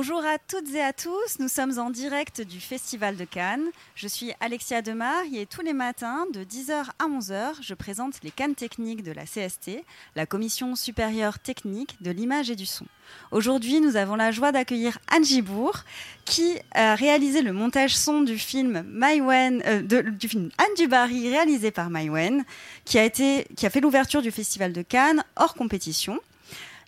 Bonjour 0.00 0.24
à 0.24 0.38
toutes 0.38 0.72
et 0.76 0.80
à 0.80 0.92
tous, 0.92 1.40
nous 1.40 1.48
sommes 1.48 1.76
en 1.80 1.90
direct 1.90 2.40
du 2.40 2.60
Festival 2.60 3.16
de 3.16 3.24
Cannes. 3.24 3.66
Je 3.96 4.06
suis 4.06 4.30
Alexia 4.38 4.80
Demar 4.80 5.24
et 5.34 5.44
tous 5.44 5.62
les 5.62 5.72
matins 5.72 6.24
de 6.32 6.44
10h 6.44 6.84
à 7.00 7.08
11h, 7.08 7.54
je 7.62 7.74
présente 7.74 8.14
les 8.22 8.30
Cannes 8.30 8.54
techniques 8.54 9.02
de 9.02 9.10
la 9.10 9.24
CST, 9.24 9.82
la 10.14 10.24
Commission 10.24 10.76
supérieure 10.76 11.40
technique 11.40 12.00
de 12.00 12.12
l'image 12.12 12.48
et 12.48 12.54
du 12.54 12.64
son. 12.64 12.86
Aujourd'hui, 13.32 13.80
nous 13.80 13.96
avons 13.96 14.14
la 14.14 14.30
joie 14.30 14.52
d'accueillir 14.52 15.00
Anne 15.10 15.24
Gibourg, 15.24 15.78
qui 16.24 16.60
a 16.76 16.94
réalisé 16.94 17.42
le 17.42 17.52
montage 17.52 17.96
son 17.96 18.20
du 18.20 18.38
film, 18.38 18.84
Maïwen, 18.86 19.64
euh, 19.66 19.82
du 19.82 20.28
film 20.28 20.50
Anne 20.58 20.74
Dubarry, 20.76 21.28
réalisé 21.28 21.72
par 21.72 21.90
Maïwen, 21.90 22.44
qui 22.84 22.98
qui 23.10 23.66
a 23.66 23.70
fait 23.70 23.80
l'ouverture 23.80 24.22
du 24.22 24.30
Festival 24.30 24.72
de 24.72 24.82
Cannes 24.82 25.24
hors 25.34 25.54
compétition. 25.54 26.20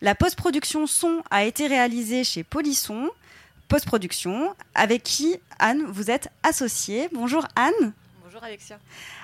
La 0.02 0.14
post-production 0.14 0.86
son 0.86 1.22
a 1.30 1.45
été 1.45 1.66
réalisée 1.66 2.24
chez 2.24 2.42
Polisson, 2.42 3.10
post-production, 3.68 4.54
avec 4.74 5.02
qui, 5.02 5.38
Anne, 5.59 5.84
vous 5.84 6.10
êtes 6.10 6.30
associée. 6.42 7.10
Bonjour 7.12 7.46
Anne. 7.54 7.92
Bonjour 8.24 8.42
Alexia. 8.42 8.78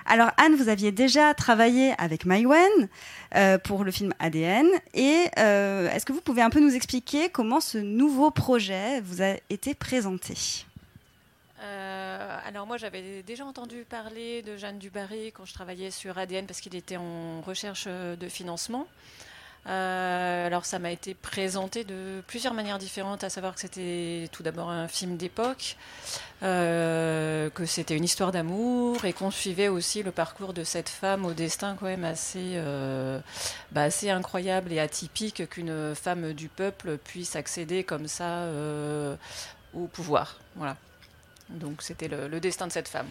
Alors 0.05 0.33
Anne, 0.37 0.55
vous 0.55 0.69
aviez 0.69 0.93
déjà 0.93 1.33
travaillé 1.33 1.95
avec 1.97 2.27
Maïwen 2.27 2.89
euh, 3.37 3.57
pour 3.57 3.85
le 3.85 3.91
film 3.91 4.13
ADN. 4.19 4.67
Et 4.93 5.25
euh, 5.39 5.91
est-ce 5.91 6.05
que 6.05 6.13
vous 6.13 6.21
pouvez 6.21 6.43
un 6.43 6.51
peu 6.51 6.61
nous 6.61 6.75
expliquer 6.75 7.31
comment 7.31 7.61
ce 7.61 7.79
nouveau 7.79 8.31
projet 8.31 9.01
vous 9.01 9.23
a 9.23 9.37
été 9.49 9.73
présenté? 9.73 10.35
Euh, 11.63 12.39
alors 12.47 12.67
moi 12.67 12.77
j'avais 12.77 13.23
déjà 13.23 13.47
entendu 13.47 13.87
parler 13.89 14.43
de 14.43 14.59
Jeanne 14.59 14.79
Dubarry 14.79 15.33
quand 15.33 15.47
je 15.47 15.55
travaillais 15.55 15.91
sur 15.91 16.19
ADN 16.19 16.45
parce 16.45 16.61
qu'il 16.61 16.77
était 16.77 16.99
en 16.99 17.41
recherche 17.41 17.87
de 17.87 18.29
financement. 18.29 18.87
Euh, 19.69 20.47
alors 20.47 20.65
ça 20.65 20.79
m'a 20.79 20.93
été 20.93 21.15
présenté 21.15 21.83
de 21.83 22.23
plusieurs 22.29 22.55
manières 22.55 22.79
différentes, 22.79 23.25
à 23.25 23.31
savoir 23.31 23.55
que 23.55 23.61
c'était 23.61 24.29
tout 24.31 24.43
d'abord 24.45 24.71
un 24.71 24.87
film 24.87 25.17
d'époque, 25.17 25.77
euh, 26.43 27.51
que 27.51 27.67
c'était 27.67 27.97
une 27.97 28.05
histoire 28.05 28.31
d'amour 28.31 29.05
et 29.05 29.13
qu'on 29.13 29.33
suivait 29.33 29.67
aussi 29.69 30.05
le 30.05 30.13
parcours 30.13 30.53
de 30.53 30.63
cette 30.63 30.89
femme 30.89 31.25
au 31.25 31.33
destin 31.33 31.77
quand 31.79 31.87
même 31.87 32.05
assez, 32.05 32.53
euh, 32.55 33.19
bah, 33.73 33.83
assez 33.83 34.09
incroyable 34.09 34.73
et 34.73 34.79
atypique 34.79 35.49
qu'une 35.49 35.95
femme 35.97 36.33
du 36.33 36.49
peuple 36.49 36.97
puisse 36.99 37.35
accéder 37.35 37.83
comme 37.83 38.07
ça 38.07 38.47
au 39.75 39.87
pouvoir. 39.87 40.39
Voilà. 40.55 40.77
Donc 41.49 41.83
c'était 41.83 42.09
le, 42.09 42.39
destin 42.39 42.69
de 42.69 42.73
cette 42.73 42.89
femme. 42.89 43.09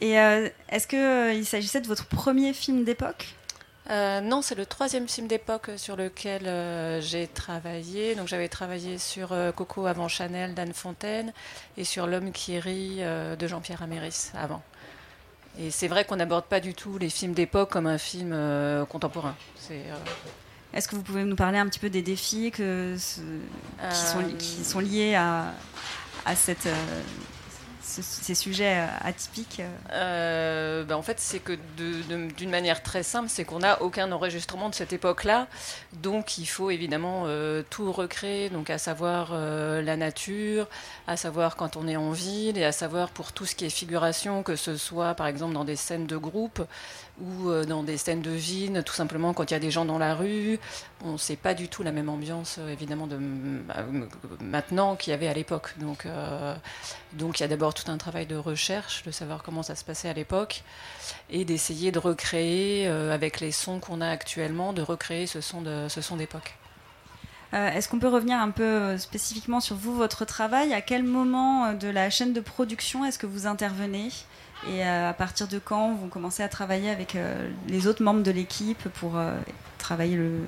Et 0.00 0.12
est-ce 0.12 0.88
qu'il 0.88 1.46
s'agissait 1.46 1.80
de 1.80 1.86
votre 1.86 2.06
premier 2.06 2.52
film 2.54 2.82
d'époque? 2.82 3.36
Euh, 3.90 4.20
non, 4.20 4.42
c'est 4.42 4.54
le 4.54 4.64
troisième 4.64 5.08
film 5.08 5.26
d'époque 5.26 5.70
sur 5.76 5.96
lequel 5.96 6.46
euh, 6.46 7.00
j'ai 7.00 7.26
travaillé. 7.26 8.14
Donc 8.14 8.28
j'avais 8.28 8.48
travaillé 8.48 8.98
sur 8.98 9.32
euh, 9.32 9.50
Coco 9.50 9.86
avant 9.86 10.08
Chanel 10.08 10.54
d'Anne 10.54 10.72
Fontaine 10.72 11.32
et 11.76 11.84
sur 11.84 12.06
L'homme 12.06 12.32
qui 12.32 12.58
rit 12.58 13.00
de 13.00 13.46
Jean-Pierre 13.46 13.82
Améris 13.82 14.30
avant. 14.34 14.62
Et 15.58 15.70
c'est 15.70 15.88
vrai 15.88 16.04
qu'on 16.04 16.16
n'aborde 16.16 16.46
pas 16.46 16.60
du 16.60 16.74
tout 16.74 16.96
les 16.96 17.10
films 17.10 17.34
d'époque 17.34 17.70
comme 17.70 17.86
un 17.86 17.98
film 17.98 18.34
contemporain. 18.88 19.34
Est-ce 20.72 20.88
que 20.88 20.96
vous 20.96 21.02
pouvez 21.02 21.24
nous 21.24 21.36
parler 21.36 21.58
un 21.58 21.66
petit 21.66 21.78
peu 21.78 21.90
des 21.90 22.00
défis 22.00 22.50
que, 22.50 22.96
qui, 24.38 24.64
sont, 24.64 24.80
liés 24.80 25.14
à, 25.14 25.52
à 26.24 26.34
cette 26.34 26.66
ces 27.82 28.34
sujets 28.34 28.78
euh, 28.78 28.86
atypiques 29.00 29.60
euh 29.60 30.82
euh, 30.82 30.84
ben, 30.84 30.96
En 30.96 31.02
fait, 31.02 31.18
c'est 31.20 31.38
que 31.38 31.58
d'une 31.76 32.50
manière 32.50 32.82
très 32.82 33.02
simple, 33.02 33.28
c'est 33.28 33.44
qu'on 33.44 33.60
n'a 33.60 33.82
aucun 33.82 34.10
enregistrement 34.12 34.68
de 34.68 34.74
cette 34.74 34.92
époque-là. 34.92 35.46
Donc, 35.94 36.38
il 36.38 36.46
faut 36.46 36.70
évidemment 36.70 37.26
tout 37.70 37.92
recréer, 37.92 38.48
donc 38.50 38.70
à 38.70 38.78
savoir 38.78 39.34
la 39.34 39.96
nature, 39.96 40.68
à 41.06 41.16
savoir 41.16 41.56
quand 41.56 41.76
on 41.76 41.88
est 41.88 41.96
en 41.96 42.10
ville 42.10 42.58
et 42.58 42.64
à 42.64 42.72
savoir 42.72 43.10
pour 43.10 43.32
tout 43.32 43.46
ce 43.46 43.54
qui 43.54 43.64
est 43.64 43.70
figuration, 43.70 44.42
que 44.42 44.56
ce 44.56 44.76
soit 44.76 45.14
par 45.14 45.26
exemple 45.26 45.54
dans 45.54 45.64
des 45.64 45.76
scènes 45.76 46.06
de 46.06 46.16
groupe 46.16 46.62
ou 47.20 47.50
euh, 47.50 47.64
dans 47.64 47.82
des 47.82 47.98
scènes 47.98 48.22
de 48.22 48.30
ville, 48.30 48.82
tout 48.84 48.94
simplement 48.94 49.34
quand 49.34 49.50
il 49.50 49.52
y 49.52 49.56
a 49.56 49.60
des 49.60 49.70
gens 49.70 49.84
dans 49.84 49.98
la 49.98 50.14
rue. 50.14 50.58
On 51.04 51.12
ne 51.12 51.16
sait 51.18 51.36
pas 51.36 51.54
du 51.54 51.68
tout 51.68 51.82
la 51.82 51.92
même 51.92 52.08
ambiance, 52.08 52.56
euh, 52.58 52.72
évidemment, 52.72 53.06
de 53.06 53.16
euh, 53.16 54.06
maintenant 54.40 54.96
qu'il 54.96 55.10
y 55.10 55.14
avait 55.14 55.28
à 55.28 55.34
l'époque. 55.34 55.74
Donc, 55.78 56.06
donc 57.12 57.38
il 57.38 57.42
y 57.42 57.44
a 57.44 57.48
d'abord 57.48 57.74
tout 57.74 57.90
un 57.90 57.98
travail 57.98 58.26
de 58.26 58.36
recherche, 58.36 59.02
de 59.04 59.10
savoir 59.10 59.42
comment 59.42 59.62
ça 59.62 59.74
se 59.74 59.84
passait 59.84 60.08
à 60.08 60.14
l'époque, 60.14 60.62
et 61.30 61.44
d'essayer 61.44 61.92
de 61.92 61.98
recréer, 61.98 62.86
avec 62.86 63.40
les 63.40 63.52
sons 63.52 63.78
qu'on 63.78 64.00
a 64.00 64.08
actuellement, 64.08 64.72
de 64.72 64.82
recréer 64.82 65.26
ce 65.26 65.40
son 65.40 65.62
de 65.62 65.86
ce 65.88 66.00
son 66.00 66.16
d'époque. 66.16 66.56
Est-ce 67.52 67.86
qu'on 67.88 67.98
peut 67.98 68.08
revenir 68.08 68.38
un 68.38 68.50
peu 68.50 68.96
spécifiquement 68.96 69.60
sur 69.60 69.76
vous, 69.76 69.94
votre 69.94 70.24
travail? 70.24 70.72
À 70.72 70.80
quel 70.80 71.02
moment 71.04 71.74
de 71.74 71.88
la 71.88 72.08
chaîne 72.08 72.32
de 72.32 72.40
production 72.40 73.04
est-ce 73.04 73.18
que 73.18 73.26
vous 73.26 73.46
intervenez? 73.46 74.08
Et 74.68 74.84
euh, 74.84 75.10
à 75.10 75.12
partir 75.12 75.48
de 75.48 75.58
quand 75.58 75.94
vous 75.94 76.08
commencez 76.08 76.42
à 76.42 76.48
travailler 76.48 76.90
avec 76.90 77.16
euh, 77.16 77.48
les 77.68 77.86
autres 77.86 78.02
membres 78.02 78.22
de 78.22 78.30
l'équipe 78.30 78.88
pour 78.90 79.16
euh, 79.16 79.34
travailler 79.78 80.16
le, 80.16 80.46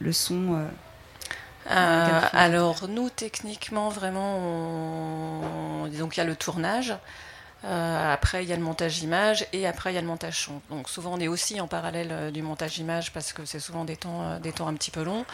le 0.00 0.12
son 0.12 0.66
alors 1.68 2.86
nous 2.88 3.10
techniquement 3.10 3.88
vraiment 3.88 5.88
donc 5.98 6.16
il 6.16 6.20
y 6.20 6.22
a 6.22 6.24
le 6.24 6.36
tournage 6.36 6.94
après 7.64 8.44
il 8.44 8.48
y 8.48 8.52
a 8.52 8.56
le 8.56 8.62
montage 8.62 9.02
image 9.02 9.44
et 9.52 9.66
après 9.66 9.90
il 9.90 9.96
y 9.96 9.98
a 9.98 10.00
le 10.00 10.06
montage 10.06 10.44
son. 10.44 10.60
Donc 10.70 10.88
souvent 10.88 11.14
on 11.14 11.18
est 11.18 11.26
aussi 11.26 11.60
en 11.60 11.66
parallèle 11.66 12.30
du 12.30 12.42
montage 12.42 12.78
image 12.78 13.12
parce 13.12 13.32
que 13.32 13.44
c'est 13.44 13.58
souvent 13.58 13.84
des 13.84 13.96
temps 13.96 14.38
des 14.38 14.52
temps 14.52 14.68
un 14.68 14.74
petit 14.74 14.92
peu 14.92 15.02
longs 15.02 15.24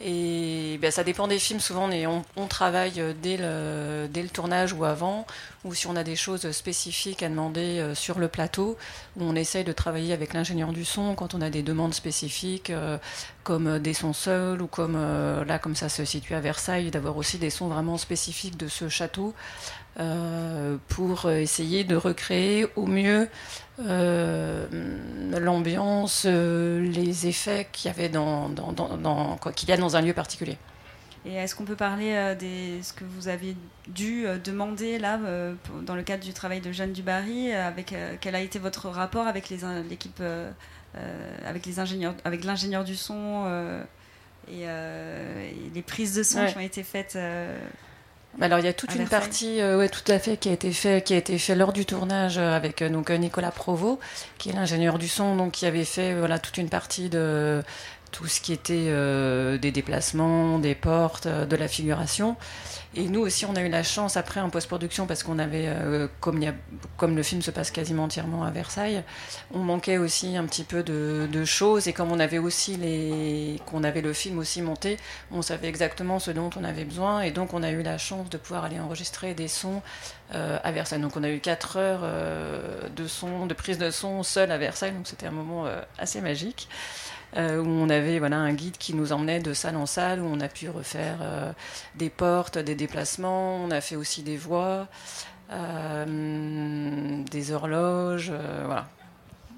et 0.00 0.78
ben, 0.80 0.90
ça 0.90 1.02
dépend 1.02 1.26
des 1.26 1.38
films. 1.38 1.60
Souvent, 1.60 1.90
on, 1.90 2.24
on, 2.36 2.46
travaille 2.46 3.02
dès 3.20 3.36
le, 3.36 4.06
dès 4.08 4.22
le, 4.22 4.28
tournage 4.28 4.72
ou 4.72 4.84
avant, 4.84 5.26
ou 5.64 5.74
si 5.74 5.86
on 5.86 5.96
a 5.96 6.04
des 6.04 6.14
choses 6.14 6.50
spécifiques 6.52 7.22
à 7.22 7.28
demander 7.28 7.80
euh, 7.80 7.94
sur 7.94 8.18
le 8.18 8.28
plateau, 8.28 8.76
où 9.16 9.24
on 9.24 9.34
essaye 9.34 9.64
de 9.64 9.72
travailler 9.72 10.12
avec 10.12 10.34
l'ingénieur 10.34 10.72
du 10.72 10.84
son 10.84 11.14
quand 11.14 11.34
on 11.34 11.40
a 11.40 11.50
des 11.50 11.62
demandes 11.62 11.94
spécifiques, 11.94 12.70
euh, 12.70 12.98
comme 13.48 13.78
des 13.78 13.94
sons 13.94 14.12
seuls, 14.12 14.60
ou 14.60 14.66
comme 14.66 14.94
euh, 14.94 15.42
là, 15.46 15.58
comme 15.58 15.74
ça 15.74 15.88
se 15.88 16.04
situe 16.04 16.34
à 16.34 16.40
Versailles, 16.40 16.90
d'avoir 16.90 17.16
aussi 17.16 17.38
des 17.38 17.48
sons 17.48 17.68
vraiment 17.68 17.96
spécifiques 17.96 18.58
de 18.58 18.68
ce 18.68 18.88
château, 18.88 19.34
pour 20.86 21.28
essayer 21.28 21.82
de 21.82 21.96
recréer 21.96 22.68
au 22.76 22.86
mieux 22.86 23.28
euh, 23.86 24.66
l'ambiance, 25.40 26.24
euh, 26.26 26.80
les 26.80 27.28
effets 27.28 27.68
qu'il 27.70 27.88
y 27.88 27.94
avait 27.94 28.08
dans, 28.08 28.48
dans, 28.48 28.72
dans, 28.72 29.36
qu'il 29.54 29.68
y 29.68 29.72
a 29.72 29.76
dans 29.76 29.96
un 29.96 30.00
lieu 30.00 30.12
particulier. 30.12 30.56
Et 31.24 31.34
est-ce 31.34 31.54
qu'on 31.54 31.64
peut 31.64 31.76
parler 31.76 32.12
euh, 32.12 32.34
de 32.34 32.82
ce 32.82 32.92
que 32.92 33.04
vous 33.04 33.28
avez 33.28 33.56
dû 33.86 34.26
demander 34.42 34.98
là 34.98 35.20
dans 35.82 35.94
le 35.94 36.02
cadre 36.02 36.24
du 36.24 36.32
travail 36.32 36.60
de 36.60 36.72
Jeanne 36.72 36.92
Dubarry 36.92 37.52
avec 37.52 37.94
quel 38.20 38.34
a 38.34 38.40
été 38.40 38.58
votre 38.58 38.88
rapport 38.88 39.26
avec 39.26 39.48
l'équipe 39.48 40.22
avec 41.44 41.66
les 41.66 41.78
ingénieurs 41.78 42.14
avec 42.24 42.44
l'ingénieur 42.44 42.84
du 42.84 42.96
son 42.96 43.46
et, 44.50 44.66
les 45.74 45.82
prises 45.82 46.14
de 46.14 46.22
son 46.22 46.46
qui 46.46 46.56
ont 46.56 46.60
été 46.60 46.82
faites 46.82 47.18
alors 48.40 48.60
il 48.60 48.64
y 48.64 48.68
a 48.68 48.72
toute 48.72 48.94
une 48.94 49.08
partie, 49.08 49.60
euh, 49.60 49.78
ouais, 49.78 49.88
tout 49.88 50.10
à 50.10 50.18
fait, 50.18 50.36
qui 50.36 50.48
a 50.48 50.52
été 50.52 50.70
fait, 50.72 51.04
qui 51.04 51.14
a 51.14 51.16
été 51.16 51.38
fait 51.38 51.56
lors 51.56 51.72
du 51.72 51.84
tournage 51.84 52.38
euh, 52.38 52.52
avec 52.52 52.82
euh, 52.82 52.88
donc 52.88 53.10
Nicolas 53.10 53.50
Provost, 53.50 53.98
qui 54.38 54.50
est 54.50 54.52
l'ingénieur 54.52 54.98
du 54.98 55.08
son, 55.08 55.34
donc 55.34 55.52
qui 55.52 55.66
avait 55.66 55.84
fait 55.84 56.14
voilà 56.14 56.38
toute 56.38 56.56
une 56.56 56.68
partie 56.68 57.08
de 57.08 57.62
tout 58.10 58.26
ce 58.26 58.40
qui 58.40 58.52
était 58.52 58.90
des 59.58 59.72
déplacements, 59.72 60.58
des 60.58 60.74
portes, 60.74 61.28
de 61.28 61.56
la 61.56 61.68
figuration. 61.68 62.36
Et 62.94 63.06
nous 63.06 63.20
aussi, 63.20 63.44
on 63.44 63.54
a 63.54 63.60
eu 63.60 63.68
la 63.68 63.82
chance 63.82 64.16
après 64.16 64.40
en 64.40 64.48
post-production 64.48 65.06
parce 65.06 65.22
qu'on 65.22 65.38
avait, 65.38 65.66
euh, 65.66 66.08
comme, 66.20 66.40
le 67.14 67.22
film 67.22 67.42
se 67.42 67.50
passe 67.50 67.70
quasiment 67.70 68.04
entièrement 68.04 68.44
à 68.44 68.50
Versailles, 68.50 69.04
on 69.52 69.58
manquait 69.58 69.98
aussi 69.98 70.36
un 70.36 70.44
petit 70.46 70.64
peu 70.64 70.82
de, 70.82 71.44
choses. 71.44 71.86
Et 71.86 71.92
comme 71.92 72.10
on 72.10 72.18
avait 72.18 72.38
aussi 72.38 72.76
les, 72.76 73.60
qu'on 73.66 73.84
avait 73.84 74.00
le 74.00 74.12
film 74.12 74.38
aussi 74.38 74.62
monté, 74.62 74.96
on 75.30 75.42
savait 75.42 75.68
exactement 75.68 76.18
ce 76.18 76.30
dont 76.30 76.50
on 76.56 76.64
avait 76.64 76.84
besoin. 76.84 77.20
Et 77.20 77.30
donc, 77.30 77.52
on 77.52 77.62
a 77.62 77.70
eu 77.70 77.82
la 77.82 77.98
chance 77.98 78.30
de 78.30 78.38
pouvoir 78.38 78.64
aller 78.64 78.80
enregistrer 78.80 79.34
des 79.34 79.48
sons 79.48 79.82
euh, 80.34 80.58
à 80.64 80.72
Versailles. 80.72 81.00
Donc, 81.00 81.16
on 81.16 81.22
a 81.22 81.30
eu 81.30 81.40
4 81.40 81.76
heures 81.76 82.00
euh, 82.02 82.88
de 82.96 83.06
son, 83.06 83.46
de 83.46 83.54
prise 83.54 83.78
de 83.78 83.90
son 83.90 84.22
seul 84.22 84.50
à 84.50 84.56
Versailles. 84.56 84.92
Donc, 84.92 85.06
c'était 85.06 85.26
un 85.26 85.30
moment 85.30 85.66
assez 85.98 86.22
magique. 86.22 86.68
Euh, 87.36 87.60
où 87.60 87.68
on 87.68 87.90
avait 87.90 88.18
voilà, 88.18 88.38
un 88.38 88.54
guide 88.54 88.78
qui 88.78 88.94
nous 88.94 89.12
emmenait 89.12 89.40
de 89.40 89.52
salle 89.52 89.76
en 89.76 89.84
salle, 89.84 90.20
où 90.20 90.24
on 90.24 90.40
a 90.40 90.48
pu 90.48 90.70
refaire 90.70 91.18
euh, 91.20 91.52
des 91.94 92.08
portes, 92.08 92.56
des 92.56 92.74
déplacements, 92.74 93.56
on 93.56 93.70
a 93.70 93.82
fait 93.82 93.96
aussi 93.96 94.22
des 94.22 94.38
voies, 94.38 94.88
euh, 95.52 97.22
des 97.30 97.52
horloges, 97.52 98.32
voilà. 98.64 98.88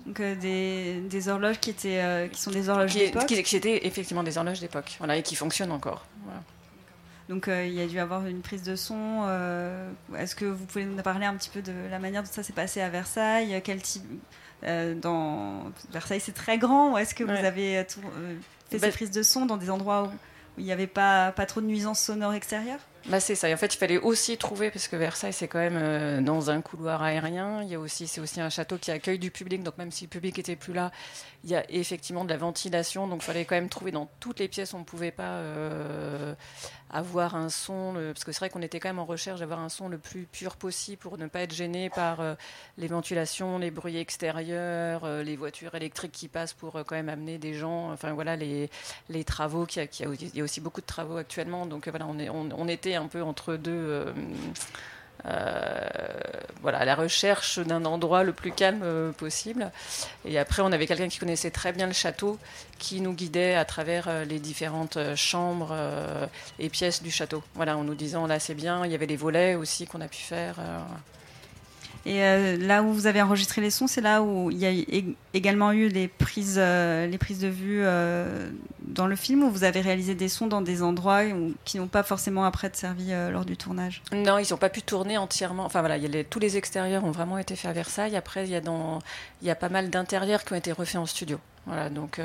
Donc 0.04 0.20
des, 0.20 1.00
des, 1.00 1.28
horloges 1.28 1.60
qui, 1.60 1.70
étaient, 1.70 2.28
qui 2.32 2.40
sont 2.40 2.50
des 2.50 2.68
horloges 2.68 2.94
d'époque 2.94 3.26
qui, 3.26 3.40
qui, 3.42 3.56
étaient 3.56 3.86
effectivement 3.86 4.24
des 4.24 4.36
horloges 4.38 4.60
d'époque, 4.60 4.96
voilà, 4.98 5.16
et 5.16 5.22
qui 5.22 5.36
fonctionnent 5.36 5.72
encore. 5.72 6.06
Donc 7.28 7.46
il 7.46 7.72
y 7.72 7.80
a 7.80 7.86
dû 7.86 8.00
avoir 8.00 8.26
une 8.26 8.40
prise 8.40 8.64
de 8.64 8.74
son. 8.74 9.28
Est-ce 10.18 10.34
que 10.34 10.46
vous 10.46 10.64
pouvez 10.64 10.86
nous 10.86 11.00
parler 11.02 11.26
un 11.26 11.36
petit 11.36 11.50
peu 11.50 11.62
de 11.62 11.72
la 11.88 12.00
manière 12.00 12.24
dont 12.24 12.30
ça 12.32 12.42
s'est 12.42 12.52
passé 12.52 12.80
à 12.80 12.88
Versailles 12.88 13.60
Quel 13.62 13.80
type 13.80 14.02
euh, 14.64 14.94
dans 14.94 15.64
Versailles, 15.90 16.20
c'est 16.20 16.34
très 16.34 16.58
grand. 16.58 16.92
Ou 16.92 16.98
est-ce 16.98 17.14
que 17.14 17.24
vous 17.24 17.30
avez 17.30 17.78
euh, 17.78 17.82
euh, 17.82 18.36
fait 18.70 18.78
bah, 18.78 18.86
ces 18.86 18.92
prises 18.92 19.10
de 19.10 19.22
son 19.22 19.46
dans 19.46 19.56
des 19.56 19.70
endroits 19.70 20.04
où, 20.04 20.10
il 20.58 20.64
n'y 20.64 20.72
avait 20.72 20.86
pas, 20.86 21.32
pas 21.32 21.46
trop 21.46 21.60
de 21.60 21.66
nuisances 21.66 22.00
sonores 22.00 22.34
extérieures? 22.34 22.80
Bah 23.06 23.18
c'est 23.18 23.34
ça. 23.34 23.48
Et 23.48 23.54
en 23.54 23.56
fait, 23.56 23.74
il 23.74 23.78
fallait 23.78 23.98
aussi 23.98 24.36
trouver, 24.36 24.70
parce 24.70 24.86
que 24.86 24.96
Versailles, 24.96 25.32
c'est 25.32 25.48
quand 25.48 25.58
même 25.58 25.78
euh, 25.80 26.20
dans 26.20 26.50
un 26.50 26.60
couloir 26.60 27.02
aérien. 27.02 27.62
Il 27.62 27.68
y 27.68 27.74
a 27.74 27.80
aussi, 27.80 28.06
c'est 28.06 28.20
aussi 28.20 28.40
un 28.40 28.50
château 28.50 28.76
qui 28.76 28.90
accueille 28.90 29.18
du 29.18 29.30
public. 29.30 29.62
Donc 29.62 29.78
même 29.78 29.90
si 29.90 30.04
le 30.04 30.10
public 30.10 30.38
était 30.38 30.56
plus 30.56 30.74
là, 30.74 30.90
il 31.44 31.50
y 31.50 31.54
a 31.54 31.64
effectivement 31.70 32.24
de 32.24 32.30
la 32.30 32.36
ventilation. 32.36 33.08
Donc 33.08 33.22
il 33.22 33.24
fallait 33.24 33.44
quand 33.46 33.54
même 33.54 33.70
trouver 33.70 33.90
dans 33.90 34.10
toutes 34.20 34.38
les 34.40 34.48
pièces. 34.48 34.74
On 34.74 34.80
ne 34.80 34.84
pouvait 34.84 35.12
pas 35.12 35.22
euh, 35.22 36.34
avoir 36.92 37.34
un 37.34 37.48
son, 37.48 37.94
parce 37.94 38.24
que 38.24 38.32
c'est 38.32 38.40
vrai 38.40 38.50
qu'on 38.50 38.62
était 38.62 38.80
quand 38.80 38.88
même 38.88 38.98
en 38.98 39.04
recherche 39.04 39.40
d'avoir 39.40 39.60
un 39.60 39.68
son 39.68 39.88
le 39.88 39.98
plus 39.98 40.26
pur 40.26 40.56
possible 40.56 40.98
pour 40.98 41.18
ne 41.18 41.26
pas 41.26 41.40
être 41.40 41.54
gêné 41.54 41.90
par 41.90 42.20
euh, 42.20 42.34
les 42.78 42.88
ventilations, 42.88 43.58
les 43.58 43.70
bruits 43.70 43.96
extérieurs, 43.96 45.06
les 45.22 45.36
voitures 45.36 45.74
électriques 45.74 46.12
qui 46.12 46.28
passent 46.28 46.52
pour 46.52 46.72
quand 46.72 46.96
même 46.96 47.08
amener 47.08 47.38
des 47.38 47.54
gens. 47.54 47.92
Enfin 47.92 48.12
voilà, 48.12 48.36
les, 48.36 48.70
les 49.08 49.24
travaux. 49.24 49.66
Qui 49.66 49.86
qui 49.88 50.04
il 50.04 50.36
y 50.36 50.40
a 50.40 50.44
aussi 50.44 50.60
beaucoup 50.60 50.80
de 50.80 50.86
travaux 50.86 51.16
actuellement. 51.16 51.66
Donc 51.66 51.88
voilà, 51.88 52.06
on, 52.06 52.18
est, 52.18 52.28
on 52.30 52.68
était 52.68 52.94
un 52.94 53.06
peu 53.06 53.22
entre 53.22 53.56
deux. 53.56 54.04
Euh, 55.26 55.30
euh, 55.30 55.88
voilà, 56.62 56.78
à 56.78 56.84
la 56.84 56.94
recherche 56.94 57.58
d'un 57.58 57.84
endroit 57.84 58.22
le 58.22 58.32
plus 58.32 58.52
calme 58.52 58.82
euh, 58.82 59.12
possible. 59.12 59.70
Et 60.26 60.38
après, 60.38 60.62
on 60.62 60.72
avait 60.72 60.86
quelqu'un 60.86 61.08
qui 61.08 61.18
connaissait 61.18 61.50
très 61.50 61.72
bien 61.72 61.86
le 61.86 61.92
château, 61.92 62.38
qui 62.78 63.00
nous 63.00 63.14
guidait 63.14 63.54
à 63.54 63.64
travers 63.64 64.24
les 64.24 64.38
différentes 64.38 64.98
chambres 65.16 65.74
et 66.58 66.68
pièces 66.68 67.02
du 67.02 67.10
château. 67.10 67.42
Voilà, 67.54 67.76
en 67.76 67.84
nous 67.84 67.94
disant 67.94 68.26
là 68.26 68.38
c'est 68.38 68.54
bien. 68.54 68.84
Il 68.84 68.92
y 68.92 68.94
avait 68.94 69.06
les 69.06 69.16
volets 69.16 69.54
aussi 69.54 69.86
qu'on 69.86 70.00
a 70.00 70.08
pu 70.08 70.18
faire. 70.18 70.56
Et 72.06 72.22
euh, 72.22 72.56
là 72.56 72.82
où 72.82 72.92
vous 72.92 73.06
avez 73.06 73.20
enregistré 73.20 73.60
les 73.60 73.70
sons, 73.70 73.86
c'est 73.86 74.00
là 74.00 74.22
où 74.22 74.50
il 74.50 74.58
y 74.58 74.66
a 74.66 75.02
également 75.34 75.72
eu 75.72 75.88
les 75.88 76.08
prises, 76.08 76.56
euh, 76.58 77.06
les 77.06 77.18
prises 77.18 77.40
de 77.40 77.48
vue 77.48 77.80
euh, 77.82 78.50
dans 78.82 79.06
le 79.06 79.16
film, 79.16 79.42
où 79.42 79.50
vous 79.50 79.64
avez 79.64 79.80
réalisé 79.80 80.14
des 80.14 80.28
sons 80.28 80.46
dans 80.46 80.62
des 80.62 80.82
endroits 80.82 81.22
qui 81.64 81.78
n'ont 81.78 81.88
pas 81.88 82.02
forcément 82.02 82.44
après 82.44 82.70
servi 82.72 83.10
lors 83.30 83.44
du 83.44 83.56
tournage 83.56 84.02
Non, 84.12 84.38
ils 84.38 84.50
n'ont 84.50 84.56
pas 84.56 84.70
pu 84.70 84.82
tourner 84.82 85.18
entièrement. 85.18 85.64
Enfin 85.64 85.80
voilà, 85.80 85.96
tous 86.28 86.38
les 86.38 86.56
extérieurs 86.56 87.04
ont 87.04 87.10
vraiment 87.10 87.38
été 87.38 87.54
faits 87.54 87.70
à 87.70 87.74
Versailles. 87.74 88.16
Après, 88.16 88.46
il 88.46 88.50
y 89.42 89.50
a, 89.50 89.54
pas 89.54 89.68
mal 89.68 89.90
d'intérieurs 89.90 90.44
qui 90.44 90.54
ont 90.54 90.56
été 90.56 90.72
refaits 90.72 90.96
en 90.96 91.06
studio. 91.06 91.38
Voilà, 91.66 91.90
donc. 91.90 92.20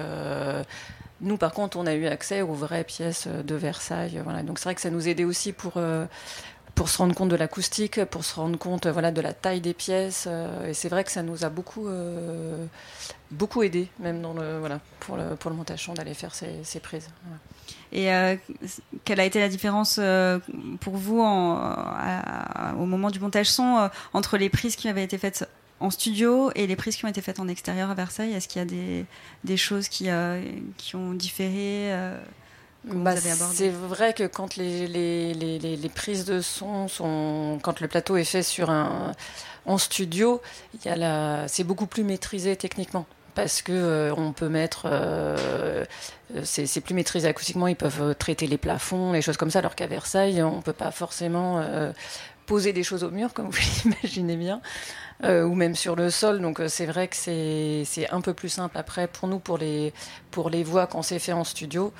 Nous, 1.21 1.38
par 1.38 1.54
contre, 1.54 1.78
on 1.78 1.86
a 1.86 1.94
eu 1.94 2.07
accès 2.07 2.42
aux 2.42 2.54
vraies 2.54 2.83
pièces 2.83 3.28
de 3.28 3.56
Versailles. 3.56 4.19
Voilà. 4.24 4.44
Donc, 4.44 4.60
c'est 4.60 4.66
vrai 4.66 4.75
que 4.75 4.81
ça 4.81 4.89
nous 4.89 5.07
aidait 5.07 5.24
aussi 5.24 5.54
pour, 5.54 5.80
pour 6.75 6.89
se 6.89 6.98
rendre 6.98 7.16
compte 7.16 7.30
de 7.30 7.38
l'acoustique, 7.38 8.04
pour 8.06 8.25
se 8.25 8.36
rendre 8.36 8.60
compte 8.60 8.86
voilà, 8.86 9.12
de 9.12 9.22
la 9.22 9.33
taille 9.33 9.62
des 9.62 9.74
pièces. 9.74 10.25
Euh, 10.27 10.69
et 10.69 10.74
c'est 10.74 10.89
vrai 10.89 11.06
que 11.06 11.12
ça 11.12 11.24
nous 11.24 11.45
a 11.45 11.50
beaucoup, 11.50 11.88
euh, 11.88 12.66
beaucoup 13.31 13.63
aidé, 13.63 13.88
même 14.00 14.22
dans 14.22 14.33
le, 14.33 14.60
voilà, 14.60 14.81
pour, 15.00 15.16
le, 15.16 15.36
pour 15.38 15.50
le 15.50 15.56
montage 15.56 15.89
d'aller 15.95 16.13
faire 16.13 16.36
ces, 16.36 16.80
prises. 16.81 17.10
Et 17.94 18.13
euh, 18.13 18.36
quelle 19.06 19.22
a 19.22 19.25
été 19.25 19.39
la 19.39 19.48
différence 19.48 20.00
pour 20.81 20.98
vous 20.98 21.22
au 21.22 22.86
moment 22.86 23.10
du 23.10 23.19
montage 23.19 23.48
son 23.48 23.89
entre 24.13 24.38
les 24.38 24.50
prises 24.50 24.75
qui 24.75 24.89
avaient 24.89 25.04
été 25.04 25.18
faites 25.18 25.48
en 25.80 25.89
studio 25.89 26.51
et 26.56 26.68
les 26.68 26.75
prises 26.75 26.98
qui 26.98 27.06
ont 27.06 27.10
été 27.10 27.21
faites 27.21 27.39
en 27.39 27.48
extérieur 27.48 27.89
à 27.89 27.94
Versailles? 27.94 28.33
Est-ce 28.33 28.50
qu'il 28.50 28.60
y 28.60 28.63
a 28.63 28.66
des, 28.66 29.06
des 29.45 29.57
choses 29.57 29.88
qui, 29.88 30.10
qui 30.78 30.95
ont 30.98 31.13
différé 31.13 31.94
bah, 32.88 33.16
c'est 33.16 33.70
vrai 33.70 34.14
que 34.14 34.24
quand 34.24 34.58
les, 34.58 34.88
les, 34.88 35.34
les, 35.34 35.60
les, 35.60 35.90
prises 35.90 36.26
de 36.26 36.42
son 36.42 36.88
sont, 36.88 37.60
quand 37.62 37.82
le 37.82 37.88
plateau 37.88 38.18
est 38.18 38.24
fait 38.24 38.44
sur 38.44 38.70
un, 38.70 39.14
en 39.66 39.78
studio, 39.78 40.42
la, 40.86 41.48
c'est 41.48 41.64
beaucoup 41.64 41.88
plus 41.88 42.04
maîtrisé 42.04 42.56
techniquement 42.56 43.06
parce 43.36 43.62
que 43.62 43.74
euh, 43.74 44.16
on 44.16 44.32
peut 44.32 44.50
mettre, 44.50 44.88
euh, 44.90 45.86
c'est, 46.44 46.82
plus 46.82 46.96
maîtrisé 46.96 47.28
acoustiquement, 47.28 47.68
ils 47.68 47.76
peuvent 47.76 48.16
traiter 48.16 48.48
les 48.48 48.58
plafonds, 48.58 49.12
les 49.12 49.22
choses 49.22 49.38
comme 49.38 49.52
ça, 49.52 49.60
alors 49.60 49.76
qu'à 49.76 49.88
Versailles, 49.88 50.42
on 50.42 50.62
peut 50.62 50.74
pas 50.74 50.92
forcément 50.92 51.60
euh, 51.60 51.92
poser 52.46 52.74
des 52.74 52.84
choses 52.84 53.04
au 53.04 53.12
mur, 53.12 53.34
comme 53.34 53.50
vous 53.50 53.60
l'imaginez 53.84 54.38
bien. 54.38 54.62
ou 55.24 55.54
même 55.54 55.76
sur 55.76 55.96
le 55.96 56.10
sol. 56.10 56.42
Donc 56.42 56.62
c'est 56.68 56.86
vrai 56.86 57.08
que 57.08 57.16
c'est, 57.16 58.08
un 58.10 58.22
peu 58.22 58.34
plus 58.34 58.50
simple 58.50 58.78
après 58.78 59.08
pour 59.08 59.28
nous, 59.28 59.40
pour 59.40 59.58
les, 59.58 59.94
pour 60.31 60.50
les 60.50 60.64
voix 60.64 60.88
quand 60.88 61.02
c'est 61.02 61.20
fait 61.20 61.34
en 61.34 61.44
studio. 61.44 61.94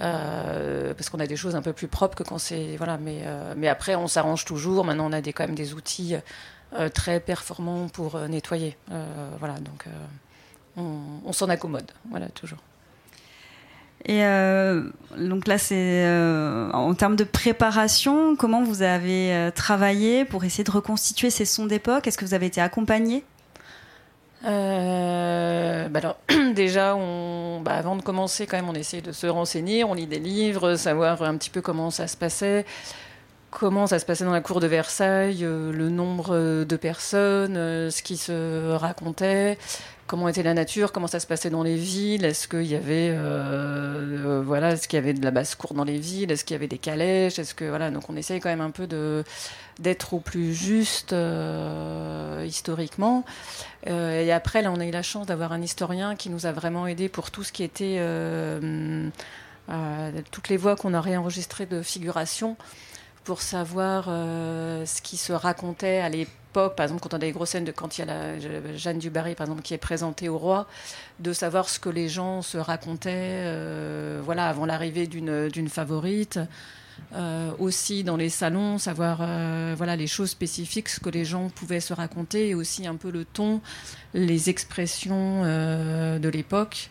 Euh, 0.00 0.94
parce 0.94 1.10
qu'on 1.10 1.18
a 1.18 1.26
des 1.26 1.36
choses 1.36 1.56
un 1.56 1.62
peu 1.62 1.72
plus 1.72 1.88
propres 1.88 2.16
que 2.16 2.22
quand 2.22 2.38
c'est 2.38 2.76
voilà 2.76 2.98
mais 2.98 3.22
euh, 3.24 3.54
mais 3.56 3.68
après 3.68 3.94
on 3.96 4.06
s'arrange 4.06 4.44
toujours. 4.44 4.84
Maintenant 4.84 5.08
on 5.08 5.12
a 5.12 5.20
des 5.20 5.32
quand 5.32 5.44
même 5.44 5.56
des 5.56 5.74
outils 5.74 6.14
euh, 6.74 6.88
très 6.88 7.20
performants 7.20 7.88
pour 7.88 8.18
nettoyer. 8.28 8.76
Voilà 9.38 9.58
donc 9.60 9.86
on, 10.76 11.32
s'en 11.32 11.48
accommode. 11.48 11.90
Voilà 12.10 12.28
toujours. 12.28 12.58
Et 14.04 14.20
donc 15.18 15.48
là, 15.48 15.58
c'est 15.58 16.08
en 16.72 16.94
termes 16.94 17.16
de 17.16 17.24
préparation, 17.24 18.36
comment 18.36 18.62
vous 18.62 18.82
avez 18.82 19.50
travaillé 19.56 20.24
pour 20.24 20.44
essayer 20.44 20.62
de 20.62 20.70
reconstituer 20.70 21.30
ces 21.30 21.44
sons 21.44 21.66
d'époque? 21.66 22.06
Est-ce 22.06 22.16
que 22.16 22.24
vous 22.24 22.34
avez 22.34 22.46
été 22.46 22.60
accompagné? 22.60 23.24
Euh, 24.44 25.88
bah 25.88 26.00
alors, 26.00 26.16
déjà, 26.54 26.94
on, 26.96 27.60
bah 27.60 27.72
avant 27.72 27.96
de 27.96 28.02
commencer, 28.02 28.46
quand 28.46 28.56
même, 28.56 28.68
on 28.68 28.74
essaie 28.74 29.00
de 29.00 29.12
se 29.12 29.26
renseigner, 29.26 29.84
on 29.84 29.94
lit 29.94 30.06
des 30.06 30.18
livres, 30.18 30.76
savoir 30.76 31.22
un 31.22 31.36
petit 31.36 31.50
peu 31.50 31.60
comment 31.60 31.90
ça 31.90 32.06
se 32.06 32.16
passait, 32.16 32.64
comment 33.50 33.86
ça 33.86 33.98
se 33.98 34.04
passait 34.04 34.24
dans 34.24 34.32
la 34.32 34.40
cour 34.40 34.60
de 34.60 34.66
Versailles, 34.66 35.44
euh, 35.44 35.72
le 35.72 35.88
nombre 35.88 36.64
de 36.64 36.76
personnes, 36.76 37.56
euh, 37.56 37.90
ce 37.90 38.02
qui 38.02 38.16
se 38.16 38.72
racontait, 38.72 39.58
comment 40.06 40.28
était 40.28 40.42
la 40.42 40.54
nature, 40.54 40.92
comment 40.92 41.06
ça 41.06 41.20
se 41.20 41.26
passait 41.26 41.50
dans 41.50 41.62
les 41.62 41.76
villes, 41.76 42.24
est-ce 42.24 42.48
qu'il 42.48 42.66
y 42.66 42.74
avait, 42.74 43.16
voilà, 44.42 44.72
est-ce 44.72 44.88
qu'il 44.88 44.96
y 44.96 45.02
avait 45.02 45.12
de 45.12 45.24
la 45.24 45.30
basse-cour 45.30 45.74
dans 45.74 45.84
les 45.84 45.98
villes, 45.98 46.32
est-ce 46.32 46.44
qu'il 46.44 46.54
y 46.54 46.56
avait 46.56 46.68
des 46.68 46.78
calèches, 46.78 47.38
est-ce 47.38 47.54
que, 47.54 47.66
voilà, 47.66 47.90
donc 47.90 48.08
on 48.08 48.16
essaye 48.16 48.40
quand 48.40 48.48
même 48.48 48.62
un 48.62 48.70
peu 48.70 48.86
de 48.86 49.24
d'être 49.78 50.14
au 50.14 50.20
plus 50.20 50.54
juste 50.54 51.12
euh, 51.12 52.44
historiquement. 52.46 53.24
Euh, 53.86 54.22
et 54.22 54.32
après, 54.32 54.62
là, 54.62 54.72
on 54.72 54.80
a 54.80 54.86
eu 54.86 54.90
la 54.90 55.02
chance 55.02 55.26
d'avoir 55.26 55.52
un 55.52 55.62
historien 55.62 56.16
qui 56.16 56.30
nous 56.30 56.46
a 56.46 56.52
vraiment 56.52 56.86
aidé 56.86 57.08
pour 57.08 57.30
tout 57.30 57.44
ce 57.44 57.52
qui 57.52 57.62
était 57.62 57.96
euh, 57.98 59.08
toutes 60.30 60.48
les 60.48 60.56
voix 60.56 60.76
qu'on 60.76 60.94
a 60.94 61.00
réenregistrées 61.00 61.66
de 61.66 61.82
figuration 61.82 62.56
pour 63.28 63.42
savoir 63.42 64.06
ce 64.06 65.02
qui 65.02 65.18
se 65.18 65.34
racontait 65.34 65.98
à 65.98 66.08
l'époque, 66.08 66.76
par 66.76 66.84
exemple 66.84 67.02
quand 67.02 67.12
on 67.12 67.18
a 67.18 67.20
des 67.20 67.32
grosses 67.32 67.50
scènes 67.50 67.66
de 67.66 67.72
quand 67.72 67.98
il 67.98 68.00
y 68.00 68.04
a 68.04 68.06
la, 68.06 68.74
Jeanne 68.74 68.98
du 68.98 69.10
Barry 69.10 69.34
par 69.34 69.46
exemple 69.46 69.60
qui 69.60 69.74
est 69.74 69.78
présentée 69.78 70.30
au 70.30 70.38
roi, 70.38 70.66
de 71.20 71.34
savoir 71.34 71.68
ce 71.68 71.78
que 71.78 71.90
les 71.90 72.08
gens 72.08 72.40
se 72.40 72.56
racontaient, 72.56 73.44
voilà 74.24 74.48
avant 74.48 74.64
l'arrivée 74.64 75.06
d'une 75.06 75.68
favorite. 75.68 76.40
Euh, 77.14 77.52
aussi 77.58 78.04
dans 78.04 78.18
les 78.18 78.28
salons, 78.28 78.76
savoir 78.76 79.20
euh, 79.22 79.74
voilà 79.76 79.96
les 79.96 80.06
choses 80.06 80.28
spécifiques, 80.28 80.90
ce 80.90 81.00
que 81.00 81.08
les 81.08 81.24
gens 81.24 81.48
pouvaient 81.48 81.80
se 81.80 81.94
raconter, 81.94 82.50
et 82.50 82.54
aussi 82.54 82.86
un 82.86 82.96
peu 82.96 83.10
le 83.10 83.24
ton, 83.24 83.62
les 84.12 84.50
expressions 84.50 85.42
euh, 85.44 86.18
de 86.18 86.28
l'époque. 86.28 86.90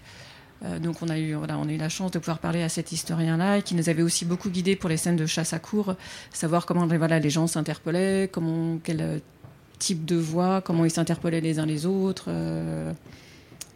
Donc 0.82 1.02
on 1.02 1.10
a 1.10 1.18
eu 1.20 1.34
voilà, 1.36 1.58
on 1.58 1.68
a 1.68 1.72
eu 1.72 1.78
la 1.78 1.90
chance 1.90 2.12
de 2.12 2.20
pouvoir 2.20 2.40
parler 2.40 2.64
à 2.64 2.70
cet 2.70 2.92
historien-là, 2.92 3.62
qui 3.62 3.76
nous 3.76 3.90
avait 3.90 4.02
aussi 4.02 4.26
beaucoup 4.26 4.50
guidé 4.50 4.76
pour 4.76 4.90
les 4.90 4.98
scènes 4.98 5.16
de 5.16 5.26
chasse 5.26 5.54
à 5.54 5.60
cour, 5.60 5.96
savoir 6.32 6.66
comment 6.66 6.88
voilà 6.88 7.20
les 7.20 7.30
gens 7.30 7.48
s'interpellaient, 7.48 8.30
comment 8.32 8.78
quel 8.84 9.22
type 9.80 10.06
de 10.06 10.16
voix, 10.16 10.62
comment 10.62 10.86
ils 10.86 10.92
s'interpellaient 10.92 11.42
les 11.42 11.60
uns 11.60 11.66
les 11.66 11.86
autres. 11.86 12.30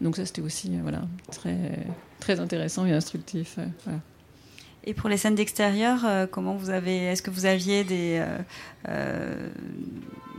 donc 0.02 0.16
ça 0.16 0.26
c'était 0.26 0.42
aussi 0.42 0.72
voilà 0.82 1.04
très 1.32 1.86
très 2.20 2.40
intéressant 2.40 2.86
et 2.86 2.94
instructif. 2.94 3.60
Et 4.84 4.94
pour 4.94 5.10
les 5.10 5.18
scènes 5.18 5.36
d'extérieur, 5.36 6.00
euh, 6.06 6.26
comment 6.30 6.56
vous 6.56 6.72
avez 6.72 6.98
Est-ce 6.98 7.22
que 7.22 7.30
vous 7.30 7.46
aviez 7.46 7.84
des, 7.84 8.20
euh, 8.20 8.38
euh, 8.90 9.48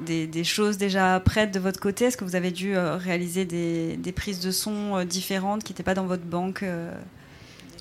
des, 0.05 0.45
choses 0.45 0.79
déjà 0.79 1.21
prêtes 1.21 1.55
de 1.55 1.61
votre 1.61 1.79
côté? 1.79 2.07
Est-ce 2.07 2.17
que 2.17 2.25
vous 2.25 2.35
avez 2.35 2.51
dû 2.51 2.77
réaliser 2.77 3.45
des, 3.45 3.97
des, 3.97 4.13
prises 4.13 4.41
de 4.41 4.51
son 4.51 5.05
différentes 5.05 5.63
qui 5.63 5.73
n'étaient 5.73 5.85
pas 5.85 5.95
dans 5.95 6.07
votre 6.07 6.25
banque 6.25 6.65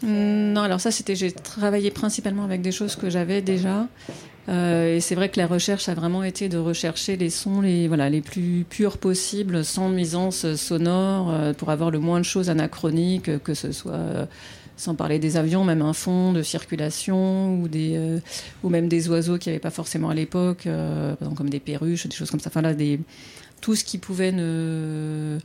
Non, 0.03 0.61
alors 0.61 0.79
ça, 0.79 0.91
c'était 0.91 1.15
j'ai 1.15 1.31
travaillé 1.31 1.89
principalement 1.89 2.43
avec 2.43 2.61
des 2.61 2.71
choses 2.71 2.95
que 2.95 3.09
j'avais 3.09 3.41
déjà. 3.41 3.87
et 4.47 4.99
c'est 5.01 5.15
vrai 5.15 5.29
que 5.29 5.39
la 5.39 5.47
recherche 5.47 5.89
a 5.89 5.95
vraiment 5.95 6.23
été 6.23 6.47
de 6.47 6.59
rechercher 6.59 7.17
les 7.17 7.31
sons 7.31 7.61
les, 7.61 7.87
voilà, 7.87 8.07
les 8.07 8.21
plus 8.21 8.65
purs 8.69 8.99
possibles, 8.99 9.65
sans 9.65 9.89
nuisance 9.89 10.53
sonore, 10.55 11.55
pour 11.55 11.71
avoir 11.71 11.89
le 11.89 11.97
moins 11.97 12.19
de 12.19 12.25
choses 12.25 12.51
anachroniques, 12.51 13.41
que 13.41 13.55
ce 13.55 13.71
soit 13.71 14.27
sans 14.81 14.95
parler 14.95 15.19
des 15.19 15.37
avions, 15.37 15.63
même 15.63 15.83
un 15.83 15.93
fond 15.93 16.33
de 16.33 16.41
circulation 16.41 17.61
ou, 17.61 17.67
des, 17.67 17.93
euh, 17.95 18.19
ou 18.63 18.69
même 18.69 18.87
des 18.87 19.09
oiseaux 19.09 19.37
qu'il 19.37 19.51
n'y 19.51 19.55
avait 19.55 19.61
pas 19.61 19.69
forcément 19.69 20.09
à 20.09 20.15
l'époque, 20.15 20.65
euh, 20.65 21.13
comme 21.37 21.51
des 21.51 21.59
perruches, 21.59 22.07
des 22.07 22.15
choses 22.15 22.31
comme 22.31 22.39
ça. 22.39 22.49
Enfin 22.49 22.63
là, 22.63 22.73
tout 23.61 23.75
ce 23.75 23.83
qui 23.83 23.99
pouvait 23.99 24.31
ne. 24.31 25.37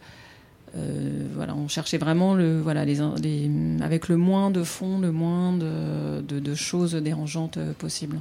Euh, 0.74 1.26
voilà, 1.34 1.54
on 1.54 1.68
cherchait 1.68 1.98
vraiment 1.98 2.34
le, 2.34 2.62
voilà, 2.62 2.80
avec 2.80 4.08
le 4.08 4.16
moins 4.16 4.50
de 4.50 4.62
fond, 4.62 4.98
le 4.98 5.12
moins 5.12 5.52
de, 5.52 6.54
choses 6.54 6.94
dérangeantes 6.94 7.58
possibles. 7.78 8.20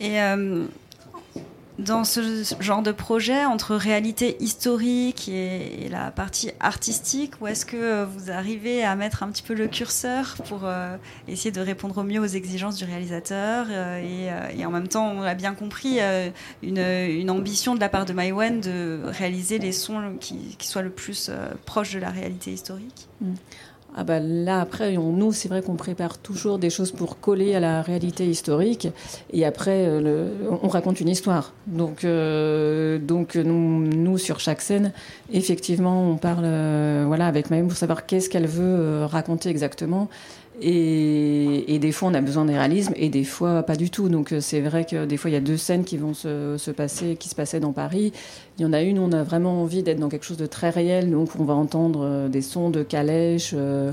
Et 0.00 0.18
dans 1.78 2.02
ce 2.02 2.44
genre 2.58 2.82
de 2.82 2.90
projet, 2.90 3.44
entre 3.44 3.76
réalité 3.76 4.36
historique 4.40 5.28
et, 5.28 5.88
la 5.90 6.10
partie 6.10 6.50
artistique, 6.60 7.40
où 7.40 7.46
est-ce 7.46 7.64
que 7.64 8.04
vous 8.04 8.30
arrivez 8.30 8.84
à 8.84 8.96
mettre 8.96 9.22
un 9.22 9.30
petit 9.30 9.42
peu 9.42 9.54
le 9.54 9.68
curseur 9.68 10.36
pour 10.46 10.62
euh, 10.64 10.96
essayer 11.28 11.52
de 11.52 11.60
répondre 11.60 11.98
au 11.98 12.02
mieux 12.02 12.20
aux 12.20 12.26
exigences 12.26 12.76
du 12.76 12.84
réalisateur 12.84 13.66
euh, 13.70 14.02
euh, 14.02 14.48
et, 14.56 14.66
en 14.66 14.70
même 14.70 14.88
temps, 14.88 15.08
on 15.10 15.22
a 15.22 15.34
bien 15.34 15.54
compris 15.54 15.98
une, 16.62 17.30
ambition 17.30 17.74
de 17.74 17.80
la 17.80 17.88
part 17.88 18.06
de 18.06 18.12
Maïwen 18.12 18.60
de 18.60 19.00
réaliser 19.04 19.58
les 19.58 19.72
sons 19.72 20.16
qui, 20.20 20.56
soient 20.60 20.82
le 20.82 20.90
plus 20.90 21.30
proches 21.64 21.92
de 21.92 21.98
la 21.98 22.10
réalité 22.10 22.52
historique? 22.52 23.08
Mm. 23.20 23.34
Ah 24.00 24.04
bah 24.04 24.20
là 24.20 24.60
après, 24.60 24.92
nous 24.92 25.32
c'est 25.32 25.48
vrai 25.48 25.60
qu'on 25.60 25.74
prépare 25.74 26.18
toujours 26.18 26.60
des 26.60 26.70
choses 26.70 26.92
pour 26.92 27.18
coller 27.18 27.56
à 27.56 27.60
la 27.60 27.82
réalité 27.82 28.24
historique 28.24 28.86
et 29.32 29.44
après 29.44 29.86
euh, 29.88 30.28
on 30.62 30.68
raconte 30.68 31.00
une 31.00 31.08
histoire. 31.08 31.52
Donc 31.66 32.04
euh, 32.04 33.00
nous, 33.44 34.18
sur 34.18 34.38
chaque 34.38 34.60
scène, 34.60 34.92
effectivement 35.32 36.08
on 36.08 36.16
parle 36.16 36.44
euh, 36.44 37.02
voilà 37.08 37.26
avec 37.26 37.50
Maïm 37.50 37.66
pour 37.66 37.76
savoir 37.76 38.06
qu'est-ce 38.06 38.30
qu'elle 38.30 38.46
veut 38.46 39.04
raconter 39.04 39.48
exactement 39.48 40.08
et, 40.60 41.78
des 41.78 41.92
fois, 41.92 42.08
on 42.08 42.14
a 42.14 42.20
besoin 42.20 42.44
des 42.44 42.54
réalismes 42.54 42.92
et 42.96 43.08
des 43.08 43.24
fois, 43.24 43.62
pas 43.62 43.76
du 43.76 43.90
tout. 43.90 44.08
Donc, 44.08 44.32
euh, 44.32 44.40
c'est 44.40 44.60
vrai 44.60 44.84
que 44.84 45.04
des 45.04 45.16
fois, 45.16 45.30
il 45.30 45.34
y 45.34 45.36
a 45.36 45.40
deux 45.40 45.56
scènes 45.56 45.84
qui 45.84 45.96
vont 45.96 46.14
se, 46.14 46.70
passer, 46.70 47.16
qui 47.16 47.28
se 47.28 47.34
passaient 47.34 47.60
dans 47.60 47.72
Paris. 47.72 48.12
Il 48.58 48.62
y 48.62 48.66
en 48.66 48.72
a 48.72 48.82
une 48.82 48.98
où 48.98 49.02
on 49.02 49.12
a 49.12 49.22
vraiment 49.22 49.62
envie 49.62 49.82
d'être 49.82 50.00
dans 50.00 50.08
quelque 50.08 50.24
chose 50.24 50.36
de 50.36 50.46
très 50.46 50.70
réel. 50.70 51.10
Donc, 51.10 51.30
on 51.38 51.44
va 51.44 51.54
entendre 51.54 52.00
euh, 52.02 52.28
des 52.28 52.42
sons 52.42 52.70
de 52.70 52.82
calèches. 52.82 53.52
Euh, 53.54 53.92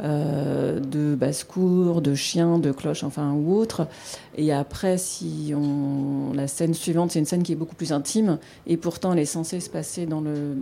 euh, 0.00 0.80
de 0.80 1.14
basse-cour, 1.14 2.00
de 2.00 2.16
chiens, 2.16 2.58
de 2.58 2.72
cloches, 2.72 3.04
enfin, 3.04 3.32
ou 3.32 3.54
autre. 3.54 3.86
Et 4.36 4.52
après, 4.52 4.98
si 4.98 5.52
on... 5.56 6.32
la 6.34 6.48
scène 6.48 6.74
suivante, 6.74 7.12
c'est 7.12 7.20
une 7.20 7.26
scène 7.26 7.44
qui 7.44 7.52
est 7.52 7.56
beaucoup 7.56 7.76
plus 7.76 7.92
intime, 7.92 8.38
et 8.66 8.76
pourtant 8.76 9.12
elle 9.12 9.20
est 9.20 9.24
censée 9.24 9.60
se 9.60 9.70
passer 9.70 10.06
dans, 10.06 10.20
le... 10.20 10.56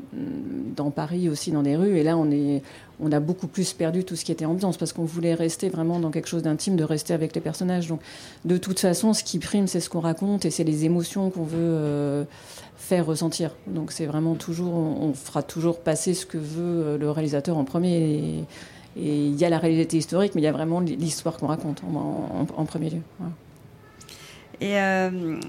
dans 0.77 0.91
Paris 0.91 1.31
aussi, 1.31 1.51
dans 1.51 1.63
des 1.63 1.77
rues. 1.77 1.97
Et 1.97 2.03
là, 2.03 2.19
on, 2.19 3.11
a 3.11 3.21
beaucoup 3.21 3.47
plus 3.47 3.73
perdu 3.73 4.05
tout 4.05 4.17
ce 4.17 4.25
qui 4.27 4.33
était 4.33 4.45
ambiance, 4.45 4.77
parce 4.77 4.93
qu'on 4.93 5.07
voulait 5.07 5.33
rester 5.33 5.71
vraiment 5.71 5.99
dans 5.99 6.11
quelque 6.11 6.29
chose 6.29 6.43
d'intime, 6.43 6.77
de 6.77 6.85
rester 6.85 7.15
avec 7.15 7.35
les 7.35 7.41
personnages. 7.41 7.89
Donc, 7.89 8.01
de 8.45 8.59
toute 8.59 8.81
façon, 8.81 9.15
ce 9.15 9.25
qui 9.25 9.39
prime, 9.39 9.67
c'est 9.67 9.81
ce 9.81 9.89
qu'on 9.89 10.01
raconte, 10.01 10.45
et 10.45 10.51
c'est 10.51 10.65
les 10.65 10.85
émotions 10.85 11.31
qu'on 11.31 11.45
veut 11.45 11.57
euh, 11.59 12.25
faire 12.77 13.07
ressentir. 13.07 13.53
Donc, 13.67 13.93
c'est 13.93 14.07
vraiment 14.07 14.35
toujours, 14.35 14.75
on 14.75 15.15
fera 15.15 15.43
toujours 15.43 15.79
passer 15.79 16.13
ce 16.13 16.27
que 16.27 16.37
veut 16.37 16.85
euh, 16.85 16.99
le 16.99 17.11
réalisateur 17.11 17.57
en 17.57 17.65
premier. 17.65 18.45
Et 18.97 19.27
il 19.27 19.37
y 19.37 19.45
a 19.45 19.49
la 19.49 19.59
réalité 19.59 19.97
historique, 19.97 20.35
mais 20.35 20.43
il 20.43 20.45
y 20.45 20.49
a 20.49 20.53
vraiment 20.53 20.81
l'histoire 20.81 21.37
qu'on 21.37 21.47
raconte 21.47 21.83
en, 21.85 22.65
premier 22.65 22.91
lieu. 22.91 23.01
Euh, 24.63 25.41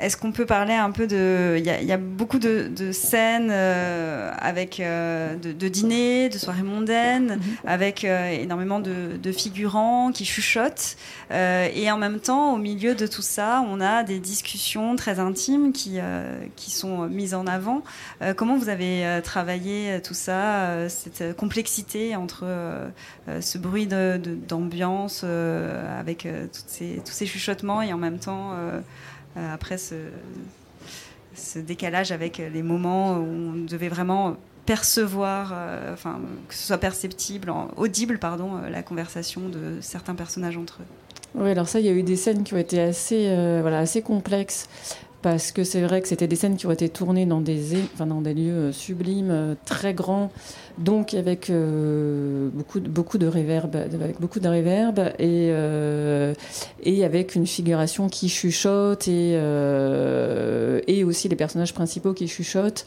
est-ce 0.00 0.16
qu'on 0.16 0.32
peut 0.32 0.46
parler 0.46 0.74
un 0.74 0.90
peu 0.90 1.06
de. 1.06 1.56
Il 1.58 1.64
y, 1.64 1.92
a 1.92 1.96
beaucoup 1.96 2.38
de, 2.38 2.92
scènes 2.92 3.50
euh, 3.50 4.32
avec 4.38 4.80
euh, 4.80 5.36
de, 5.36 5.68
dîners, 5.68 6.28
de 6.28 6.38
soirées 6.38 6.62
mondaines, 6.62 7.36
mhm. 7.36 7.40
avec 7.66 8.04
euh, 8.04 8.30
énormément 8.30 8.80
de, 8.80 9.32
figurants 9.32 10.10
qui 10.12 10.24
chuchotent. 10.24 10.96
et 11.30 11.90
en 11.90 11.98
même 11.98 12.18
temps, 12.18 12.54
au 12.54 12.56
milieu 12.56 12.94
de 12.94 13.06
tout 13.06 13.22
ça, 13.22 13.64
on 13.68 13.80
a 13.80 14.02
des 14.02 14.18
discussions 14.18 14.96
très 14.96 15.20
intimes 15.20 15.72
qui, 15.72 15.98
qui 16.56 16.70
sont 16.70 17.08
mises 17.08 17.34
en 17.34 17.46
avant. 17.46 17.82
comment 18.36 18.56
vous 18.56 18.68
avez 18.68 19.20
travaillé 19.22 20.00
tout 20.02 20.14
ça, 20.14 20.88
cette 20.88 21.36
complexité 21.36 22.16
entre 22.16 22.44
ce 23.40 23.58
bruit 23.58 23.86
d'ambiance 23.86 25.24
avec 25.24 26.26
toutes 26.52 26.68
ces, 26.68 27.00
tous 27.04 27.12
ces 27.12 27.26
chuchotements 27.26 27.82
et 27.82 27.92
en 27.92 27.98
même 27.98 28.18
temps. 28.18 28.52
Euh, 29.36 29.54
après 29.54 29.78
ce, 29.78 29.94
décalage 31.58 32.12
avec 32.12 32.38
les 32.38 32.62
moments 32.62 33.16
où 33.16 33.22
on 33.22 33.64
devait 33.64 33.88
vraiment 33.88 34.36
percevoir, 34.66 35.52
euh, 35.54 35.92
enfin 35.92 36.20
que 36.48 36.54
ce 36.54 36.66
soit 36.66 36.78
perceptible, 36.78 37.52
audible 37.76 38.18
pardon, 38.18 38.56
euh, 38.56 38.68
la 38.68 38.82
conversation 38.82 39.48
de 39.48 39.78
certains 39.80 40.14
personnages 40.14 40.56
entre 40.56 40.80
eux. 40.80 41.40
Oui, 41.40 41.50
alors 41.50 41.68
ça, 41.68 41.78
il 41.80 41.86
y 41.86 41.88
a 41.88 41.92
eu 41.92 42.02
des 42.02 42.16
scènes 42.16 42.42
qui 42.42 42.54
ont 42.54 42.58
été 42.58 42.80
assez, 42.80 43.28
voilà, 43.60 43.78
assez 43.78 44.02
complexes 44.02 44.68
parce 45.22 45.52
que 45.52 45.64
c'est 45.64 45.82
vrai 45.82 46.00
que 46.00 46.08
c'était 46.08 46.26
des 46.26 46.36
scènes 46.36 46.56
qui 46.56 46.66
ont 46.66 46.70
été 46.70 46.88
tournées 46.88 47.26
dans 47.26 47.40
des, 47.40 47.76
enfin, 47.94 48.06
dans 48.06 48.20
des 48.20 48.34
lieux 48.34 48.72
sublimes, 48.72 49.56
très 49.64 49.92
grands, 49.92 50.30
donc 50.78 51.14
avec 51.14 51.50
euh, 51.50 52.48
beaucoup, 52.52 52.80
beaucoup 52.80 53.18
de 53.18 53.26
réverb, 53.26 53.76
avec 53.76 54.20
beaucoup 54.20 54.40
de 54.40 54.48
réverb 54.48 54.98
et, 55.18 55.50
euh, 55.50 56.32
et 56.82 57.04
avec 57.04 57.34
une 57.34 57.46
figuration 57.46 58.08
qui 58.08 58.28
chuchote 58.28 59.08
et, 59.08 59.32
euh, 59.34 60.80
et 60.86 61.04
aussi 61.04 61.28
les 61.28 61.36
personnages 61.36 61.74
principaux 61.74 62.14
qui 62.14 62.26
chuchotent. 62.26 62.86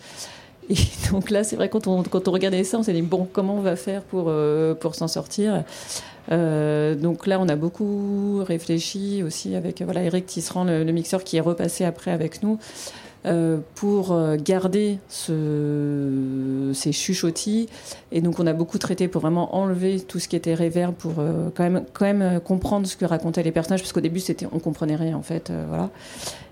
Et 0.69 0.75
donc 1.11 1.29
là, 1.29 1.43
c'est 1.43 1.57
vrai 1.57 1.67
quand 1.67 1.87
on 1.87 2.03
quand 2.03 2.27
on 2.29 2.31
regardait 2.31 2.63
ça, 2.63 2.79
on 2.79 2.83
s'est 2.83 2.93
dit 2.93 3.01
bon, 3.01 3.27
comment 3.31 3.55
on 3.55 3.61
va 3.61 3.75
faire 3.75 4.01
pour 4.01 4.31
pour 4.79 4.95
s'en 4.95 5.09
sortir? 5.09 5.65
Donc 6.29 7.27
là, 7.27 7.39
on 7.39 7.49
a 7.49 7.55
beaucoup 7.55 8.43
réfléchi 8.43 9.23
aussi 9.23 9.55
avec 9.55 9.81
voilà 9.81 10.03
Eric 10.03 10.25
Tisserand, 10.25 10.63
le, 10.63 10.83
le 10.83 10.91
mixeur, 10.91 11.23
qui 11.23 11.37
est 11.37 11.41
repassé 11.41 11.85
après 11.85 12.11
avec 12.11 12.43
nous. 12.43 12.59
Euh, 13.25 13.59
pour 13.75 14.11
euh, 14.11 14.35
garder 14.35 14.97
ce, 15.07 16.71
ces 16.73 16.91
chuchotis. 16.91 17.69
Et 18.11 18.19
donc, 18.19 18.41
on 18.41 18.47
a 18.47 18.51
beaucoup 18.51 18.77
traité 18.77 19.07
pour 19.07 19.21
vraiment 19.21 19.55
enlever 19.55 20.01
tout 20.01 20.19
ce 20.19 20.27
qui 20.27 20.35
était 20.35 20.53
réverb 20.53 20.93
pour 20.93 21.13
euh, 21.19 21.49
quand, 21.55 21.63
même, 21.63 21.85
quand 21.93 22.03
même 22.03 22.41
comprendre 22.41 22.85
ce 22.85 22.97
que 22.97 23.05
racontaient 23.05 23.43
les 23.43 23.53
personnages, 23.53 23.79
parce 23.79 23.93
qu'au 23.93 24.01
début, 24.01 24.19
c'était, 24.19 24.45
on 24.51 24.59
comprenait 24.59 24.97
rien, 24.97 25.15
en 25.15 25.21
fait. 25.21 25.53
voilà. 25.69 25.89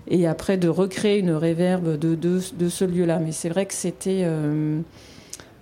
Et 0.08 0.28
après, 0.28 0.56
de 0.56 0.70
recréer 0.70 1.20
une 1.20 1.32
réverb 1.32 1.98
de, 1.98 2.16
de 2.16 2.70
ce 2.70 2.86
lieu-là. 2.86 3.20
Mais 3.20 3.34
c'est 3.34 3.50
vrai 3.50 3.66
que 3.66 3.74
c'était. 3.74 4.26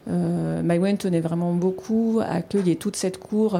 Euh, 0.09 0.61
euh, 0.63 0.95
tenait 0.97 1.21
vraiment 1.21 1.53
beaucoup 1.53 2.19
à 2.27 2.41
qu'il 2.41 2.67
y 2.67 2.71
ait 2.71 2.75
toute 2.75 2.95
cette 2.95 3.19
cour 3.19 3.59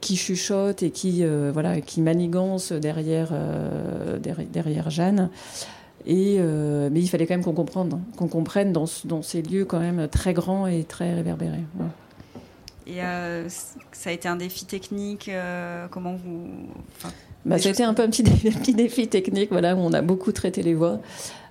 qui 0.00 0.16
chuchote 0.16 0.82
et 0.82 0.90
qui, 0.90 1.24
voilà, 1.52 1.80
qui 1.80 2.02
manigance 2.02 2.72
derrière, 2.72 3.32
derrière 4.20 4.90
Jeanne. 4.90 5.30
Et, 6.06 6.36
euh, 6.38 6.88
mais 6.90 7.00
il 7.00 7.08
fallait 7.08 7.26
quand 7.26 7.34
même 7.34 7.44
qu'on 7.44 7.52
comprenne, 7.52 8.00
qu'on 8.16 8.28
comprenne 8.28 8.72
dans, 8.72 8.86
dans, 9.04 9.22
ces 9.22 9.42
lieux 9.42 9.64
quand 9.64 9.80
même 9.80 10.08
très 10.08 10.32
grands 10.32 10.66
et 10.66 10.84
très 10.84 11.14
réverbérés. 11.14 11.64
Et 12.86 13.02
euh, 13.02 13.46
ça 13.92 14.08
a 14.10 14.12
été 14.12 14.26
un 14.28 14.36
défi 14.36 14.64
technique. 14.64 15.28
Euh, 15.28 15.86
comment 15.90 16.14
vous 16.14 16.48
bah, 17.44 17.58
ça 17.58 17.68
a 17.68 17.72
été 17.72 17.82
un 17.82 17.94
peu 17.94 18.02
un 18.02 18.08
petit 18.08 18.22
défi, 18.22 18.50
petit 18.58 18.74
défi 18.74 19.08
technique, 19.08 19.50
voilà, 19.50 19.74
où 19.76 19.78
on 19.78 19.92
a 19.92 20.02
beaucoup 20.02 20.32
traité 20.32 20.62
les 20.62 20.74
voix 20.74 20.98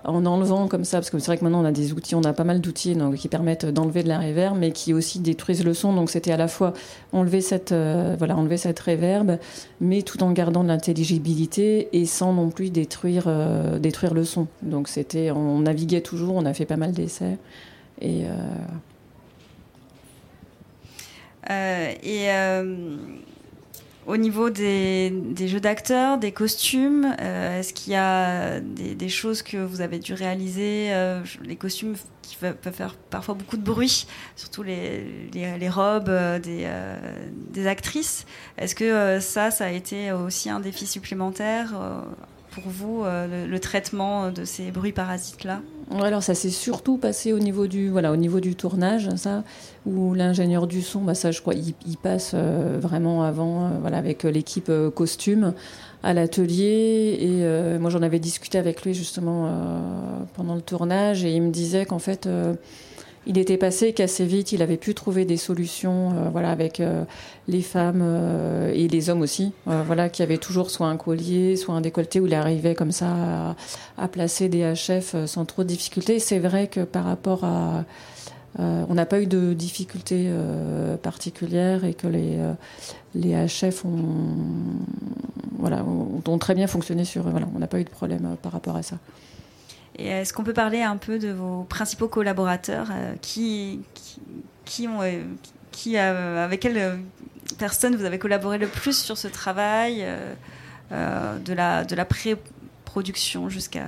en 0.08 0.26
enlevant 0.26 0.68
comme 0.68 0.86
ça, 0.86 0.98
parce 0.98 1.10
que 1.10 1.20
c'est 1.20 1.28
vrai 1.28 1.38
que 1.38 1.44
maintenant 1.44 1.62
on 1.62 1.66
a 1.66 1.72
des 1.72 1.92
outils, 1.92 2.16
on 2.16 2.24
a 2.24 2.34
pas 2.34 2.46
mal 2.46 2.62
d'outils 2.62 2.98
qui 3.18 3.28
permettent 3.28 3.66
d'enlever 3.66 4.04
de 4.04 4.08
la 4.08 4.18
réverb, 4.18 4.58
mais 4.58 4.72
qui 4.72 4.94
aussi 4.94 5.20
détruisent 5.20 5.66
le 5.66 5.74
son. 5.74 5.94
Donc 5.94 6.10
c'était 6.10 6.32
à 6.32 6.38
la 6.38 6.48
fois 6.48 6.74
enlever 7.12 7.42
cette, 7.42 7.74
euh, 7.74 8.16
voilà, 8.18 8.38
enlever 8.38 8.58
cette 8.58 8.80
réverb, 8.80 9.38
mais 9.82 10.02
tout 10.02 10.24
en 10.24 10.32
gardant 10.32 10.64
de 10.64 10.70
l'intelligibilité 10.70 11.90
et 11.92 12.06
sans 12.06 12.34
non 12.34 12.50
plus 12.50 12.70
détruire, 12.70 13.26
euh, 13.28 13.80
détruire 13.80 14.14
le 14.14 14.24
son. 14.24 14.48
Donc 14.62 14.88
c'était, 14.88 15.32
on 15.32 15.60
naviguait 15.60 16.02
toujours, 16.02 16.36
on 16.36 16.46
a 16.46 16.54
fait 16.54 16.66
pas 16.66 16.78
mal 16.78 16.94
d'essais. 16.94 17.38
Et, 18.02 18.24
euh, 21.50 21.92
et 22.04 22.28
au 24.08 24.16
niveau 24.16 24.50
des, 24.50 25.12
jeux 25.38 25.60
d'acteurs, 25.60 26.18
des 26.18 26.32
costumes, 26.32 27.14
euh, 27.20 27.60
est-ce 27.60 27.74
qu'il 27.74 27.92
y 27.92 27.96
a 27.98 28.62
des, 28.62 29.10
choses 29.10 29.42
que 29.42 29.58
vous 29.58 29.82
avez 29.82 30.00
dû 30.00 30.14
réaliser 30.14 30.88
euh, 30.92 31.22
Les 31.44 31.58
costumes 31.58 31.96
qui 32.22 32.38
peuvent 32.38 32.56
faire 32.72 32.96
parfois 32.96 33.36
beaucoup 33.36 33.58
de 33.58 33.62
bruit, 33.62 34.08
surtout 34.38 34.64
les, 34.64 35.70
robes 35.70 36.08
euh, 36.08 36.40
des, 36.40 37.68
actrices. 37.68 38.26
Est-ce 38.58 38.76
que 38.76 39.20
ça, 39.20 39.52
ça 39.52 39.66
a 39.66 39.72
été 39.72 40.14
aussi 40.14 40.50
un 40.50 40.62
défi 40.62 40.88
supplémentaire 40.88 41.74
pour 42.52 42.64
vous, 42.68 43.04
le, 43.04 43.58
traitement 43.58 44.32
de 44.32 44.46
ces 44.46 44.72
bruits 44.72 44.94
parasites-là? 44.94 45.62
Alors 46.02 46.22
ça 46.22 46.36
s'est 46.36 46.50
surtout 46.50 46.98
passé 46.98 47.32
au 47.34 47.40
niveau 47.40 47.68
du 47.68 47.90
voilà 47.90 48.12
au 48.12 48.18
niveau 48.18 48.40
du 48.40 48.56
tournage 48.56 49.10
ça 49.16 49.44
où 49.86 50.14
l'ingénieur 50.14 50.68
du 50.68 50.82
son 50.82 51.02
bah 51.02 51.16
ça 51.16 51.32
je 51.32 51.42
crois 51.42 51.54
il, 51.54 51.98
passe 51.98 52.32
euh, 52.34 52.78
vraiment 52.80 53.24
avant 53.24 53.66
euh, 53.66 53.70
voilà 53.80 53.98
avec 53.98 54.26
euh, 54.26 54.30
l'équipe 54.30 54.72
costume 54.94 55.54
à 56.04 56.14
l'atelier. 56.14 57.18
Et 57.20 57.80
moi 57.80 57.90
j'en 57.90 58.04
avais 58.04 58.20
discuté 58.20 58.60
avec 58.60 58.84
lui 58.84 58.94
justement 58.94 59.50
pendant 60.36 60.54
le 60.54 60.62
tournage 60.62 61.26
et 61.26 61.32
il 61.32 61.42
me 61.42 61.50
disait 61.50 61.86
qu'en 61.86 61.98
fait 61.98 62.30
il 63.28 63.38
était 63.38 63.58
passé 63.58 63.92
qu'assez 63.92 64.26
vite, 64.26 64.54
il 64.54 64.62
avait 64.62 64.78
pu 64.78 64.96
trouver 64.96 65.26
des 65.26 65.36
solutions, 65.36 66.12
euh, 66.12 66.30
voilà, 66.32 66.50
avec 66.50 66.80
euh, 66.80 67.04
les 67.50 67.62
femmes 67.62 68.02
euh, 68.02 68.72
et 68.74 68.88
les 68.88 69.10
hommes 69.10 69.22
aussi, 69.22 69.52
voilà, 69.66 70.08
qui 70.08 70.24
avaient 70.24 70.38
toujours 70.38 70.72
soit 70.72 70.88
un 70.88 70.96
collier, 70.96 71.58
soit 71.58 71.76
un 71.76 71.82
décolleté 71.82 72.22
où 72.22 72.26
il 72.26 72.34
arrivait 72.34 72.74
comme 72.74 72.94
ça 72.94 73.56
à, 73.98 74.08
placer 74.08 74.48
des 74.48 74.74
HF 74.74 75.26
sans 75.26 75.44
trop 75.44 75.64
de 75.64 75.68
difficultés. 75.68 76.20
C'est 76.20 76.40
vrai 76.40 76.68
que 76.68 76.80
par 76.82 77.04
rapport 77.04 77.44
à, 77.44 77.84
on 78.58 78.94
n'a 78.94 79.06
pas 79.06 79.20
eu 79.22 79.28
de 79.28 79.54
difficultés 79.54 80.32
particulières 81.04 81.84
et 81.84 81.94
que 81.94 82.08
les, 82.08 82.38
HF 83.16 83.84
ont, 86.26 86.38
très 86.40 86.56
bien 86.56 86.68
fonctionné 86.68 87.04
sur. 87.04 87.24
Voilà, 87.24 87.48
on 87.54 87.60
n'a 87.60 87.68
pas 87.68 87.80
eu 87.80 87.84
de 87.84 87.90
problème 87.90 88.38
par 88.42 88.54
rapport 88.54 88.78
à 88.78 88.84
ça. 88.84 88.98
Est-ce 89.98 90.34
qu'on 90.34 90.44
peut 90.44 90.54
parler 90.54 90.82
un 90.82 90.98
peu 90.98 91.20
de 91.20 91.30
vos 91.30 91.64
principaux 91.64 92.08
collaborateurs 92.08 92.88
qui, 93.22 93.82
qui, 93.94 94.22
qui, 94.66 94.88
ont, 94.88 95.00
qui 95.72 95.98
avec 95.98 96.60
quelles 96.60 97.00
personnes 97.58 97.96
vous 97.96 98.06
avez 98.06 98.20
collaboré 98.20 98.58
le 98.58 98.68
plus 98.68 98.98
sur 98.98 99.18
ce 99.18 99.28
travail 99.28 100.06
de 100.92 101.54
la, 101.54 101.84
de 101.84 101.96
la 101.96 102.06
pré 102.06 102.38
production 102.86 103.50
jusqu'à 103.50 103.86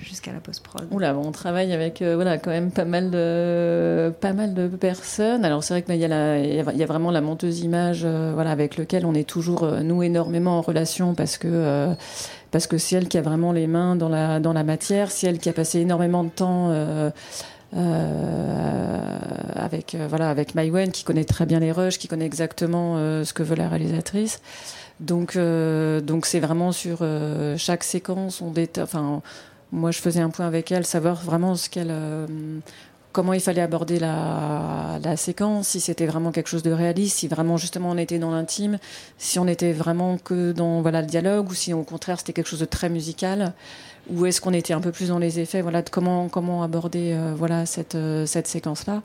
jusqu'à 0.00 0.32
la 0.32 0.40
post-prod? 0.40 0.88
Oula, 0.90 1.16
on 1.16 1.30
travaille 1.30 1.72
avec 1.72 2.02
euh, 2.02 2.14
voilà, 2.16 2.38
quand 2.38 2.50
même 2.50 2.70
pas 2.70 2.84
mal 2.84 3.10
de, 3.10 4.12
pas 4.20 4.32
mal 4.32 4.54
de 4.54 4.66
personnes. 4.66 5.44
Alors 5.44 5.62
c'est 5.62 5.74
vrai 5.74 5.82
qu'il 5.82 5.94
y, 5.96 6.04
a 6.04 6.38
y 6.38 6.82
a 6.82 6.86
vraiment 6.86 7.10
la 7.10 7.20
monteuse 7.20 7.60
image 7.60 8.02
euh, 8.04 8.32
voilà, 8.34 8.50
avec 8.50 8.76
lequel 8.76 9.06
on 9.06 9.14
est 9.14 9.28
toujours, 9.28 9.62
euh, 9.62 9.80
nous, 9.80 10.02
énormément 10.02 10.58
en 10.58 10.62
relation 10.62 11.14
parce 11.14 11.38
que, 11.38 11.94
parce 12.50 12.66
que 12.66 12.78
c'est 12.78 12.96
elle 12.96 13.08
qui 13.08 13.18
a 13.18 13.22
vraiment 13.22 13.52
les 13.52 13.66
mains 13.66 13.96
dans 13.96 14.08
la, 14.08 14.40
dans 14.40 14.52
la 14.52 14.64
matière, 14.64 15.10
c'est 15.10 15.26
elle 15.26 15.38
qui 15.38 15.48
a 15.48 15.52
passé 15.52 15.80
énormément 15.80 16.24
de 16.24 16.30
temps 16.30 16.70
avec, 19.54 19.96
voilà, 20.08 20.30
avec 20.30 20.54
Maïwen, 20.54 20.90
qui 20.90 21.04
connaît 21.04 21.24
très 21.24 21.46
bien 21.46 21.60
les 21.60 21.72
rushs, 21.72 21.98
qui 21.98 22.08
connaît 22.08 22.26
exactement 22.26 22.96
ce 23.24 23.32
que 23.32 23.42
veut 23.42 23.56
la 23.56 23.68
réalisatrice. 23.68 24.40
Donc, 25.00 25.34
euh, 25.34 26.00
donc 26.00 26.26
c'est 26.26 26.40
vraiment 26.40 26.72
sur 26.72 26.98
euh, 27.00 27.56
chaque 27.56 27.82
séquence. 27.82 28.42
On 28.42 28.52
enfin, 28.78 29.22
moi, 29.72 29.90
je 29.90 29.98
faisais 29.98 30.20
un 30.20 30.30
point 30.30 30.46
avec 30.46 30.70
elle, 30.70 30.84
savoir 30.84 31.16
vraiment 31.16 31.54
ce 31.54 31.70
qu'elle, 31.70 31.90
euh, 31.90 32.26
comment 33.12 33.32
il 33.32 33.40
fallait 33.40 33.62
aborder 33.62 33.98
la, 33.98 35.16
séquence, 35.16 35.68
si 35.68 35.80
c'était 35.80 36.06
vraiment 36.06 36.30
quelque 36.30 36.48
chose 36.48 36.62
de 36.62 36.70
réaliste, 36.70 37.18
si 37.18 37.28
vraiment 37.28 37.56
justement 37.56 37.90
on 37.90 37.96
était 37.96 38.18
dans 38.18 38.30
l'intime, 38.30 38.78
si 39.18 39.38
on 39.38 39.46
était 39.46 39.72
vraiment 39.72 40.18
que 40.18 40.52
dans 40.52 40.82
voilà 40.82 41.00
le 41.00 41.06
dialogue, 41.06 41.50
ou 41.50 41.54
si 41.54 41.72
au 41.72 41.82
contraire 41.82 42.18
c'était 42.18 42.32
quelque 42.32 42.48
chose 42.48 42.60
de 42.60 42.64
très 42.64 42.88
musical, 42.88 43.52
ou 44.10 44.26
est-ce 44.26 44.40
qu'on 44.40 44.52
était 44.52 44.72
un 44.72 44.80
peu 44.80 44.92
plus 44.92 45.08
dans 45.08 45.18
les 45.18 45.40
effets, 45.40 45.62
voilà, 45.62 45.82
de 45.82 45.90
comment 45.90 46.28
comment 46.28 46.62
aborder 46.62 47.16
voilà 47.36 47.66
cette 47.66 47.98
cette 48.26 48.46
séquence 48.46 48.86
là. 48.86 49.02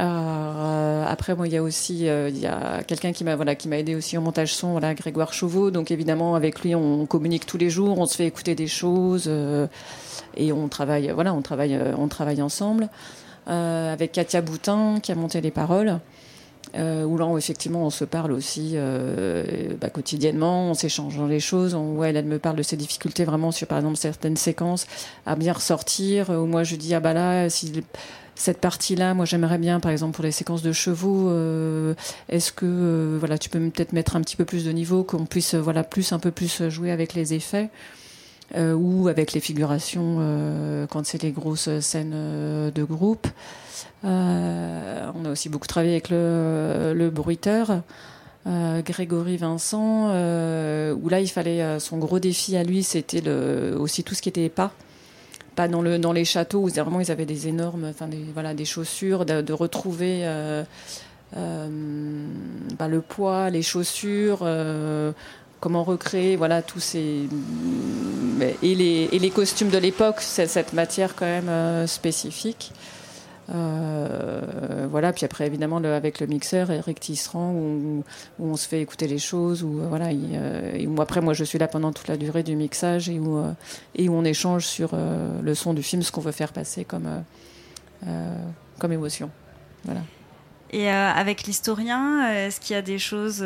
Euh, 0.00 1.04
après, 1.06 1.34
moi, 1.34 1.46
il 1.46 1.52
y 1.52 1.56
a 1.56 1.62
aussi 1.62 2.08
euh, 2.08 2.30
il 2.30 2.38
y 2.38 2.46
a 2.46 2.82
quelqu'un 2.82 3.12
qui 3.12 3.24
m'a 3.24 3.36
voilà 3.36 3.54
qui 3.54 3.68
m'a 3.68 3.78
aidé 3.78 3.94
aussi 3.94 4.16
au 4.16 4.20
montage 4.20 4.54
son, 4.54 4.72
voilà, 4.72 4.94
Grégoire 4.94 5.32
Chauveau. 5.32 5.70
Donc 5.70 5.90
évidemment, 5.90 6.34
avec 6.34 6.60
lui, 6.62 6.74
on 6.74 7.06
communique 7.06 7.46
tous 7.46 7.58
les 7.58 7.70
jours, 7.70 7.98
on 7.98 8.06
se 8.06 8.16
fait 8.16 8.26
écouter 8.26 8.54
des 8.54 8.68
choses 8.68 9.24
euh, 9.26 9.66
et 10.36 10.52
on 10.52 10.68
travaille. 10.68 11.10
Voilà, 11.10 11.34
on 11.34 11.42
travaille, 11.42 11.78
on 11.96 12.08
travaille 12.08 12.40
ensemble. 12.42 12.88
avec 13.46 14.12
Katia 14.12 14.40
Boutin 14.40 14.98
qui 15.02 15.12
a 15.12 15.14
monté 15.14 15.40
les 15.40 15.50
paroles. 15.50 15.98
où 16.74 17.16
là, 17.18 17.36
effectivement, 17.36 17.84
on 17.84 17.90
se 17.90 18.06
parle 18.06 18.32
aussi 18.32 18.76
bah, 19.78 19.90
quotidiennement, 19.90 20.70
on 20.70 20.74
s'échange 20.74 21.18
dans 21.18 21.26
les 21.26 21.40
choses. 21.40 21.74
On, 21.74 22.02
elle, 22.02 22.16
elle 22.16 22.24
me 22.24 22.38
parle 22.38 22.56
de 22.56 22.62
ses 22.62 22.76
difficultés 22.76 23.24
vraiment 23.24 23.50
sur, 23.50 23.66
par 23.66 23.78
exemple, 23.78 23.98
certaines 23.98 24.38
séquences 24.38 24.86
à 25.26 25.36
bien 25.36 25.52
ressortir. 25.52 26.30
Où 26.30 26.46
moi, 26.46 26.62
je 26.62 26.76
dis 26.76 26.94
ah 26.94 27.00
bah 27.00 27.12
là, 27.12 27.50
si 27.50 27.72
cette 28.34 28.58
partie-là, 28.58 29.14
moi 29.14 29.24
j'aimerais 29.24 29.58
bien, 29.58 29.78
par 29.80 29.90
exemple 29.90 30.14
pour 30.14 30.24
les 30.24 30.32
séquences 30.32 30.62
de 30.62 30.72
chevaux, 30.72 31.28
euh, 31.28 31.94
est-ce 32.28 32.52
que 32.52 32.64
euh, 32.66 33.16
voilà, 33.18 33.38
tu 33.38 33.48
peux 33.48 33.58
peut-être 33.58 33.92
mettre 33.92 34.16
un 34.16 34.20
petit 34.22 34.36
peu 34.36 34.44
plus 34.44 34.64
de 34.64 34.72
niveau, 34.72 35.04
qu'on 35.04 35.26
puisse 35.26 35.54
voilà 35.54 35.84
plus 35.84 36.12
un 36.12 36.18
peu 36.18 36.30
plus 36.30 36.68
jouer 36.68 36.90
avec 36.90 37.14
les 37.14 37.34
effets 37.34 37.68
euh, 38.56 38.74
ou 38.74 39.08
avec 39.08 39.32
les 39.32 39.40
figurations 39.40 40.16
quand 40.90 41.04
c'est 41.04 41.22
les 41.22 41.30
grosses 41.30 41.80
scènes 41.80 42.70
de 42.74 42.84
groupe. 42.84 43.28
on 44.02 44.08
a 44.08 45.30
aussi 45.30 45.48
beaucoup 45.48 45.66
travaillé 45.66 45.92
avec 45.92 46.10
le, 46.10 46.92
le 46.94 47.10
bruiteur. 47.10 47.82
Grégory 48.44 49.36
Vincent, 49.36 50.08
où 50.08 51.08
là 51.08 51.20
il 51.20 51.28
fallait 51.28 51.78
son 51.78 51.98
gros 51.98 52.18
défi 52.18 52.56
à 52.56 52.64
lui, 52.64 52.82
c'était 52.82 53.22
aussi 53.28 54.02
tout 54.02 54.16
ce 54.16 54.22
qui 54.22 54.30
était 54.30 54.48
pas 54.48 54.72
pas 55.54 55.68
dans, 55.68 55.82
le, 55.82 55.98
dans 55.98 56.12
les 56.12 56.24
châteaux 56.24 56.60
où 56.60 56.68
vraiment 56.68 57.00
ils 57.00 57.10
avaient 57.10 57.26
des 57.26 57.48
énormes, 57.48 57.86
enfin 57.90 58.08
des, 58.08 58.24
voilà, 58.32 58.54
des 58.54 58.64
chaussures, 58.64 59.24
de, 59.24 59.52
retrouver 59.52 60.20
euh, 60.22 60.64
euh, 61.36 61.68
bah, 62.78 62.88
le 62.88 63.00
poids, 63.00 63.50
les 63.50 63.62
chaussures, 63.62 64.40
euh, 64.42 65.12
comment 65.60 65.84
recréer, 65.84 66.36
voilà, 66.36 66.62
tous 66.62 66.80
ces 66.80 67.28
et 68.62 68.74
les, 68.74 69.08
et 69.12 69.18
les 69.18 69.30
costumes 69.30 69.68
de 69.68 69.78
l'époque, 69.78 70.20
cette 70.20 70.72
matière 70.72 71.14
quand 71.14 71.26
même 71.26 71.86
spécifique. 71.86 72.72
Euh, 73.52 74.86
voilà, 74.90 75.12
puis 75.12 75.24
après 75.24 75.46
évidemment 75.46 75.76
avec 75.76 76.20
le 76.20 76.26
mixeur, 76.26 76.70
Eric 76.70 77.00
Tisserand, 77.00 77.52
où, 77.52 78.04
on 78.38 78.56
se 78.56 78.66
fait 78.66 78.80
écouter 78.80 79.06
les 79.06 79.18
choses, 79.18 79.62
où 79.62 79.80
euh, 79.80 79.86
voilà, 79.88 80.08
euh, 80.08 80.96
après 80.98 81.20
moi 81.20 81.34
je 81.34 81.44
suis 81.44 81.58
là 81.58 81.68
pendant 81.68 81.92
toute 81.92 82.08
la 82.08 82.16
durée 82.16 82.42
du 82.42 82.56
mixage 82.56 83.08
et 83.08 83.18
où, 83.18 83.42
et 83.94 84.08
où 84.08 84.14
on 84.14 84.24
échange 84.24 84.66
sur 84.66 84.96
le 85.42 85.54
son 85.54 85.74
du 85.74 85.82
film, 85.82 86.02
ce 86.02 86.12
qu'on 86.12 86.20
veut 86.20 86.32
faire 86.32 86.52
passer 86.52 86.84
comme, 86.84 87.24
comme 88.78 88.92
émotion. 88.92 89.30
Et 90.70 90.88
avec 90.88 91.44
l'historien, 91.44 92.32
est-ce 92.32 92.60
qu'il 92.60 92.74
y 92.74 92.78
a 92.78 92.82
des 92.82 92.98
choses 92.98 93.44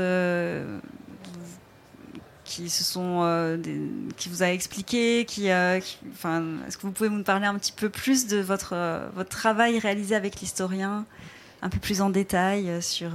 qui 2.46 2.70
se 2.70 2.85
sont, 2.85 3.22
euh, 3.22 3.59
qui 4.16 4.28
vous 4.28 4.42
a 4.42 4.46
expliqué, 4.46 5.24
qui, 5.26 5.50
euh, 5.50 5.80
enfin, 6.12 6.44
est-ce 6.66 6.78
que 6.78 6.82
vous 6.82 6.92
pouvez 6.92 7.11
nous 7.11 7.24
parler 7.24 7.46
un 7.46 7.56
petit 7.56 7.72
peu 7.72 7.90
plus 7.90 8.28
de 8.28 8.38
votre 8.38 8.72
euh, 8.72 9.06
votre 9.14 9.30
travail 9.30 9.78
réalisé 9.78 10.14
avec 10.14 10.40
l'historien, 10.40 11.04
un 11.61 11.68
peu 11.68 11.78
plus 11.78 12.00
en 12.00 12.09
détail 12.09 12.80
sur 12.80 13.11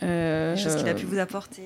ce 0.00 0.76
qu'il 0.78 0.88
a 0.88 0.94
pu 0.94 1.06
vous 1.06 1.18
apporter? 1.18 1.64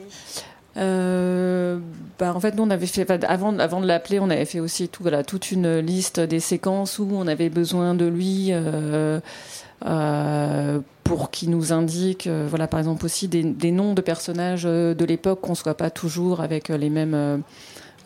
bah 0.74 2.34
en 2.34 2.40
fait, 2.40 2.54
nous, 2.54 2.62
on 2.62 2.70
avait 2.70 2.86
fait, 2.86 3.10
avant, 3.24 3.58
avant 3.58 3.80
de 3.80 3.86
l'appeler, 3.86 4.20
on 4.20 4.30
avait 4.30 4.44
fait 4.44 4.60
aussi 4.60 4.88
tout, 4.88 5.02
voilà, 5.02 5.24
toute 5.24 5.50
une 5.50 5.78
liste 5.78 6.20
des 6.20 6.40
séquences 6.40 6.98
où 7.00 7.08
on 7.12 7.26
avait 7.26 7.48
besoin 7.48 7.94
de 7.94 8.06
lui 8.06 8.48
euh, 8.52 9.20
pour 11.08 11.30
qu'il 11.30 11.50
nous 11.50 11.72
indique, 11.72 12.26
euh, 12.26 12.46
voilà, 12.48 12.68
par 12.68 12.78
exemple 12.78 13.06
aussi 13.06 13.28
des, 13.28 13.72
noms 13.72 13.94
de 13.94 14.02
personnages 14.02 14.64
euh, 14.66 14.94
de 14.94 15.04
l'époque, 15.06 15.40
qu'on 15.40 15.54
soit 15.54 15.74
pas 15.74 15.90
toujours 15.90 16.42
avec 16.42 16.68
les 16.68 16.90
mêmes 16.90 17.42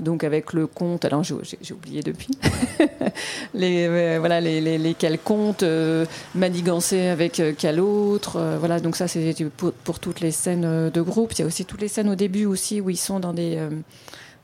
donc 0.00 0.24
avec 0.24 0.52
le 0.52 0.66
conte, 0.66 1.04
alors 1.04 1.22
j'ai 1.22 1.74
oublié 1.74 2.02
depuis, 2.02 2.30
les, 3.54 4.18
voilà, 4.18 4.40
les, 4.40 4.60
les, 4.60 4.78
lesquels 4.78 5.18
contes 5.18 5.62
euh, 5.62 6.06
manigancés 6.34 7.08
avec 7.08 7.40
quel 7.58 7.78
autre, 7.78 8.40
voilà, 8.58 8.80
donc 8.80 8.96
ça 8.96 9.06
c'est 9.06 9.34
pour, 9.56 9.98
toutes 10.00 10.20
les 10.20 10.30
scènes 10.30 10.90
de 10.90 11.02
groupe. 11.02 11.32
Il 11.34 11.40
y 11.40 11.42
a 11.42 11.46
aussi 11.46 11.64
toutes 11.64 11.82
les 11.82 11.88
scènes 11.88 12.08
au 12.08 12.14
début 12.14 12.46
aussi 12.46 12.80
où 12.80 12.88
ils 12.88 12.96
sont 12.96 13.20
dans 13.20 13.32
des, 13.32 13.58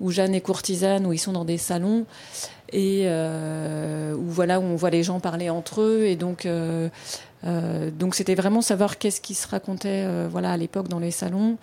où 0.01 0.11
Jeanne 0.11 0.35
est 0.35 0.41
courtisane, 0.41 1.07
où 1.07 1.13
ils 1.13 1.19
sont 1.19 1.33
dans 1.33 1.45
des 1.45 1.59
salons 1.59 2.07
et 2.73 3.05
euh, 3.07 4.15
où 4.15 4.25
voilà 4.25 4.61
où 4.61 4.63
on 4.63 4.77
voit 4.77 4.91
les 4.91 5.03
gens 5.03 5.21
parler 5.21 5.51
entre 5.51 5.81
eux 5.81 6.05
et 6.05 6.17
donc 6.17 6.45
euh, 6.45 6.89
euh, 7.45 7.91
c'était 8.13 8.35
vraiment 8.35 8.63
savoir 8.63 8.99
qu'est-ce 8.99 9.21
qui 9.21 9.35
se 9.35 9.49
racontait 9.49 10.07
voilà 10.29 10.53
à 10.53 10.57
l'époque 10.57 10.89
dans 10.89 10.99
les 10.99 11.11
salons 11.11 11.57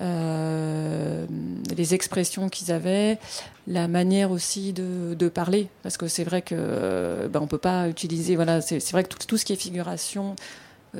les 0.00 1.94
expressions 1.94 2.48
qu'ils 2.48 2.72
avaient 2.72 3.18
la 3.66 3.88
manière 3.88 4.30
aussi 4.30 4.72
de, 4.72 5.14
de 5.14 5.28
parler 5.28 5.68
parce 5.82 5.96
que 5.96 6.08
c'est 6.08 6.24
vrai 6.24 6.42
que 6.42 7.28
ben, 7.28 7.40
on 7.40 7.46
peut 7.46 7.58
pas 7.58 7.88
utiliser 7.88 8.36
voilà 8.36 8.60
c'est 8.60 8.90
vrai 8.90 9.04
que 9.04 9.08
tout, 9.10 9.18
tout, 9.26 9.36
ce 9.36 9.44
qui 9.44 9.52
est 9.52 9.56
figuration 9.56 10.34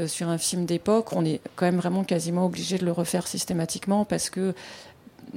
sur 0.06 0.28
un 0.28 0.38
film 0.38 0.66
d'époque 0.66 1.12
on 1.12 1.24
est 1.24 1.40
quand 1.56 1.66
même 1.66 1.78
vraiment 1.78 2.04
quasiment 2.04 2.46
obligé 2.46 2.78
de 2.78 2.84
le 2.84 2.92
refaire 2.92 3.26
systématiquement 3.26 4.04
parce 4.04 4.30
que 4.30 4.54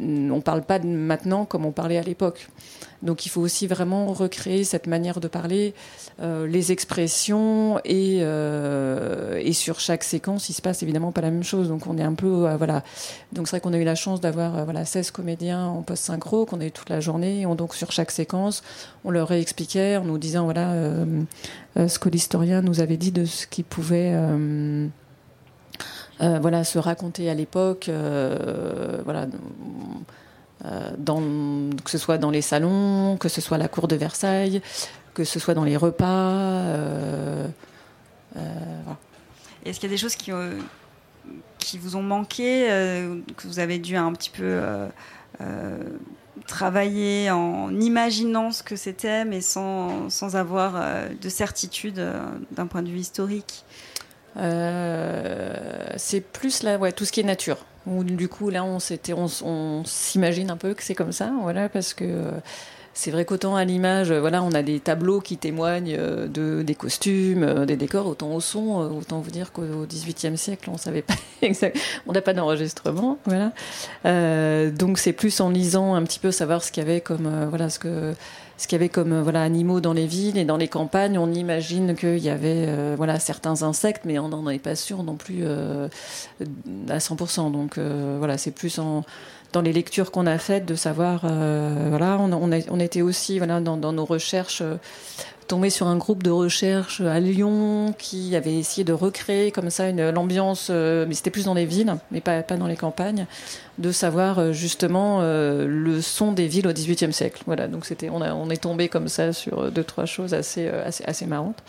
on 0.01 0.41
parle 0.41 0.63
pas 0.63 0.79
maintenant 0.79 1.45
comme 1.45 1.65
on 1.65 1.71
parlait 1.71 1.97
à 1.97 2.01
l'époque. 2.01 2.47
Donc 3.01 3.25
il 3.25 3.29
faut 3.29 3.41
aussi 3.41 3.67
vraiment 3.67 4.07
recréer 4.07 4.63
cette 4.63 4.87
manière 4.87 5.19
de 5.19 5.27
parler, 5.27 5.73
euh, 6.21 6.47
les 6.47 6.71
expressions 6.71 7.79
et, 7.85 8.19
euh, 8.21 9.39
et 9.41 9.53
sur 9.53 9.79
chaque 9.79 10.03
séquence, 10.03 10.49
il 10.49 10.53
se 10.53 10.61
passe 10.61 10.81
évidemment 10.81 11.11
pas 11.11 11.21
la 11.21 11.29
même 11.29 11.43
chose. 11.43 11.67
Donc 11.69 11.87
on 11.87 11.97
est 11.97 12.03
un 12.03 12.13
peu 12.13 12.47
euh, 12.47 12.57
voilà. 12.57 12.83
Donc 13.31 13.47
c'est 13.47 13.57
vrai 13.57 13.61
qu'on 13.61 13.73
a 13.73 13.77
eu 13.77 13.83
la 13.83 13.95
chance 13.95 14.21
d'avoir 14.21 14.65
voilà 14.65 14.85
16 14.85 15.11
comédiens 15.11 15.65
en 15.65 15.81
post 15.83 16.03
synchro 16.03 16.45
qu'on 16.45 16.59
a 16.61 16.65
eu 16.65 16.71
toute 16.71 16.89
la 16.89 16.99
journée. 16.99 17.45
On, 17.45 17.55
donc 17.55 17.75
sur 17.75 17.91
chaque 17.91 18.11
séquence, 18.11 18.63
on 19.03 19.11
leur 19.11 19.27
réexpliquait 19.27 19.97
en 19.97 20.05
nous 20.05 20.17
disant 20.17 20.45
voilà 20.45 20.73
ce 21.75 21.99
que 21.99 22.09
l'historien 22.09 22.61
nous 22.61 22.79
avait 22.79 22.97
dit 22.97 23.11
de 23.11 23.25
ce 23.25 23.45
qu'il 23.45 23.65
pouvait 23.65 24.15
euh, 26.21 26.39
voilà, 26.39 26.63
se 26.63 26.79
raconter 26.79 27.29
à 27.29 27.33
l'époque, 27.33 27.89
euh, 27.89 29.01
voilà, 29.03 29.27
euh, 30.65 31.71
que 31.83 31.89
ce 31.89 31.97
soit 31.97 32.17
dans 32.17 32.31
les 32.31 32.41
salons, 32.41 33.17
que 33.17 33.27
ce 33.27 33.41
soit 33.41 33.55
à 33.55 33.59
la 33.59 33.67
cour 33.67 33.87
de 33.87 33.95
Versailles, 33.95 34.61
que 35.13 35.23
ce 35.25 35.39
soit 35.39 35.53
dans 35.53 35.65
les 35.65 35.75
repas. 35.75 36.63
Est-ce 39.65 39.79
qu'il 39.79 39.89
y 39.89 39.91
a 39.91 39.95
des 39.95 40.01
choses 40.01 40.15
qui, 40.15 40.31
qui 41.57 41.77
vous 41.77 41.95
ont 41.95 42.03
manqué, 42.03 42.67
que 43.35 43.47
vous 43.47 43.59
avez 43.59 43.79
dû 43.79 43.97
un 43.97 44.13
petit 44.13 44.29
peu 44.29 44.61
travaillé 46.47 47.29
en 47.31 47.73
imaginant 47.79 48.51
ce 48.51 48.63
que 48.63 48.75
c'était, 48.75 49.25
mais 49.25 49.41
sans, 49.41 50.09
sans 50.09 50.35
avoir 50.35 50.81
de 51.21 51.29
certitude 51.29 52.01
d'un 52.51 52.67
point 52.67 52.83
de 52.83 52.89
vue 52.89 52.99
historique? 52.99 53.65
C'est 54.35 56.21
plus 56.21 56.63
là, 56.63 56.77
ouais, 56.77 56.91
tout 56.91 57.05
ce 57.05 57.11
qui 57.11 57.21
est 57.21 57.23
nature. 57.23 57.57
Du 57.87 58.27
coup, 58.27 58.49
là, 58.49 58.63
on 58.63 58.79
s'imagine 58.79 60.49
on, 60.49 60.53
un 60.53 60.57
peu 60.57 60.73
que 60.73 60.83
c'est 60.83 60.95
comme 60.95 61.11
ça, 61.11 61.31
voilà, 61.41 61.69
parce 61.69 61.93
que 61.93 62.31
c'est 62.95 63.11
vrai 63.11 63.25
qu'autant 63.25 63.57
à 63.57 63.65
l'image, 63.65 64.09
euh, 64.09 64.21
voilà, 64.21 64.41
on 64.41 64.53
a 64.53 64.63
des 64.63 64.79
tableaux 64.79 65.19
qui 65.19 65.37
témoignent 65.37 65.95
euh, 65.99 66.27
de, 66.27 66.63
des 66.63 66.75
costumes, 66.75 67.43
euh, 67.43 67.65
des 67.65 67.75
décors, 67.75 68.07
autant 68.07 68.33
au 68.33 68.39
son, 68.39 68.77
autant 68.97 69.19
vous 69.19 69.31
dire 69.31 69.51
qu'au 69.51 69.85
XVIIIe 69.85 70.37
siècle, 70.37 70.69
on 70.71 70.77
savait 70.77 71.01
pas 71.01 71.13
exactement, 71.41 71.83
on 72.07 72.13
n'a 72.13 72.21
pas 72.21 72.33
d'enregistrement, 72.33 73.19
voilà. 73.25 73.51
donc 74.71 74.97
c'est 74.97 75.11
plus 75.11 75.41
en 75.41 75.49
lisant 75.49 75.93
un 75.93 76.03
petit 76.03 76.19
peu 76.19 76.31
savoir 76.31 76.63
ce 76.63 76.71
qu'il 76.71 76.83
y 76.83 76.87
avait 76.87 77.01
comme, 77.01 77.29
voilà, 77.49 77.69
ce 77.69 77.79
que 77.79 78.13
ce 78.57 78.67
qu'il 78.67 78.75
y 78.75 78.79
avait 78.79 78.89
comme 78.89 79.21
voilà 79.21 79.43
animaux 79.43 79.81
dans 79.81 79.93
les 79.93 80.07
villes 80.07 80.37
et 80.37 80.45
dans 80.45 80.57
les 80.57 80.67
campagnes, 80.67 81.17
on 81.17 81.31
imagine 81.31 81.95
qu'il 81.95 82.19
y 82.19 82.29
avait 82.29 82.95
voilà 82.95 83.19
certains 83.19 83.63
insectes, 83.63 84.03
mais 84.05 84.17
on 84.19 84.29
n'en 84.29 84.49
est 84.49 84.59
pas 84.59 84.75
sûr 84.75 85.03
non 85.03 85.15
plus 85.15 85.45
à 85.45 86.97
100%. 86.97 87.51
Donc 87.51 87.77
voilà, 87.77 88.37
c'est 88.37 88.51
plus 88.51 88.79
en 88.79 89.03
dans 89.55 89.61
les 89.61 89.71
lectures 89.71 90.11
qu'on 90.11 90.27
a 90.27 90.37
faites, 90.37 90.65
de 90.65 90.75
savoir, 90.75 91.21
euh, 91.23 91.87
voilà, 91.89 92.19
on, 92.19 92.79
était 92.81 93.01
aussi, 93.01 93.37
voilà, 93.37 93.61
dans, 93.61 93.93
nos 93.93 94.03
recherches, 94.03 94.61
euh, 94.61 94.75
tombé 95.47 95.69
sur 95.69 95.87
un 95.87 95.95
groupe 95.95 96.23
de 96.23 96.29
recherche 96.29 96.99
à 96.99 97.21
Lyon 97.21 97.95
qui 97.97 98.35
avait 98.35 98.55
essayé 98.55 98.83
de 98.83 98.91
recréer 98.91 99.51
comme 99.51 99.69
ça 99.69 99.87
une 99.87 100.09
l'ambiance, 100.09 100.67
euh, 100.69 101.05
mais 101.07 101.13
c'était 101.13 101.29
plus 101.29 101.45
dans 101.45 101.53
les 101.53 101.65
villes, 101.65 101.95
mais 102.11 102.19
pas, 102.19 102.43
pas 102.43 102.57
dans 102.57 102.67
les 102.67 102.75
campagnes, 102.75 103.27
de 103.77 103.93
savoir 103.93 104.51
justement 104.51 105.21
le 105.21 106.01
son 106.01 106.33
des 106.33 106.47
villes 106.47 106.67
au 106.67 106.73
XVIIIe 106.73 107.13
siècle. 107.13 107.41
Voilà, 107.45 107.69
donc 107.69 107.85
c'était, 107.85 108.09
on, 108.09 108.21
on 108.21 108.49
est 108.49 108.61
tombé 108.61 108.89
comme 108.89 109.07
ça 109.07 109.31
sur 109.31 109.71
deux 109.71 109.83
trois 109.85 110.05
choses 110.05 110.33
assez 110.33 110.67
assez, 110.67 111.05
assez 111.05 111.25
marrantes 111.25 111.63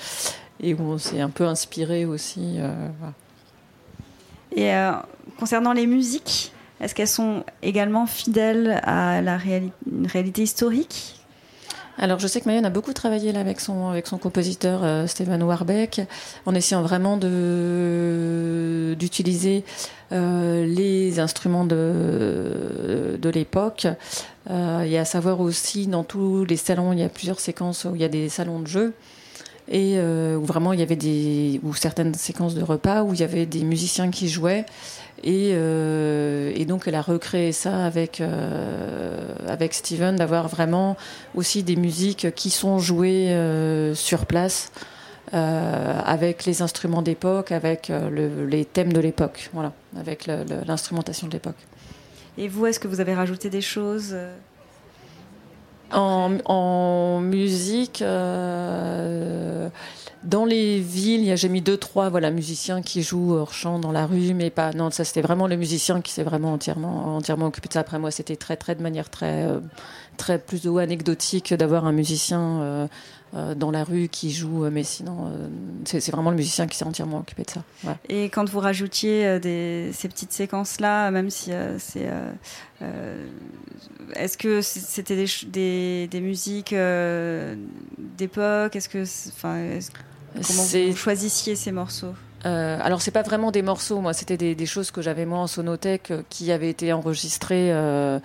et 0.60 0.74
où 0.74 0.80
on 0.80 0.98
s'est 0.98 1.20
un 1.20 1.30
peu 1.30 1.44
inspiré 1.44 2.04
aussi. 2.04 2.58
Et 4.56 4.72
concernant 5.38 5.72
les 5.72 5.86
musiques, 5.86 6.52
est-ce 6.80 6.94
qu'elles 6.94 7.08
sont 7.08 7.44
également 7.62 8.06
fidèles 8.06 8.80
à 8.84 9.22
la 9.22 9.38
réalité 9.38 10.42
historique? 10.42 11.16
Alors 11.98 12.18
je 12.18 12.26
sais 12.26 12.42
que 12.42 12.46
Mayenne 12.46 12.66
a 12.66 12.70
beaucoup 12.70 12.92
travaillé 12.92 13.32
là 13.32 13.40
avec 13.40 13.58
son 13.58 13.88
avec 13.88 14.06
son 14.06 14.18
compositeur 14.18 14.84
euh, 14.84 15.06
Stephen 15.06 15.42
Warbeck 15.42 16.02
en 16.44 16.54
essayant 16.54 16.82
vraiment 16.82 17.16
de 17.16 18.94
d'utiliser 18.98 19.64
euh, 20.12 20.66
les 20.66 21.18
instruments 21.20 21.64
de 21.64 23.18
de 23.20 23.28
l'époque. 23.30 23.86
Euh, 24.50 24.82
et 24.82 24.98
à 24.98 25.06
savoir 25.06 25.40
aussi 25.40 25.86
dans 25.86 26.04
tous 26.04 26.44
les 26.44 26.58
salons 26.58 26.92
il 26.92 26.98
y 26.98 27.02
a 27.02 27.08
plusieurs 27.08 27.40
séquences 27.40 27.86
où 27.86 27.94
il 27.94 28.02
y 28.02 28.04
a 28.04 28.08
des 28.08 28.28
salons 28.28 28.60
de 28.60 28.66
jeu 28.66 28.92
et 29.68 29.94
euh, 29.96 30.36
où 30.36 30.44
vraiment 30.44 30.72
il 30.72 30.80
y 30.80 30.82
avait 30.82 30.96
des 30.96 31.60
ou 31.64 31.74
certaines 31.74 32.14
séquences 32.14 32.54
de 32.54 32.62
repas 32.62 33.02
où 33.02 33.14
il 33.14 33.20
y 33.20 33.24
avait 33.24 33.46
des 33.46 33.64
musiciens 33.64 34.10
qui 34.10 34.28
jouaient 34.28 34.64
et, 35.22 35.52
euh, 35.54 36.52
et, 36.54 36.64
donc 36.66 36.84
elle 36.86 36.94
a 36.94 37.02
recréé 37.02 37.52
ça 37.52 37.84
avec 37.86 38.20
euh, 38.20 39.34
avec 39.48 39.72
Steven 39.72 40.16
d'avoir 40.16 40.48
vraiment 40.48 40.96
aussi 41.34 41.62
des 41.62 41.76
musiques 41.76 42.34
qui 42.34 42.50
sont 42.50 42.78
jouées 42.78 43.30
euh, 43.30 43.94
sur 43.94 44.26
place 44.26 44.72
avec 45.32 46.44
les 46.44 46.62
instruments 46.62 47.02
d'époque, 47.02 47.50
avec 47.50 47.88
le, 47.88 48.46
les 48.46 48.64
thèmes 48.64 48.92
de 48.92 49.00
l'époque, 49.00 49.50
voilà, 49.52 49.72
avec 49.98 50.28
l'instrumentation 50.66 51.26
de 51.26 51.32
l'époque. 51.32 51.56
Et 52.38 52.46
vous, 52.46 52.64
est-ce 52.66 52.78
que 52.78 52.86
vous 52.86 53.00
avez 53.00 53.12
rajouté 53.12 53.50
des 53.50 53.60
choses 53.60 54.16
en, 55.90 56.38
en, 56.44 57.20
musique 57.20 58.04
dans 60.26 60.44
les 60.44 60.80
villes, 60.80 61.36
j'ai 61.36 61.48
mis 61.48 61.62
deux, 61.62 61.76
trois 61.76 62.08
voilà, 62.08 62.32
musiciens 62.32 62.82
qui 62.82 63.02
jouent 63.02 63.34
hors 63.34 63.54
champ 63.54 63.78
dans 63.78 63.92
la 63.92 64.06
rue, 64.06 64.34
mais 64.34 64.50
pas. 64.50 64.72
Non, 64.72 64.90
ça 64.90 65.04
c'était 65.04 65.22
vraiment 65.22 65.46
le 65.46 65.56
musicien 65.56 66.00
qui 66.00 66.12
s'est 66.12 66.24
vraiment 66.24 66.52
entièrement, 66.52 67.16
entièrement 67.16 67.46
occupé 67.46 67.68
de 67.68 67.74
ça. 67.74 67.80
Après 67.80 68.00
moi, 68.00 68.10
c'était 68.10 68.34
très, 68.34 68.56
très 68.56 68.74
de 68.74 68.82
manière 68.82 69.08
très, 69.08 69.44
euh, 69.44 69.60
très 70.16 70.40
plus 70.40 70.66
ou 70.66 70.78
anecdotique 70.78 71.54
d'avoir 71.54 71.86
un 71.86 71.92
musicien 71.92 72.40
euh, 72.40 72.88
euh, 73.36 73.54
dans 73.54 73.70
la 73.70 73.84
rue 73.84 74.08
qui 74.08 74.32
joue, 74.32 74.68
mais 74.68 74.82
sinon, 74.82 75.30
c'est 75.84 76.10
vraiment 76.10 76.30
le 76.30 76.36
musicien 76.36 76.66
qui 76.66 76.76
s'est 76.76 76.84
entièrement 76.84 77.18
occupé 77.18 77.44
de 77.44 77.50
ça. 77.50 77.62
Et 78.08 78.24
quand 78.24 78.48
vous 78.48 78.60
rajoutiez 78.60 79.38
ces 79.92 80.08
petites 80.08 80.32
séquences-là, 80.32 81.12
même 81.12 81.30
si 81.30 81.52
c'est. 81.78 82.08
Est-ce 84.14 84.38
que 84.38 84.60
c'était 84.60 85.24
des, 85.46 86.08
des, 86.08 86.20
musiques 86.20 86.74
d'époque? 88.16 88.74
Est-ce 88.74 88.88
que. 88.88 89.04
Comment 90.46 90.62
vous 90.62 90.96
choisissiez 90.96 91.56
ces 91.56 91.72
morceaux 91.72 92.14
euh, 92.44 92.78
alors 92.80 93.02
c'est 93.02 93.10
pas 93.10 93.22
vraiment 93.22 93.50
des 93.50 93.62
morceaux, 93.62 94.00
moi 94.00 94.12
c'était 94.12 94.36
des, 94.36 94.54
des, 94.54 94.66
choses 94.66 94.90
que 94.92 95.02
j'avais 95.02 95.26
moi 95.26 95.38
en 95.38 95.46
sonothèque 95.46 96.10
euh, 96.12 96.22
qui 96.30 96.52
avaient 96.52 96.68
été 96.68 96.92
enregistrées 96.92 97.72
euh, 97.72 98.20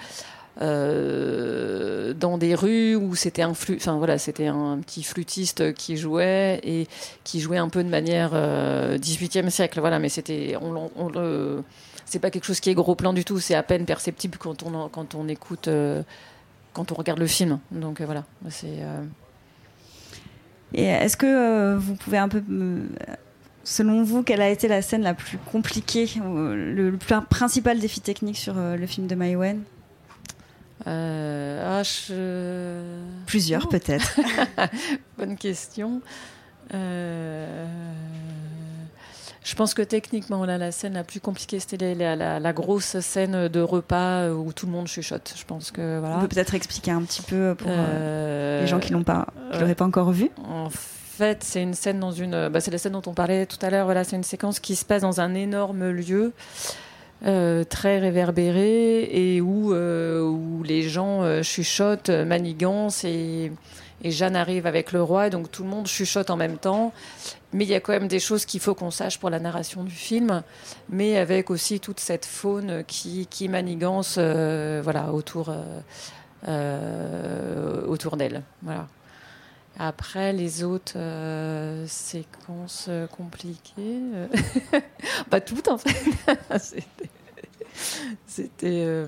euh, 0.62 2.13
dans 2.13 2.38
des 2.38 2.54
rues 2.54 2.95
où 2.95 3.15
c'était 3.15 3.41
un 3.41 3.56
flûte, 3.56 3.80
enfin 3.82 3.97
voilà 3.97 4.17
c'était 4.19 4.47
un 4.47 4.78
petit 4.80 5.02
flûtiste 5.02 5.74
qui 5.74 5.97
jouait 5.97 6.60
et 6.63 6.88
qui 7.24 7.39
jouait 7.39 7.58
un 7.58 7.69
peu 7.69 7.84
de 7.84 7.89
manière 7.89 8.34
18e 8.34 9.50
siècle, 9.50 9.80
voilà 9.80 9.97
mais 9.97 10.10
c'était 10.10 10.56
on, 10.62 10.91
on, 10.97 11.12
on 11.15 11.63
c'est 12.06 12.19
pas 12.19 12.30
quelque 12.30 12.45
chose 12.45 12.60
qui 12.60 12.69
est 12.69 12.76
gros 12.76 12.95
plan 12.95 13.13
du 13.13 13.24
tout, 13.24 13.39
c'est 13.39 13.56
à 13.56 13.63
peine 13.63 13.86
perceptible 13.86 14.38
quand 14.38 14.62
on 14.62 14.89
quand 14.89 15.15
on 15.15 15.28
écoute 15.30 15.67
quand 16.74 16.91
on 16.91 16.95
regarde 16.95 17.19
le 17.19 17.28
film, 17.28 17.60
donc 17.71 18.02
voilà 18.02 18.26
c'est 18.50 18.84
et 20.73 20.86
est-ce 20.86 21.17
que 21.17 21.25
euh, 21.25 21.77
vous 21.77 21.95
pouvez 21.95 22.17
un 22.17 22.29
peu, 22.29 22.41
selon 23.63 24.03
vous, 24.03 24.23
quelle 24.23 24.41
a 24.41 24.49
été 24.49 24.67
la 24.67 24.81
scène 24.81 25.01
la 25.01 25.13
plus 25.13 25.38
compliquée, 25.38 26.10
le, 26.23 26.89
le 26.91 26.97
plus 26.97 27.15
principal 27.29 27.79
défi 27.79 28.01
technique 28.01 28.38
sur 28.38 28.57
euh, 28.57 28.77
le 28.77 28.86
film 28.88 29.07
de 29.07 29.15
Maïwen 29.15 29.62
euh, 30.88 31.79
ah, 31.79 31.84
je... 31.84 33.03
Plusieurs 33.27 33.69
peut-être. 33.69 34.19
Bonne 35.17 35.38
question. 35.38 36.01
Euh... 36.73 37.67
Je 39.43 39.56
pense 39.56 39.73
que 39.73 39.82
techniquement, 39.82 40.45
là, 40.45 40.58
la 40.58 40.71
scène 40.71 40.93
la 40.93 41.04
plus 41.04 41.19
compliquée, 41.19 41.60
c'était 41.60 41.95
la, 41.95 42.15
la, 42.15 42.39
la, 42.39 42.54
grosse 42.54 42.99
scène 42.99 43.47
de 43.47 43.60
repas 43.60 44.30
où 44.30 44.54
tout 44.54 44.67
le 44.67 44.71
monde 44.71 44.88
chuchote. 44.88 45.34
Je 45.36 45.43
pense 45.45 45.71
que 45.71 45.99
voilà. 45.99 46.17
On 46.17 46.21
peut 46.21 46.27
peut-être 46.27 46.54
expliquer 46.54 46.91
un 46.91 47.01
petit 47.01 47.23
peu 47.23 47.56
pour 47.58 47.67
euh, 47.71 48.62
les 48.62 48.67
gens 48.67 48.80
qui 48.80 48.93
l'ont 48.93 49.04
pas, 49.04 49.27
qui 49.51 49.60
l'auraient 49.60 49.73
pas 49.73 49.86
encore 49.86 50.12
vu. 50.12 50.30
En 50.47 50.69
fait, 50.69 51.43
c'est 51.43 51.63
une 51.63 51.73
scène 51.73 51.99
dans 51.99 52.12
une, 52.12 52.49
bah, 52.49 52.62
c'est 52.62 52.71
la 52.71 52.77
scène 52.77 52.93
dont 52.93 53.01
on 53.08 53.13
parlait 53.13 53.47
tout 53.47 53.58
à 53.63 53.71
l'heure. 53.71 53.86
Voilà, 53.86 54.04
c'est 54.04 54.15
une 54.15 54.23
séquence 54.23 54.60
qui 54.60 54.75
se 54.75 54.86
passe 54.86 55.01
dans 55.01 55.21
un 55.21 55.34
énorme 55.34 55.89
lieu. 55.89 56.34
Euh, 57.23 57.63
très 57.63 57.99
réverbéré 57.99 59.04
et 59.04 59.41
où, 59.41 59.75
euh, 59.75 60.23
où 60.23 60.63
les 60.63 60.82
gens 60.82 61.21
euh, 61.21 61.43
chuchotent, 61.43 62.10
manigancent 62.10 63.04
et, 63.04 63.51
et 64.04 64.12
Jeanne 64.12 64.36
arrive 64.36 64.66
avec 64.66 64.92
le 64.92 65.02
roi, 65.02 65.28
et 65.28 65.30
donc 65.30 65.52
tout 65.52 65.64
le 65.64 65.70
monde 65.70 65.88
chuchote 65.88 66.30
en 66.30 66.38
même 66.38 66.58
temps. 66.58 66.92
Mais 67.54 67.66
il 67.66 67.70
y 67.70 67.76
a 67.76 67.80
quand 67.80 67.92
même 67.92 68.08
des 68.08 68.20
choses 68.20 68.46
qu'il 68.46 68.60
faut 68.62 68.74
qu'on 68.74 68.92
sache 68.92 69.20
pour 69.20 69.30
la 69.30 69.40
narration 69.40 69.84
du 69.84 69.92
film, 69.92 70.42
mais 70.90 71.18
avec 71.18 71.50
aussi 71.52 71.80
toute 71.80 72.00
cette 72.00 72.26
faune 72.26 72.84
qui, 72.88 73.28
qui 73.28 73.50
manigance 73.50 74.16
euh, 74.18 74.82
voilà, 74.84 75.12
autour, 75.12 75.50
euh, 75.50 75.80
euh, 76.48 77.86
autour 77.86 78.18
d'elle. 78.18 78.44
Voilà. 78.62 78.88
Après, 79.78 80.34
les 80.34 80.64
autres 80.64 80.98
euh, 80.98 81.86
séquences 81.88 82.90
compliquées, 83.16 84.02
pas 85.30 85.42
toutes 85.42 85.68
en 85.68 85.78
fait. 85.78 85.96
C'était. 88.28 89.06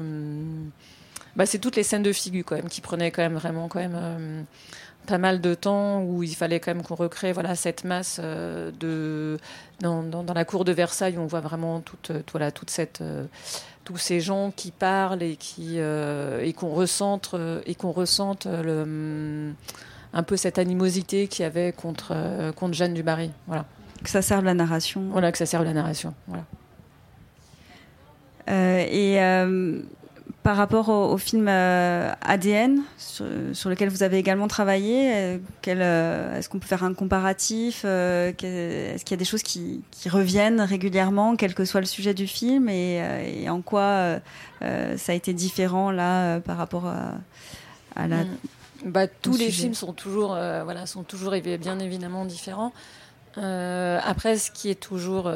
Bah, 1.35 1.45
c'est 1.45 1.59
toutes 1.59 1.75
les 1.75 1.83
scènes 1.83 2.03
de 2.03 2.13
figure 2.13 2.45
quand 2.45 2.55
même 2.55 2.69
qui 2.69 2.79
prenaient 2.79 3.11
quand 3.11 3.23
même 3.23 3.35
vraiment 3.35 3.67
quand 3.67 3.79
même 3.79 4.45
pas 5.05 5.17
mal 5.17 5.41
de 5.41 5.53
temps 5.53 6.01
où 6.01 6.23
il 6.23 6.35
fallait 6.35 6.59
quand 6.59 6.73
même 6.73 6.83
qu'on 6.83 6.95
recrée 6.95 7.33
voilà 7.33 7.55
cette 7.55 7.83
masse 7.83 8.19
euh, 8.23 8.71
de 8.79 9.37
dans, 9.79 10.03
dans, 10.03 10.23
dans, 10.23 10.33
la 10.33 10.45
cour 10.45 10.65
de 10.65 10.71
Versailles 10.71 11.17
où 11.17 11.21
on 11.21 11.25
voit 11.25 11.41
vraiment 11.41 11.81
toute, 11.81 12.07
toute 12.07 12.31
voilà 12.31 12.51
toute 12.51 12.69
cette 12.69 13.01
euh, 13.01 13.25
tous 13.83 13.97
ces 13.97 14.21
gens 14.21 14.51
qui 14.55 14.71
parlent 14.71 15.21
et 15.21 15.35
qui 15.35 15.75
euh, 15.77 16.41
et 16.41 16.53
qu'on 16.53 16.69
ressente 16.69 17.35
et 17.65 17.75
qu'on 17.75 17.91
ressente 17.91 18.45
le 18.45 19.53
un 20.13 20.23
peu 20.23 20.37
cette 20.37 20.57
animosité 20.57 21.27
qu'il 21.27 21.43
y 21.43 21.45
avait 21.45 21.73
contre 21.73 22.15
contre 22.55 22.73
Jeanne 22.73 22.93
du 22.93 23.03
Barry 23.03 23.31
voilà. 23.47 23.65
Que 24.03 24.09
ça 24.09 24.21
serve 24.21 24.43
la 24.43 24.53
narration. 24.53 25.03
Voilà 25.11 25.31
que 25.31 25.37
ça 25.37 25.45
serve 25.45 25.63
la 25.63 25.73
narration 25.73 26.13
voilà. 26.27 26.43
Et 28.89 29.17
par 30.41 30.57
rapport 30.57 30.89
au, 30.89 31.17
film 31.17 31.47
ADN, 31.47 32.81
sur, 32.97 33.69
lequel 33.69 33.89
vous 33.89 34.03
avez 34.03 34.17
également 34.17 34.47
travaillé, 34.47 35.39
est-ce 35.65 36.49
qu'on 36.49 36.59
peut 36.59 36.67
faire 36.67 36.83
un 36.83 36.93
comparatif 36.93 37.85
Est-ce 37.85 39.03
qu'il 39.03 39.11
y 39.11 39.13
a 39.13 39.17
des 39.17 39.25
choses 39.25 39.43
qui, 39.43 39.83
reviennent 40.09 40.61
régulièrement, 40.61 41.35
quel 41.35 41.53
que 41.53 41.65
soit 41.65 41.79
le 41.79 41.85
sujet 41.85 42.13
du 42.13 42.27
film, 42.27 42.69
et, 42.69 43.47
en 43.49 43.61
quoi 43.61 44.19
ça 44.61 45.11
a 45.11 45.15
été 45.15 45.33
différent 45.33 45.91
là 45.91 46.39
par 46.41 46.57
rapport 46.57 46.87
à, 46.87 48.07
la. 48.07 48.23
Mm. 48.23 48.37
Bah, 48.85 49.07
tous 49.07 49.37
les 49.37 49.49
films 49.49 49.75
sont 49.75 49.93
toujours, 49.93 50.29
voilà, 50.29 50.85
sont 50.85 51.03
toujours 51.03 51.33
bien 51.41 51.79
évidemment 51.79 52.25
différents. 52.25 52.73
après, 53.37 54.37
ce 54.37 54.51
qui 54.51 54.69
est 54.69 54.79
toujours 54.79 55.29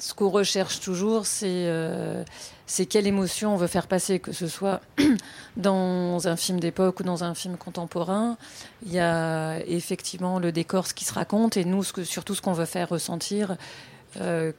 ce 0.00 0.14
qu'on 0.14 0.30
recherche 0.30 0.80
toujours, 0.80 1.24
euh, 1.42 2.24
c'est 2.66 2.86
quelle 2.86 3.06
émotion 3.06 3.54
on 3.54 3.56
veut 3.56 3.66
faire 3.66 3.86
passer, 3.86 4.18
que 4.18 4.32
ce 4.32 4.48
soit 4.48 4.80
dans 5.56 6.26
un 6.26 6.36
film 6.36 6.58
d'époque 6.58 7.00
ou 7.00 7.02
dans 7.02 7.22
un 7.22 7.34
film 7.34 7.56
contemporain. 7.58 8.38
Il 8.86 8.92
y 8.92 8.98
a 8.98 9.60
effectivement 9.66 10.38
le 10.38 10.52
décor, 10.52 10.86
ce 10.86 10.94
qui 10.94 11.04
se 11.04 11.12
raconte, 11.12 11.58
et 11.58 11.66
nous, 11.66 11.84
surtout 11.84 12.34
ce 12.34 12.40
qu'on 12.40 12.54
veut 12.54 12.64
faire 12.64 12.88
ressentir. 12.88 13.56
Euh, 14.20 14.52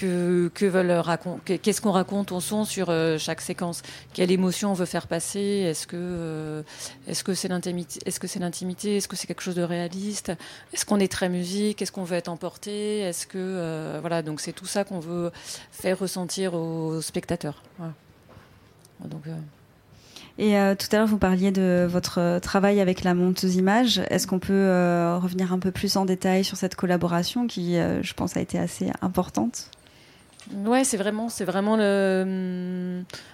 Qu'est-ce 0.00 1.80
qu'on 1.80 1.92
raconte 1.92 2.32
au 2.32 2.40
son 2.40 2.64
sur 2.64 2.90
euh, 2.90 3.18
chaque 3.18 3.40
séquence? 3.40 3.82
Quelle 4.12 4.30
émotion 4.30 4.70
on 4.70 4.74
veut 4.74 4.86
faire 4.86 5.06
passer? 5.06 5.40
Est-ce 5.40 5.86
que 5.86 5.96
euh, 5.96 6.62
est-ce 7.06 7.24
que 7.24 7.34
c'est 7.34 7.48
l'intimité 7.48 8.00
Est-ce 8.06 9.08
que 9.08 9.16
c'est 9.16 9.26
quelque 9.26 9.42
chose 9.42 9.54
de 9.54 9.62
réaliste? 9.62 10.32
Est-ce 10.72 10.84
qu'on 10.84 11.00
est 11.00 11.10
très 11.10 11.28
musique? 11.28 11.82
Est-ce 11.82 11.92
qu'on 11.92 12.04
veut 12.04 12.16
être 12.16 12.28
emporté? 12.28 13.00
Est-ce 13.00 13.26
que 13.26 13.38
euh, 13.38 13.98
voilà 14.00 14.22
Donc 14.22 14.40
c'est 14.40 14.52
tout 14.52 14.66
ça 14.66 14.84
qu'on 14.84 15.00
veut 15.00 15.30
faire 15.72 15.98
ressentir 15.98 16.54
aux 16.54 17.00
spectateurs. 17.00 17.62
Et 20.38 20.52
tout 20.78 20.86
à 20.92 20.96
l'heure, 20.96 21.06
vous 21.06 21.18
parliez 21.18 21.50
de 21.50 21.86
votre 21.90 22.38
travail 22.38 22.80
avec 22.80 23.02
la 23.04 23.12
monteuse 23.14 23.56
image. 23.56 24.00
Est-ce 24.08 24.26
qu'on 24.26 24.38
peut 24.38 24.68
revenir 25.20 25.52
un 25.52 25.58
peu 25.58 25.70
plus 25.70 25.96
en 25.96 26.06
détail 26.06 26.44
sur 26.44 26.56
cette 26.56 26.76
collaboration 26.76 27.46
qui, 27.46 27.74
je 27.74 28.14
pense, 28.14 28.36
a 28.38 28.40
été 28.40 28.58
assez 28.58 28.90
importante? 29.02 29.70
Ouais, 30.64 30.84
c'est 30.84 30.96
vraiment, 30.96 31.28
c'est 31.28 31.44
vraiment 31.44 31.76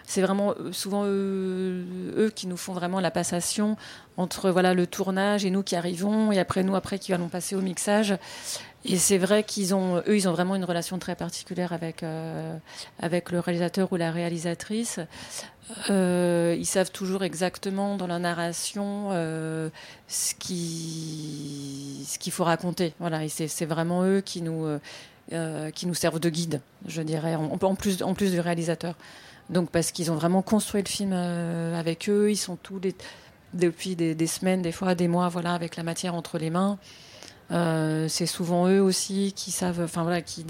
c'est 0.05 0.23
vraiment 0.23 0.55
euh, 0.59 0.73
souvent 0.73 1.05
eux, 1.07 2.33
qui 2.35 2.47
nous 2.47 2.57
font 2.57 2.73
vraiment 2.73 3.01
la 3.01 3.11
passation 3.11 3.77
entre 4.17 4.51
voilà 4.51 4.75
le 4.75 4.87
tournage 4.87 5.45
et 5.45 5.51
nous 5.51 5.63
qui 5.63 5.77
arrivons 5.77 6.33
et 6.33 6.39
après 6.39 6.63
nous 6.63 6.75
après 6.75 6.99
qui 6.99 7.13
allons 7.13 7.29
passer 7.29 7.55
au 7.55 7.61
mixage. 7.61 8.17
Et 8.85 8.99
c'est 8.99 9.19
vrai 9.19 9.43
qu'ils 9.43 9.75
ont, 9.75 9.97
eux, 10.07 10.17
ils 10.17 10.29
ont 10.29 10.33
vraiment 10.33 10.55
une 10.55 10.65
relation 10.65 10.99
très 10.99 11.17
particulière 11.17 11.73
avec 11.73 12.03
euh, 12.03 12.57
avec 13.01 13.31
le 13.31 13.41
réalisateur 13.41 13.93
ou 13.93 13.97
la 13.97 14.11
réalisatrice. 14.11 15.01
Euh, 15.91 16.55
ils 16.59 16.67
savent 16.67 16.93
toujours 16.93 17.25
exactement 17.25 17.97
dans 17.97 18.07
la 18.07 18.19
narration 18.19 19.11
ce 20.09 20.35
qui 20.39 22.05
ce 22.07 22.19
qu'il 22.19 22.33
faut 22.33 22.45
raconter. 22.45 22.95
Voilà, 22.99 23.25
et 23.25 23.29
c'est 23.29 23.67
vraiment 23.67 24.05
eux 24.05 24.21
qui 24.21 24.43
nous 24.43 24.79
euh, 25.33 25.73
qui 25.73 25.89
nous 25.89 25.95
servent 25.95 26.21
de 26.21 26.29
guide, 26.29 26.61
je 26.87 27.03
dirais, 27.03 27.35
en, 27.35 27.75
plus, 27.75 28.01
en 28.05 28.15
plus 28.15 28.31
du 28.31 28.39
réalisateur. 28.39 28.95
Donc 29.51 29.71
parce 29.71 29.91
qu'ils 29.91 30.13
ont 30.13 30.15
vraiment 30.15 30.41
construit 30.41 30.83
le 30.83 30.89
film 30.89 31.11
euh, 31.13 31.77
avec 31.77 32.09
eux, 32.09 32.31
ils 32.31 32.37
sont 32.37 32.55
tous 32.55 32.81
depuis 33.53 33.97
des, 33.97 34.27
semaines, 34.29 34.63
des 34.63 34.71
fois 34.71 34.95
des 34.95 35.09
mois, 35.09 35.29
voilà, 35.29 35.55
avec 35.55 35.75
la 35.75 35.83
matière 35.83 36.15
entre 36.15 36.39
les 36.39 36.51
mains. 36.51 36.79
Euh, 37.51 38.07
c'est 38.07 38.27
souvent 38.27 38.69
eux 38.69 38.81
aussi 38.81 39.33
qui 39.35 39.51
savent, 39.51 39.83
enfin 39.83 40.05
voilà, 40.05 40.23
qui, 40.23 40.45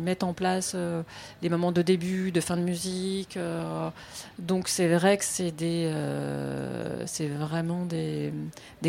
mettent 0.00 0.22
en 0.22 0.32
place 0.32 0.74
les 1.42 1.48
moments 1.50 1.72
de 1.72 1.82
début, 1.82 2.32
de 2.32 2.40
fin 2.40 2.56
de 2.56 2.62
musique. 2.62 3.38
donc 4.38 4.68
c'est 4.68 4.88
vrai 4.88 5.18
que 5.18 5.24
c'est 5.26 5.50
des, 5.50 5.92
c'est 7.04 7.28
vraiment 7.28 7.84
des, 7.84 8.32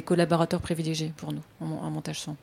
collaborateurs 0.05 0.61
privilégiés 0.61 1.11
pour 1.17 1.33
nous 1.33 1.43
en, 1.59 1.89
montage 1.89 2.21
son. 2.21 2.37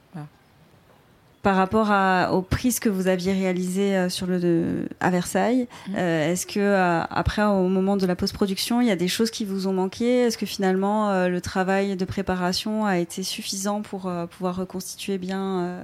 Par 1.43 1.57
rapport 1.57 1.91
à, 1.91 2.33
aux 2.33 2.43
prises 2.43 2.79
que 2.79 2.89
vous 2.89 3.09
aviez 3.09 3.33
réalisées 3.33 3.97
euh, 3.97 4.09
sur 4.09 4.27
le, 4.27 4.89
à 5.01 5.11
Versailles, 5.11 5.67
mmh. 5.89 5.95
euh, 5.97 6.33
est-ce 6.33 6.47
que 6.47 6.61
euh, 6.61 7.03
après, 7.11 7.43
au 7.43 7.69
moment 7.69 7.97
de 7.97 8.07
la 8.07 8.15
post-production, 8.15 8.81
il 8.81 8.87
y 8.87 8.93
a 8.93 8.97
des 8.97 9.09
choses 9.09 9.31
qui 9.31 9.45
vous 9.45 9.67
ont 9.67 9.73
manqué? 9.73 10.21
Est-ce 10.21 10.39
que 10.39 10.47
finalement, 10.47 11.27
le 11.27 11.41
travail 11.41 11.97
de 11.97 12.05
préparation 12.05 12.87
a 12.87 12.99
été 12.99 13.23
suffisant 13.23 13.83
pour 13.83 14.11
pouvoir 14.31 14.57
reconstituer 14.57 15.19
bien 15.19 15.81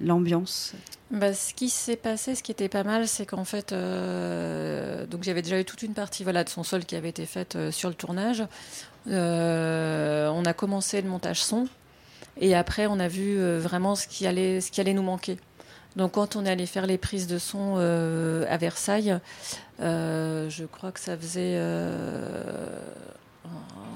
l'ambiance? 0.00 0.74
Bah, 1.10 1.32
ce 1.32 1.54
qui 1.54 1.70
s'est 1.70 1.96
passé, 1.96 2.34
ce 2.34 2.42
qui 2.42 2.52
était 2.52 2.68
pas 2.68 2.84
mal, 2.84 3.08
c'est 3.08 3.26
qu'en 3.26 3.44
fait, 3.44 3.72
donc 3.72 5.22
j'avais 5.22 5.42
déjà 5.42 5.58
eu 5.58 5.64
toute 5.64 5.82
une 5.82 5.94
partie 5.94 6.22
voilà, 6.22 6.44
de 6.44 6.48
son 6.48 6.62
sol 6.62 6.84
qui 6.84 6.96
avait 6.96 7.08
été 7.08 7.26
faite 7.26 7.56
sur 7.70 7.88
le 7.88 7.94
tournage. 7.94 8.44
on 9.06 10.42
a 10.44 10.52
commencé 10.52 11.00
le 11.00 11.08
montage 11.08 11.42
son, 11.42 11.66
et 12.40 12.54
après, 12.54 12.86
on 12.86 12.98
a 12.98 13.06
vu 13.06 13.38
euh, 13.38 13.60
vraiment 13.60 13.94
ce 13.94 14.08
qui, 14.08 14.26
allait, 14.26 14.60
ce 14.62 14.70
qui 14.70 14.80
allait 14.80 14.94
nous 14.94 15.02
manquer. 15.02 15.36
Donc 15.96 16.12
quand 16.12 16.36
on 16.36 16.46
est 16.46 16.50
allé 16.50 16.66
faire 16.66 16.86
les 16.86 16.98
prises 16.98 17.26
de 17.26 17.38
son 17.38 17.74
euh, 17.76 18.46
à 18.48 18.56
Versailles, 18.56 19.18
euh, 19.80 20.48
je 20.48 20.64
crois 20.64 20.92
que 20.92 21.00
ça 21.00 21.16
faisait, 21.16 21.56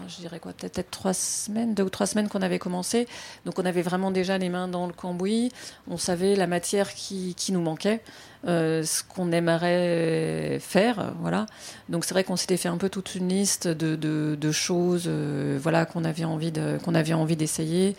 je 0.08 0.16
dirais 0.18 0.40
quoi, 0.40 0.52
peut-être 0.52 0.90
trois 0.90 1.14
semaines, 1.14 1.72
deux 1.72 1.84
ou 1.84 1.88
trois 1.88 2.06
semaines 2.06 2.28
qu'on 2.28 2.42
avait 2.42 2.58
commencé. 2.58 3.06
Donc 3.46 3.58
on 3.60 3.64
avait 3.64 3.80
vraiment 3.80 4.10
déjà 4.10 4.36
les 4.38 4.48
mains 4.48 4.66
dans 4.68 4.88
le 4.88 4.92
cambouis. 4.92 5.52
On 5.88 5.96
savait 5.96 6.34
la 6.34 6.48
matière 6.48 6.92
qui, 6.92 7.34
qui 7.36 7.52
nous 7.52 7.62
manquait. 7.62 8.02
ce 8.44 9.02
qu'on 9.04 9.30
aimerait 9.30 10.58
faire, 10.60 11.14
voilà. 11.20 11.46
Donc 11.88 12.04
c'est 12.04 12.12
vrai 12.12 12.24
qu'on 12.24 12.36
s'était 12.36 12.56
fait 12.56 12.68
un 12.68 12.76
peu 12.76 12.88
toute 12.88 13.14
une 13.14 13.28
liste 13.28 13.68
de, 13.68 13.94
de, 13.94 14.36
de 14.38 14.52
choses, 14.52 15.08
voilà, 15.08 15.86
qu'on 15.86 16.04
avait 16.04 16.24
envie 16.24 16.50
de, 16.50 16.76
qu'on 16.84 16.96
avait 16.96 17.14
envie 17.14 17.36
d'essayer 17.36 17.94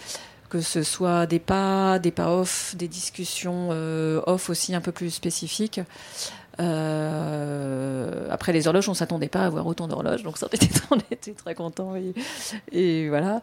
que 0.50 0.62
ce 0.62 0.84
soit 0.84 1.26
des 1.26 1.40
pas, 1.40 2.00
des 2.00 2.12
pas 2.12 2.32
off, 2.32 2.76
des 2.78 2.88
discussions 2.88 3.70
euh, 3.72 4.22
off 4.26 4.50
aussi 4.50 4.76
un 4.76 4.82
peu 4.82 4.92
plus 4.92 5.12
spécifiques. 5.12 5.82
Euh, 6.60 8.28
après 8.32 8.54
les 8.54 8.68
horloges, 8.68 8.88
on 8.88 8.94
s'attendait 8.94 9.28
pas 9.28 9.42
à 9.42 9.46
avoir 9.48 9.68
autant 9.68 9.88
d'horloges, 9.88 10.24
donc 10.24 10.38
ça, 10.38 10.48
on 10.90 10.98
était, 10.98 11.34
très 11.38 11.54
contents 11.54 11.96
et, 12.72 13.10
voilà. 13.10 13.42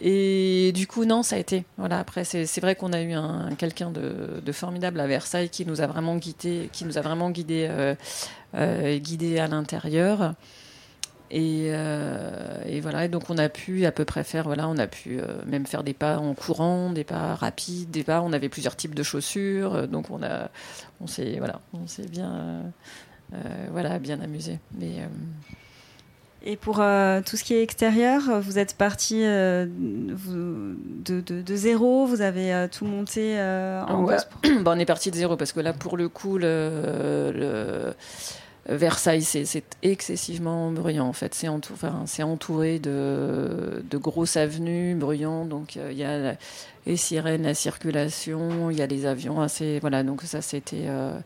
Et 0.00 0.72
du 0.72 0.86
coup, 0.86 1.04
non, 1.04 1.22
ça 1.22 1.36
a 1.36 1.38
été. 1.38 1.64
Voilà. 1.78 1.98
Après, 1.98 2.24
c'est 2.24 2.60
vrai 2.60 2.76
qu'on 2.76 2.92
a 2.92 3.00
eu 3.00 3.12
un 3.12 3.50
quelqu'un 3.58 3.90
de, 3.90 4.52
formidable 4.52 5.00
à 5.00 5.06
Versailles 5.06 5.48
qui 5.48 5.66
nous 5.66 5.80
a 5.80 5.86
vraiment 5.86 6.16
guidé, 6.16 6.68
qui 6.72 6.84
nous 6.84 6.96
a 6.96 7.00
vraiment 7.00 7.30
guidé, 7.30 7.68
euh, 8.54 8.98
guidé 8.98 9.38
à 9.38 9.48
l'intérieur. 9.48 10.34
Euh, 11.32 12.62
et, 12.66 12.80
voilà, 12.80 13.06
et 13.06 13.08
donc 13.08 13.30
on 13.30 13.38
a 13.38 13.48
pu 13.48 13.86
à 13.86 13.92
peu 13.92 14.04
près 14.04 14.24
faire, 14.24 14.44
voilà, 14.44 14.68
on 14.68 14.76
a 14.78 14.86
pu 14.86 15.18
euh, 15.18 15.24
même 15.46 15.66
faire 15.66 15.82
des 15.82 15.94
pas 15.94 16.18
en 16.18 16.34
courant, 16.34 16.90
des 16.90 17.04
pas 17.04 17.34
rapides, 17.34 17.90
des 17.90 18.04
pas. 18.04 18.20
On 18.22 18.32
avait 18.32 18.48
plusieurs 18.48 18.76
types 18.76 18.94
de 18.94 19.02
chaussures, 19.02 19.74
euh, 19.74 19.86
donc 19.86 20.10
on 20.10 20.22
a, 20.22 20.50
on 21.00 21.06
s'est, 21.06 21.36
voilà, 21.38 21.60
on 21.72 21.86
s'est 21.86 22.06
bien, 22.06 22.62
voilà, 23.72 23.98
bien 23.98 24.20
amusé. 24.20 24.58
Mais 24.78 25.08
et 26.46 26.56
pour 26.56 26.76
tout 26.76 27.36
ce 27.38 27.42
qui 27.42 27.54
est 27.54 27.62
extérieur, 27.62 28.40
vous 28.40 28.58
êtes 28.58 28.76
parti 28.76 29.22
de, 29.22 29.66
de, 31.06 31.56
zéro, 31.56 32.04
vous 32.06 32.20
avez 32.20 32.68
tout 32.70 32.84
monté 32.84 33.40
en 33.40 34.04
ouais. 34.04 34.18
bon, 34.62 34.72
On 34.72 34.78
est 34.78 34.84
parti 34.84 35.10
de 35.10 35.16
zéro 35.16 35.36
parce 35.36 35.52
que 35.52 35.60
là, 35.60 35.72
pour 35.72 35.96
le 35.96 36.08
coup, 36.08 36.36
le 36.38 37.94
Versailles, 38.66 39.22
c'est 39.22 39.64
excessivement 39.82 40.70
bruyant 40.70 41.06
en 41.06 41.12
fait. 41.12 41.34
C'est 41.34 41.48
entouré 42.22 42.78
de, 42.78 43.82
grosses 43.92 44.36
avenues 44.36 44.94
bruyantes, 44.94 45.48
donc 45.48 45.76
euh, 45.76 45.90
il 45.92 45.98
y 45.98 46.04
a 46.04 46.36
les 46.86 46.96
sirènes, 46.96 47.42
la 47.42 47.54
circulation, 47.54 48.70
il 48.70 48.78
y 48.78 48.82
a 48.82 48.86
les 48.86 49.04
avions. 49.04 49.40
Assez, 49.40 49.78
voilà, 49.80 50.02
donc 50.02 50.22
ça 50.22 50.40
c'était 50.40 50.84
euh, 50.86 51.18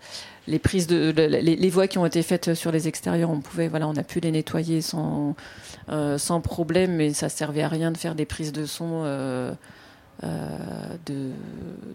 les 0.48 0.58
prises 0.58 0.88
de 0.88 1.12
les, 1.16 1.70
voies 1.70 1.86
qui 1.86 1.98
ont 1.98 2.06
été 2.06 2.22
faites 2.22 2.54
sur 2.54 2.72
les 2.72 2.88
extérieurs. 2.88 3.30
On 3.30 3.40
pouvait, 3.40 3.68
voilà, 3.68 3.86
on 3.86 3.96
a 3.96 4.02
pu 4.02 4.18
les 4.18 4.32
nettoyer 4.32 4.80
sans 4.80 5.36
euh, 5.90 6.18
sans 6.18 6.40
problème, 6.40 6.96
mais 6.96 7.12
ça 7.12 7.28
servait 7.28 7.62
à 7.62 7.68
rien 7.68 7.92
de 7.92 7.96
faire 7.96 8.16
des 8.16 8.26
prises 8.26 8.52
de 8.52 8.66
son. 8.66 9.04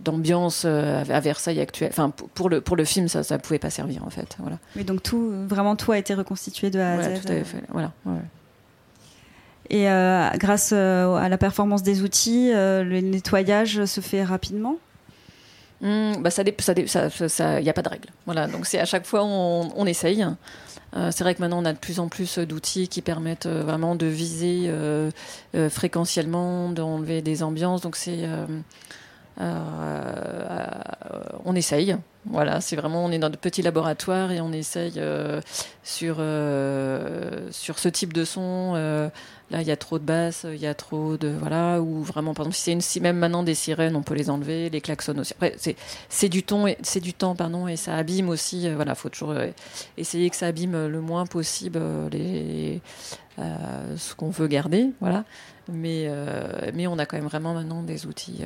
D'ambiance 0.03 0.63
euh, 0.65 1.03
à 1.09 1.19
Versailles 1.19 1.59
actuelle. 1.59 1.89
Enfin, 1.91 2.11
pour 2.33 2.49
le, 2.49 2.61
pour 2.61 2.75
le 2.75 2.85
film, 2.85 3.07
ça 3.07 3.19
ne 3.19 3.41
pouvait 3.41 3.59
pas 3.59 3.69
servir 3.69 4.03
en 4.05 4.09
fait. 4.09 4.35
Voilà. 4.39 4.57
Mais 4.75 4.83
donc 4.83 5.03
tout, 5.03 5.31
vraiment 5.47 5.75
tout 5.75 5.91
a 5.91 5.97
été 5.97 6.13
reconstitué 6.13 6.69
de 6.69 6.79
A 6.79 6.93
à 6.93 7.01
Z. 7.01 7.21
Tout 7.21 7.31
à 7.31 7.43
fait. 7.43 7.63
Voilà. 7.69 7.91
Et 9.69 9.89
euh, 9.89 10.29
grâce 10.37 10.73
à 10.73 11.29
la 11.29 11.37
performance 11.37 11.83
des 11.83 12.01
outils, 12.01 12.51
le 12.53 12.99
nettoyage 12.99 13.85
se 13.85 14.01
fait 14.01 14.23
rapidement? 14.23 14.77
Mmh, 15.83 16.21
bah 16.21 16.31
ça, 16.31 16.43
il 16.45 17.29
ça, 17.29 17.61
n'y 17.61 17.69
a 17.69 17.73
pas 17.73 17.81
de 17.81 17.89
règle. 17.89 18.09
Voilà, 18.25 18.47
donc 18.47 18.65
c'est 18.65 18.79
à 18.79 18.85
chaque 18.85 19.05
fois 19.05 19.23
on, 19.23 19.71
on 19.75 19.85
essaye. 19.85 20.25
Euh, 20.95 21.09
c'est 21.11 21.23
vrai 21.23 21.33
que 21.33 21.41
maintenant 21.41 21.61
on 21.61 21.65
a 21.65 21.73
de 21.73 21.77
plus 21.77 21.99
en 21.99 22.07
plus 22.07 22.37
d'outils 22.39 22.87
qui 22.87 23.01
permettent 23.01 23.47
euh, 23.47 23.63
vraiment 23.63 23.95
de 23.95 24.05
viser 24.05 24.65
euh, 24.67 25.09
fréquentiellement, 25.69 26.69
d'enlever 26.69 27.21
des 27.21 27.43
ambiances. 27.43 27.81
Donc 27.81 27.95
c'est 27.95 28.27
on 31.45 31.55
essaye. 31.55 31.95
Voilà, 32.25 32.61
c'est 32.61 32.75
vraiment, 32.75 33.03
on 33.03 33.11
est 33.11 33.19
dans 33.19 33.29
de 33.29 33.35
petits 33.35 33.61
laboratoires 33.61 34.31
et 34.31 34.39
on 34.39 34.53
essaye 34.53 35.01
sur, 35.83 36.15
sur 37.51 37.79
ce 37.79 37.89
type 37.89 38.13
de 38.13 38.23
son. 38.23 38.73
là, 39.51 39.61
il 39.61 39.67
y 39.67 39.71
a 39.71 39.75
trop 39.75 39.99
de 39.99 40.05
basses, 40.05 40.45
il 40.49 40.59
y 40.59 40.65
a 40.65 40.73
trop 40.73 41.17
de. 41.17 41.27
Voilà, 41.27 41.81
ou 41.81 42.01
vraiment, 42.01 42.33
par 42.33 42.45
exemple, 42.45 42.55
si, 42.55 42.71
une, 42.71 42.81
si 42.81 43.01
même 43.01 43.17
maintenant 43.17 43.43
des 43.43 43.55
sirènes, 43.55 43.95
on 43.95 44.03
peut 44.03 44.13
les 44.13 44.29
enlever, 44.29 44.69
les 44.69 44.79
klaxons 44.79 45.17
aussi. 45.17 45.33
Après, 45.33 45.55
c'est 46.09 46.29
du, 46.29 46.43
ton 46.43 46.73
c'est 46.81 47.01
du 47.01 47.13
temps, 47.13 47.35
pardon, 47.35 47.67
et 47.67 47.75
ça 47.75 47.95
abîme 47.95 48.29
aussi. 48.29 48.69
voilà, 48.73 48.93
il 48.93 48.97
faut 48.97 49.09
toujours 49.09 49.35
essayer 49.97 50.29
que 50.29 50.35
ça 50.37 50.47
abîme 50.47 50.87
le 50.87 51.01
moins 51.01 51.25
possible 51.25 51.79
les, 52.11 52.81
ce 53.37 54.15
qu'on 54.15 54.29
veut 54.29 54.47
garder. 54.47 54.91
Voilà. 55.01 55.25
Mais, 55.69 56.09
mais 56.73 56.87
on 56.87 56.97
a 56.99 57.05
quand 57.05 57.17
même 57.17 57.27
vraiment 57.27 57.53
maintenant 57.53 57.83
des 57.83 58.05
outils, 58.05 58.43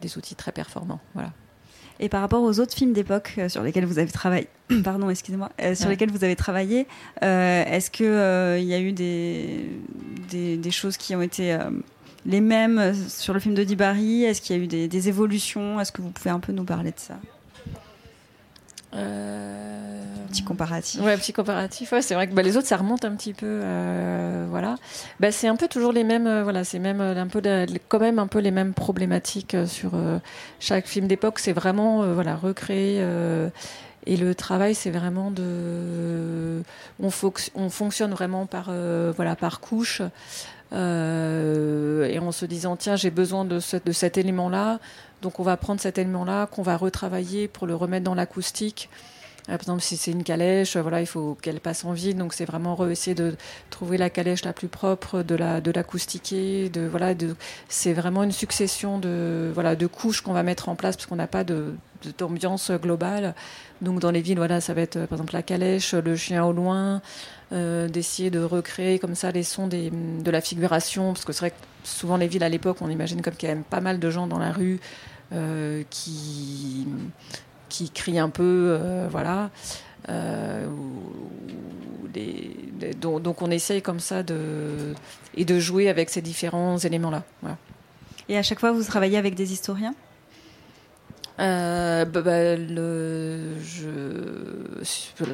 des 0.00 0.16
outils 0.16 0.36
très 0.36 0.52
performants. 0.52 1.00
Voilà. 1.14 1.32
Et 2.02 2.08
par 2.08 2.22
rapport 2.22 2.42
aux 2.42 2.58
autres 2.58 2.74
films 2.74 2.94
d'époque 2.94 3.34
euh, 3.36 3.48
sur 3.50 3.62
lesquels 3.62 3.84
vous 3.84 3.98
avez 3.98 4.10
travaillé, 4.10 4.48
pardon, 4.84 5.10
excusez-moi, 5.10 5.50
euh, 5.62 5.74
sur 5.74 5.90
lesquels 5.90 6.10
vous 6.10 6.24
avez 6.24 6.34
travaillé, 6.34 6.86
euh, 7.22 7.64
est-ce 7.66 7.90
que 7.90 8.58
il 8.58 8.64
y 8.64 8.74
a 8.74 8.80
eu 8.80 8.92
des, 8.92 9.68
des, 10.30 10.70
choses 10.70 10.96
qui 10.96 11.14
ont 11.14 11.20
été 11.20 11.56
les 12.24 12.40
mêmes 12.40 12.94
sur 13.08 13.34
le 13.34 13.40
film 13.40 13.54
de 13.54 13.64
Dibari 13.64 14.24
Est-ce 14.24 14.40
qu'il 14.40 14.56
y 14.56 14.58
a 14.58 14.62
eu 14.62 14.66
des, 14.66 14.88
des 14.88 15.08
évolutions? 15.08 15.78
Est-ce 15.78 15.92
que 15.92 16.00
vous 16.00 16.10
pouvez 16.10 16.30
un 16.30 16.40
peu 16.40 16.52
nous 16.52 16.64
parler 16.64 16.90
de 16.90 16.98
ça? 16.98 17.16
Euh... 18.94 19.70
Petit 20.30 20.44
comparatif. 20.44 21.00
Ouais, 21.00 21.16
petit 21.16 21.32
comparatif. 21.32 21.90
Ouais, 21.90 22.02
c'est 22.02 22.14
vrai 22.14 22.28
que 22.28 22.34
bah, 22.34 22.42
les 22.42 22.56
autres, 22.56 22.68
ça 22.68 22.76
remonte 22.76 23.04
un 23.04 23.16
petit 23.16 23.32
peu. 23.32 23.46
Euh, 23.48 24.46
voilà. 24.48 24.76
Bah, 25.18 25.32
c'est 25.32 25.48
un 25.48 25.56
peu 25.56 25.66
toujours 25.66 25.92
les 25.92 26.04
mêmes. 26.04 26.28
Euh, 26.28 26.44
voilà, 26.44 26.62
c'est 26.62 26.78
même 26.78 27.00
euh, 27.00 27.20
un 27.20 27.26
peu 27.26 27.42
quand 27.88 27.98
même 27.98 28.20
un 28.20 28.28
peu 28.28 28.38
les 28.38 28.52
mêmes 28.52 28.72
problématiques 28.72 29.56
sur 29.66 29.92
chaque 30.60 30.86
film 30.86 31.08
d'époque. 31.08 31.40
C'est 31.40 31.52
vraiment 31.52 32.06
voilà 32.12 32.36
recréer. 32.36 33.04
et 34.06 34.16
le 34.16 34.34
travail, 34.36 34.76
c'est 34.76 34.90
vraiment 34.90 35.32
de. 35.32 36.62
On, 37.02 37.10
on, 37.56 37.70
fonctionne 37.70 38.12
vraiment 38.12 38.46
par 38.46 38.70
voilà 39.16 39.34
par 39.34 39.58
couche. 39.60 40.00
et 40.72 40.74
en 42.20 42.32
se 42.32 42.46
disant 42.46 42.76
tiens 42.76 42.94
j'ai 42.94 43.10
besoin 43.10 43.44
de, 43.44 43.58
ce, 43.58 43.76
de 43.84 43.92
cet 43.92 44.16
élément 44.16 44.48
là 44.48 44.78
donc 45.22 45.40
on 45.40 45.42
va 45.42 45.56
prendre 45.56 45.80
cet 45.80 45.98
élément-là 45.98 46.46
qu'on 46.46 46.62
va 46.62 46.76
retravailler 46.76 47.48
pour 47.48 47.66
le 47.66 47.74
remettre 47.74 48.04
dans 48.04 48.14
l'acoustique. 48.14 48.88
Euh, 49.50 49.54
par 49.54 49.62
exemple, 49.62 49.82
si 49.82 49.96
c'est 49.96 50.12
une 50.12 50.22
calèche, 50.24 50.76
voilà, 50.76 51.00
il 51.00 51.06
faut 51.06 51.36
qu'elle 51.42 51.60
passe 51.60 51.84
en 51.84 51.92
vide. 51.92 52.18
Donc 52.18 52.32
c'est 52.32 52.44
vraiment 52.44 52.88
essayer 52.88 53.14
de 53.14 53.36
trouver 53.70 53.98
la 53.98 54.10
calèche 54.10 54.44
la 54.44 54.52
plus 54.52 54.68
propre, 54.68 55.22
de 55.22 55.34
la 55.34 55.60
de 55.60 55.70
l'acoustiquer, 55.70 56.68
de 56.68 56.86
voilà, 56.86 57.14
c'est 57.68 57.92
vraiment 57.92 58.22
une 58.22 58.32
succession 58.32 58.98
de 58.98 59.50
voilà 59.54 59.76
de 59.76 59.86
couches 59.86 60.20
qu'on 60.20 60.32
va 60.32 60.42
mettre 60.42 60.68
en 60.68 60.76
place 60.76 60.96
parce 60.96 61.06
qu'on 61.06 61.16
n'a 61.16 61.26
pas 61.26 61.44
d'ambiance 62.18 62.70
globale. 62.70 63.34
Donc 63.82 64.00
dans 64.00 64.10
les 64.10 64.20
villes, 64.20 64.38
voilà, 64.38 64.60
ça 64.60 64.74
va 64.74 64.82
être 64.82 65.06
par 65.06 65.18
exemple 65.18 65.34
la 65.34 65.42
calèche, 65.42 65.94
le 65.94 66.16
chien 66.16 66.44
au 66.44 66.52
loin, 66.52 67.02
euh, 67.52 67.88
d'essayer 67.88 68.30
de 68.30 68.40
recréer 68.40 68.98
comme 68.98 69.14
ça 69.14 69.30
les 69.32 69.42
sons 69.42 69.66
de 69.68 70.30
la 70.30 70.40
figuration, 70.40 71.12
parce 71.12 71.24
que 71.24 71.32
c'est 71.32 71.40
vrai 71.40 71.50
que 71.50 71.56
souvent 71.84 72.16
les 72.16 72.28
villes 72.28 72.44
à 72.44 72.48
l'époque, 72.48 72.78
on 72.80 72.90
imagine 72.90 73.22
comme 73.22 73.34
qu'il 73.34 73.48
y 73.48 73.52
a 73.52 73.54
même 73.54 73.64
pas 73.64 73.80
mal 73.80 73.98
de 73.98 74.10
gens 74.10 74.26
dans 74.26 74.38
la 74.38 74.52
rue 74.52 74.80
euh, 75.32 75.82
qui, 75.90 76.86
qui 77.70 77.88
crient 77.88 78.18
un 78.18 78.28
peu, 78.28 78.76
euh, 78.78 79.08
voilà. 79.10 79.48
Euh, 80.10 80.66
donc, 83.00 83.40
on 83.40 83.50
essaye 83.50 83.80
comme 83.80 84.00
ça 84.00 84.22
de, 84.22 84.94
et 85.34 85.44
de 85.46 85.58
jouer 85.58 85.88
avec 85.88 86.10
ces 86.10 86.20
différents 86.20 86.76
éléments-là. 86.76 87.22
Et 88.28 88.36
à 88.36 88.42
chaque 88.42 88.60
fois, 88.60 88.72
vous 88.72 88.84
travaillez 88.84 89.16
avec 89.16 89.34
des 89.34 89.52
historiens? 89.52 89.94
Euh, 91.40 92.04
bah, 92.04 92.20
bah, 92.20 92.56
le, 92.56 93.58
je, 93.62 93.88
je, 94.82 95.24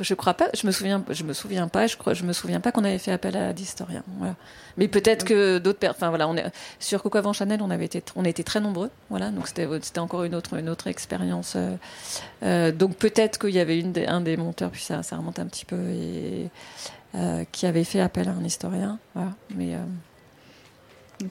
je, 0.00 0.14
crois 0.14 0.34
pas, 0.34 0.48
je 0.54 0.66
me 0.66 0.72
souviens, 0.72 1.04
je 1.10 1.24
me 1.24 1.32
souviens 1.32 1.66
pas, 1.66 1.88
je 1.88 1.96
crois, 1.96 2.14
je 2.14 2.22
me 2.22 2.32
souviens 2.32 2.60
pas 2.60 2.70
qu'on 2.70 2.84
avait 2.84 2.98
fait 2.98 3.10
appel 3.10 3.36
à 3.36 3.52
d'historiens. 3.52 4.04
Voilà. 4.18 4.36
Mais 4.76 4.86
peut-être 4.86 5.24
que 5.24 5.58
d'autres 5.58 5.80
personnes, 5.80 5.96
enfin 5.96 6.10
voilà, 6.10 6.28
on 6.28 6.36
est 6.36 6.44
sur 6.78 7.02
Coco 7.02 7.18
avant 7.18 7.32
Chanel, 7.32 7.60
on 7.62 7.70
avait 7.70 7.86
été, 7.86 8.04
on 8.14 8.24
était 8.24 8.44
très 8.44 8.60
nombreux, 8.60 8.90
voilà, 9.10 9.30
donc 9.30 9.48
c'était, 9.48 9.66
c'était 9.82 9.98
encore 9.98 10.22
une 10.22 10.36
autre, 10.36 10.54
une 10.54 10.68
autre 10.68 10.86
expérience. 10.86 11.54
Euh, 11.56 11.74
euh 12.44 12.70
donc 12.70 12.96
peut-être 12.96 13.40
qu'il 13.40 13.54
y 13.54 13.60
avait 13.60 13.80
une 13.80 13.92
un 14.06 14.20
des 14.20 14.36
monteurs, 14.36 14.70
puis 14.70 14.82
ça, 14.82 15.02
ça 15.02 15.16
remonte 15.16 15.40
un 15.40 15.46
petit 15.46 15.64
peu 15.64 15.90
et 15.90 16.48
euh, 17.16 17.44
qui 17.50 17.66
avait 17.66 17.84
fait 17.84 18.00
appel 18.00 18.28
à 18.28 18.32
un 18.32 18.44
historien, 18.44 19.00
voilà, 19.14 19.32
mais 19.56 19.74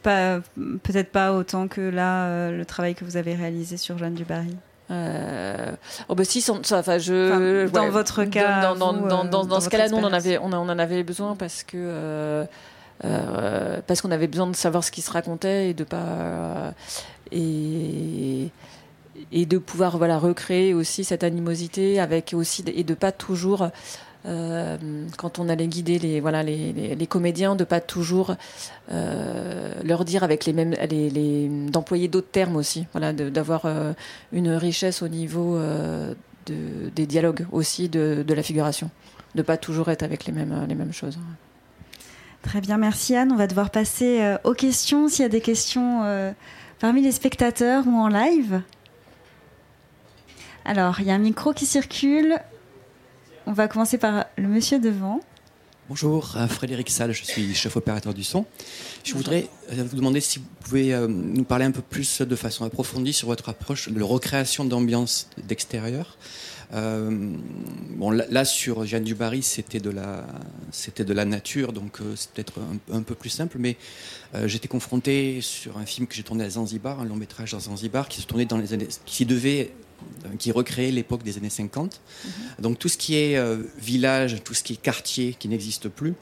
pas, 0.02 0.40
peut-être 0.84 1.12
pas 1.12 1.34
autant 1.34 1.68
que 1.68 1.82
là, 1.82 2.26
euh, 2.26 2.58
le 2.58 2.66
travail 2.66 2.96
que 2.96 3.06
vous 3.06 3.18
avez 3.18 3.36
réalisé 3.36 3.78
sur 3.78 3.98
Jeanne 3.98 4.14
du 4.14 4.26
Barry. 4.26 4.56
Euh... 4.92 5.72
Oh 6.10 6.16
bah 6.16 6.26
si, 6.26 6.44
enfin, 6.50 6.98
je, 6.98 7.68
dans 7.70 7.90
votre 7.90 8.26
cas, 8.26 8.62
dans, 8.62 8.76
dans, 8.76 8.94
dans, 8.94 9.26
dans, 9.26 9.46
dans 9.46 9.60
ce 9.60 9.70
cas-là, 9.70 9.90
nous 9.90 9.98
on 9.98 10.04
en 10.04 10.14
avait, 10.14 10.38
on, 10.38 10.52
en 10.52 10.68
avait 10.70 11.04
besoin 11.04 11.36
parce 11.36 11.64
que 11.64 11.78
euh, 11.78 12.46
euh, 13.06 13.80
parce 13.88 14.02
qu'on 14.02 14.12
avait 14.12 14.28
besoin 14.28 14.48
de 14.48 14.56
savoir 14.56 14.84
ce 14.84 14.92
qui 14.92 15.02
se 15.02 15.12
racontait 15.12 15.70
et 15.70 15.74
de 15.74 15.84
pas 15.84 16.74
et 17.32 18.50
et 19.32 19.46
de 19.46 19.58
pouvoir 19.58 19.98
voilà 19.98 20.18
recréer 20.18 20.74
aussi 20.74 21.04
cette 21.04 21.24
animosité 21.24 22.00
avec 22.00 22.34
aussi 22.36 22.64
et 22.68 22.84
de 22.84 22.94
pas 22.94 23.12
toujours 23.12 23.70
euh, 24.26 24.78
quand 25.18 25.40
on 25.40 25.50
allait 25.50 25.68
guider 25.68 26.00
les, 26.00 26.22
voilà, 26.22 26.44
les, 26.44 26.96
les, 26.96 27.08
comédiens, 27.08 27.56
de 27.56 27.64
pas 27.64 27.82
toujours 27.82 28.36
euh, 28.92 29.74
leur 29.84 30.06
dire 30.06 30.24
avec 30.24 30.46
les 30.46 30.54
mêmes, 30.54 30.76
d'employer 31.70 32.08
d'autres 32.08 32.32
termes 32.32 32.56
aussi, 32.56 32.88
voilà, 32.94 33.12
d'avoir 33.12 33.66
euh, 33.66 33.94
une 34.32 34.50
richesse 34.50 35.02
au 35.02 35.10
niveau 35.10 35.60
de, 36.46 36.90
des 36.96 37.06
dialogues 37.06 37.46
aussi, 37.52 37.90
de, 37.90 38.24
de, 38.26 38.34
la 38.34 38.44
figuration, 38.44 38.90
de 39.36 39.42
pas 39.42 39.58
toujours 39.58 39.90
être 39.90 40.04
avec 40.04 40.26
les 40.26 40.32
mêmes, 40.32 40.66
les 40.68 40.76
mêmes 40.76 40.94
choses. 40.94 41.20
Très 42.44 42.62
bien, 42.62 42.78
merci 42.78 43.16
Anne. 43.16 43.32
On 43.32 43.38
va 43.38 43.48
devoir 43.48 43.72
passer 43.72 44.36
aux 44.44 44.54
questions. 44.54 45.08
S'il 45.08 45.24
y 45.24 45.26
a 45.26 45.30
des 45.30 45.42
questions 45.42 46.34
parmi 46.80 47.02
les 47.02 47.14
spectateurs 47.14 47.86
ou 47.88 47.98
en 47.98 48.10
live. 48.10 48.62
Alors, 50.66 51.02
il 51.02 51.08
y 51.08 51.12
a 51.12 51.14
un 51.14 51.20
micro 51.20 51.54
qui 51.54 51.66
circule. 51.66 52.40
On 53.46 53.52
va 53.52 53.68
commencer 53.68 53.98
par 53.98 54.26
le 54.38 54.48
monsieur 54.48 54.80
devant. 54.80 55.20
Bonjour, 55.90 56.36
euh, 56.38 56.48
Frédéric 56.48 56.90
Salle, 56.90 57.12
je 57.12 57.26
suis 57.26 57.54
chef 57.54 57.76
opérateur 57.76 58.14
du 58.14 58.24
son. 58.24 58.46
Je 59.04 59.14
voudrais 59.16 59.50
euh, 59.74 59.84
vous 59.84 59.98
demander 59.98 60.22
si 60.22 60.40
vous 60.40 60.46
pouvez 60.62 60.94
euh, 60.94 61.10
nous 61.10 61.44
parler 61.44 61.66
un 61.66 61.72
peu 61.72 61.82
plus 61.82 62.22
de 62.22 62.36
façon 62.38 62.64
approfondie 62.64 63.12
sur 63.12 63.28
votre 63.28 63.50
approche 63.50 63.90
de 63.90 64.02
recréation 64.02 64.64
d'ambiance 64.64 65.28
d'extérieur. 65.46 66.18
bon, 66.72 68.12
là, 68.12 68.46
sur 68.46 68.86
Jeanne 68.86 69.04
Dubarry, 69.04 69.44
c'était 69.44 69.82
de 69.82 69.90
la, 69.90 70.26
c'était 70.72 71.04
de 71.04 71.14
la 71.14 71.26
nature, 71.26 71.74
donc 71.74 72.00
c'est 72.16 72.32
peut-être 72.32 72.54
un, 72.94 73.02
peu 73.02 73.14
plus 73.14 73.30
simple. 73.30 73.58
Mais 73.60 73.76
j'étais 74.46 74.70
confronté 74.70 75.42
sur 75.42 75.78
un 75.78 75.86
film 75.86 76.08
que 76.08 76.16
j'ai 76.16 76.24
tourné 76.24 76.46
à 76.46 76.50
Zanzibar, 76.50 77.02
un 77.02 77.06
long 77.06 77.18
métrage 77.18 77.54
à 77.54 77.60
Zanzibar, 77.60 78.08
qui 78.08 78.22
se 78.22 78.26
tournait 78.26 78.46
dans 78.46 78.58
les 78.58 78.74
années, 78.74 78.88
qui 79.06 79.26
devait 79.26 79.72
qui 80.40 80.52
recréait 80.52 80.92
l'époque 80.92 81.24
des 81.24 81.38
années 81.38 81.50
50. 81.50 82.02
Mhm. 82.26 82.32
Donc 82.60 82.80
tout 82.80 82.90
ce 82.90 82.98
qui 82.98 83.16
est 83.16 83.38
euh, 83.38 83.58
village, 83.78 84.38
tout 84.44 84.54
ce 84.54 84.64
qui 84.64 84.74
est 84.74 84.82
quartier 84.82 85.36
qui 85.38 85.48
n'existe 85.48 85.90
plus, 85.90 86.14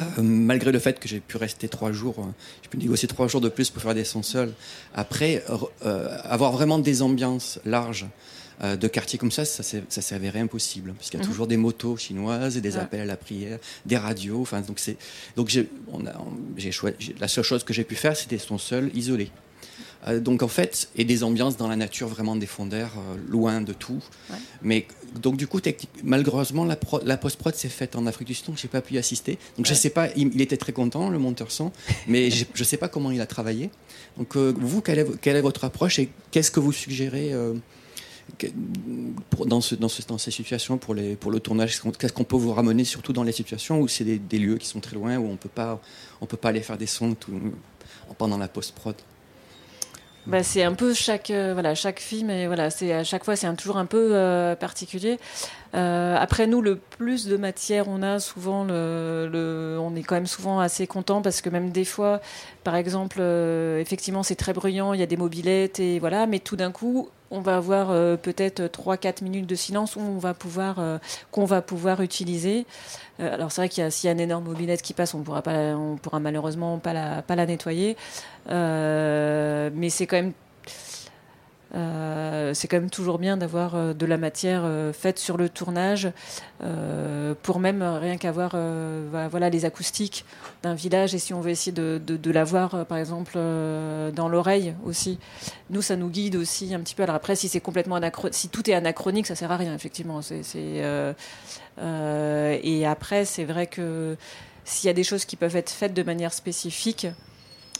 euh, 0.00 0.04
malgré 0.22 0.72
le 0.72 0.78
fait 0.78 1.00
que 1.00 1.08
j'ai 1.08 1.20
pu 1.20 1.36
rester 1.36 1.68
trois 1.68 1.92
jours, 1.92 2.16
euh, 2.18 2.30
j'ai 2.62 2.68
pu 2.68 2.78
négocier 2.78 3.08
trois 3.08 3.28
jours 3.28 3.40
de 3.40 3.48
plus 3.48 3.70
pour 3.70 3.82
faire 3.82 3.94
des 3.94 4.04
sons 4.04 4.22
seuls. 4.22 4.52
Après, 4.94 5.42
avoir 6.24 6.52
vraiment 6.52 6.78
des 6.78 7.02
ambiances 7.02 7.58
larges 7.64 8.06
de 8.60 8.88
quartiers 8.88 9.20
comme 9.20 9.30
ça, 9.30 9.44
ça, 9.44 9.62
s'est 9.62 10.14
avéré 10.14 10.40
impossible, 10.40 10.92
puisqu'il 10.94 11.18
y 11.18 11.20
a 11.20 11.22
mhm. 11.22 11.30
toujours 11.30 11.46
des 11.46 11.56
motos 11.56 11.96
chinoises 11.96 12.56
et 12.56 12.60
des 12.60 12.76
appels 12.76 13.00
à 13.00 13.04
la 13.04 13.16
prière, 13.16 13.58
des 13.86 13.96
radios. 13.96 14.40
Enfin, 14.40 14.62
donc 14.62 14.80
c'est 14.80 14.96
donc 15.36 15.48
j'ai, 15.48 15.68
la 17.20 17.28
seule 17.28 17.44
chose 17.44 17.62
que 17.62 17.72
j'ai 17.72 17.84
pu 17.84 17.94
faire, 17.94 18.16
c'était 18.16 18.36
des 18.36 18.42
sons 18.42 18.58
seuls, 18.58 18.90
isolés. 18.94 19.30
Euh, 20.06 20.20
donc 20.20 20.42
en 20.42 20.48
fait, 20.48 20.88
et 20.96 21.04
des 21.04 21.24
ambiances 21.24 21.56
dans 21.56 21.68
la 21.68 21.76
nature 21.76 22.08
vraiment 22.08 22.36
des 22.36 22.46
euh, 22.46 23.16
loin 23.28 23.60
de 23.60 23.72
tout. 23.72 24.00
Mais 24.62 24.86
donc 25.20 25.36
du 25.36 25.46
coup, 25.46 25.60
malheureusement, 26.04 26.64
la, 26.64 26.78
la 27.04 27.16
post-prod 27.16 27.54
s'est 27.54 27.68
faite 27.68 27.96
en 27.96 28.06
Afrique 28.06 28.28
du 28.28 28.34
Sud, 28.34 28.46
donc 28.46 28.58
j'ai 28.58 28.68
pas 28.68 28.80
pu 28.80 28.94
y 28.94 28.98
assister. 28.98 29.38
Donc 29.56 29.66
je 29.66 29.74
sais 29.74 29.90
pas, 29.90 30.08
il, 30.16 30.40
était 30.40 30.56
très 30.56 30.72
content, 30.72 31.10
le 31.10 31.18
monteur 31.18 31.50
son, 31.50 31.72
mais 32.06 32.30
je 32.30 32.44
ne 32.56 32.64
sais 32.64 32.76
pas 32.76 32.88
comment 32.88 33.10
il 33.10 33.20
a 33.20 33.26
travaillé. 33.26 33.70
Donc 34.16 34.36
euh, 34.36 34.54
vous, 34.56 34.82
quelle 34.82 35.00
est, 35.00 35.20
quelle 35.20 35.36
est, 35.36 35.40
votre 35.40 35.64
approche 35.64 35.98
et 35.98 36.10
qu'est-ce 36.30 36.50
que 36.50 36.60
vous 36.60 36.72
suggérez 36.72 37.32
dans, 39.46 39.60
ce, 39.60 39.74
dans, 39.74 39.88
ce, 39.88 40.02
dans, 40.06 40.18
ces 40.18 40.30
situations 40.30 40.78
pour, 40.78 40.94
les, 40.94 41.16
pour 41.16 41.32
le 41.32 41.40
tournage? 41.40 41.80
Qu'est-ce 41.98 42.12
qu'on 42.12 42.24
peut 42.24 42.36
vous 42.36 42.52
ramener, 42.52 42.84
surtout 42.84 43.12
dans 43.12 43.24
les 43.24 43.32
situations 43.32 43.80
où 43.80 43.88
c'est 43.88 44.04
des, 44.04 44.18
des, 44.18 44.38
lieux 44.38 44.58
qui 44.58 44.66
sont 44.66 44.80
très 44.80 44.94
loin, 44.94 45.16
où 45.16 45.28
on 45.28 45.36
peut 45.36 45.48
pas, 45.48 45.80
on 46.20 46.26
peut 46.26 46.36
pas 46.36 46.50
aller 46.50 46.60
faire 46.60 46.78
des 46.78 46.86
sons 46.86 47.14
tout, 47.14 47.32
pendant 48.16 48.38
la 48.38 48.48
post-prod? 48.48 48.94
Bah, 50.28 50.42
c'est 50.42 50.62
un 50.62 50.74
peu 50.74 50.92
chaque 50.92 51.30
euh, 51.30 51.54
voilà 51.54 51.74
chaque 51.74 52.00
film 52.00 52.28
et 52.28 52.46
voilà 52.46 52.68
c'est 52.68 52.92
à 52.92 53.02
chaque 53.02 53.24
fois 53.24 53.34
c'est 53.34 53.52
toujours 53.56 53.78
un 53.78 53.86
peu 53.86 54.10
euh, 54.12 54.54
particulier. 54.54 55.18
Euh, 55.74 56.16
après 56.18 56.46
nous 56.46 56.62
le 56.62 56.76
plus 56.76 57.26
de 57.26 57.36
matière 57.36 57.88
on 57.88 58.02
a 58.02 58.20
souvent 58.20 58.64
le, 58.64 59.76
on 59.78 59.94
est 59.96 60.02
quand 60.02 60.14
même 60.14 60.26
souvent 60.26 60.60
assez 60.60 60.86
content 60.86 61.20
parce 61.20 61.42
que 61.42 61.50
même 61.50 61.70
des 61.70 61.84
fois 61.84 62.22
par 62.64 62.74
exemple 62.74 63.20
effectivement 63.20 64.22
c'est 64.22 64.34
très 64.34 64.54
bruyant 64.54 64.94
il 64.94 65.00
y 65.00 65.02
a 65.02 65.06
des 65.06 65.18
mobilettes 65.18 65.78
et 65.78 65.98
voilà 65.98 66.26
mais 66.26 66.38
tout 66.38 66.56
d'un 66.56 66.72
coup 66.72 67.10
on 67.30 67.40
va 67.40 67.58
avoir 67.58 67.88
peut-être 68.16 68.62
3-4 68.62 69.22
minutes 69.22 69.46
de 69.46 69.54
silence 69.54 69.96
où 69.96 70.00
on 70.00 70.16
va 70.16 70.32
pouvoir 70.32 70.80
qu'on 71.30 71.44
va 71.44 71.60
pouvoir 71.60 72.00
utiliser. 72.00 72.64
alors 73.18 73.52
c'est 73.52 73.60
vrai 73.60 73.68
qu'il 73.68 73.84
y 73.84 73.86
a 73.86 73.90
s'il 73.90 74.06
y 74.06 74.10
a 74.10 74.12
une 74.12 74.20
énorme 74.20 74.44
mobilette 74.44 74.80
qui 74.80 74.94
passe 74.94 75.12
on 75.12 75.22
pourra 75.22 75.42
pas 75.42 75.76
on 75.76 75.96
pourra 75.96 76.18
malheureusement 76.18 76.78
pas 76.78 76.94
la 76.94 77.20
pas 77.20 77.36
la 77.36 77.44
nettoyer. 77.44 77.98
mais 78.46 79.90
c'est 79.90 80.06
quand 80.06 80.16
même 80.16 80.32
euh, 81.74 82.54
c'est 82.54 82.66
quand 82.66 82.78
même 82.78 82.88
toujours 82.88 83.18
bien 83.18 83.36
d'avoir 83.36 83.74
euh, 83.74 83.92
de 83.92 84.06
la 84.06 84.16
matière 84.16 84.62
euh, 84.64 84.94
faite 84.94 85.18
sur 85.18 85.36
le 85.36 85.50
tournage 85.50 86.10
pour 87.44 87.60
même 87.60 87.84
rien 87.84 88.16
qu'avoir 88.16 88.56
voilà 89.30 89.48
les 89.48 89.64
acoustiques 89.64 90.24
d'un 90.64 90.74
village 90.74 91.14
et 91.14 91.20
si 91.20 91.32
on 91.32 91.40
veut 91.40 91.50
essayer 91.50 91.70
de, 91.70 92.00
de, 92.04 92.30
l'avoir 92.32 92.84
par 92.86 92.98
exemple 92.98 93.34
dans 93.34 94.28
l'oreille 94.28 94.74
aussi. 94.84 95.20
Nous 95.70 95.80
ça 95.80 95.94
nous 95.94 96.08
guide 96.08 96.34
aussi 96.34 96.74
un 96.74 96.80
petit 96.80 96.96
peu. 96.96 97.04
Alors 97.04 97.14
après 97.14 97.36
si 97.36 97.48
c'est 97.48 97.60
complètement 97.60 98.00
si 98.32 98.48
tout 98.48 98.68
est 98.68 98.74
anachronique 98.74 99.28
ça 99.28 99.36
sert 99.36 99.52
à 99.52 99.56
rien 99.56 99.72
effectivement. 99.72 100.20
Et 101.80 102.86
après 102.86 103.24
c'est 103.24 103.44
vrai 103.44 103.68
que 103.68 104.16
s'il 104.64 104.88
y 104.88 104.90
a 104.90 104.94
des 104.94 105.04
choses 105.04 105.24
qui 105.26 105.36
peuvent 105.36 105.54
être 105.54 105.70
faites 105.70 105.94
de 105.94 106.02
manière 106.02 106.32
spécifique 106.32 107.06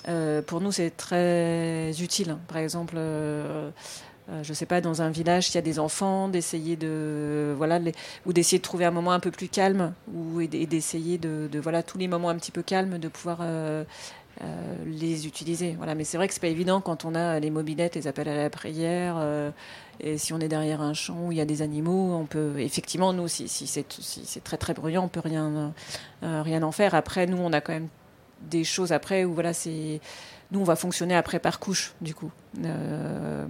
euh, 0.08 0.42
pour 0.42 0.60
nous, 0.60 0.72
c'est 0.72 0.90
très 0.90 1.90
utile. 2.00 2.36
Par 2.48 2.58
exemple, 2.58 2.94
euh, 2.96 3.70
euh, 4.30 4.42
je 4.42 4.50
ne 4.50 4.54
sais 4.54 4.66
pas, 4.66 4.80
dans 4.80 5.02
un 5.02 5.10
village, 5.10 5.46
s'il 5.46 5.56
y 5.56 5.58
a 5.58 5.62
des 5.62 5.78
enfants, 5.78 6.28
d'essayer 6.28 6.76
de 6.76 7.54
voilà, 7.56 7.80
ou 8.26 8.32
d'essayer 8.32 8.58
de 8.58 8.62
trouver 8.62 8.84
un 8.84 8.90
moment 8.90 9.12
un 9.12 9.20
peu 9.20 9.30
plus 9.30 9.48
calme, 9.48 9.92
ou 10.12 10.40
et 10.40 10.48
d'essayer 10.48 11.18
de, 11.18 11.48
voilà 11.58 11.82
tous 11.82 11.98
les 11.98 12.08
moments 12.08 12.30
un 12.30 12.36
petit 12.36 12.52
peu 12.52 12.62
calmes, 12.62 12.98
de 12.98 13.08
pouvoir 13.08 13.40
les 14.86 15.26
utiliser. 15.26 15.74
Voilà, 15.76 15.94
mais 15.94 16.04
c'est 16.04 16.16
vrai 16.16 16.28
que 16.28 16.34
c'est 16.34 16.40
pas 16.40 16.48
évident 16.48 16.80
quand 16.80 17.04
on 17.04 17.14
a 17.14 17.40
les 17.40 17.50
mobilettes, 17.50 17.96
les 17.96 18.06
appels 18.06 18.28
à 18.28 18.36
la 18.36 18.50
prière. 18.50 19.16
et 20.00 20.16
si 20.18 20.32
on 20.32 20.40
est 20.40 20.48
derrière 20.48 20.80
un 20.80 20.94
champ 20.94 21.26
où 21.26 21.32
il 21.32 21.38
y 21.38 21.40
a 21.40 21.44
des 21.44 21.62
animaux, 21.62 22.14
on 22.14 22.26
peut 22.26 22.54
effectivement 22.58 23.12
nous, 23.12 23.28
si, 23.28 23.48
si 23.48 23.66
c'est 23.66 24.44
très 24.44 24.56
très 24.56 24.74
bruyant, 24.74 25.04
on 25.04 25.08
peut 25.08 25.20
rien 25.20 25.72
rien 26.22 26.62
en 26.62 26.72
faire. 26.72 26.94
Après, 26.94 27.26
nous, 27.26 27.38
on 27.38 27.52
a 27.52 27.60
quand 27.60 27.72
même 27.72 27.88
des 28.42 28.64
choses 28.64 28.92
après 28.92 29.24
où 29.24 29.34
voilà, 29.34 29.52
c'est 29.52 30.00
nous 30.50 30.60
on 30.60 30.64
va 30.64 30.76
fonctionner 30.76 31.14
après 31.14 31.38
par 31.38 31.60
couche 31.60 31.92
du 32.00 32.14
coup. 32.14 32.30
Euh, 32.64 33.46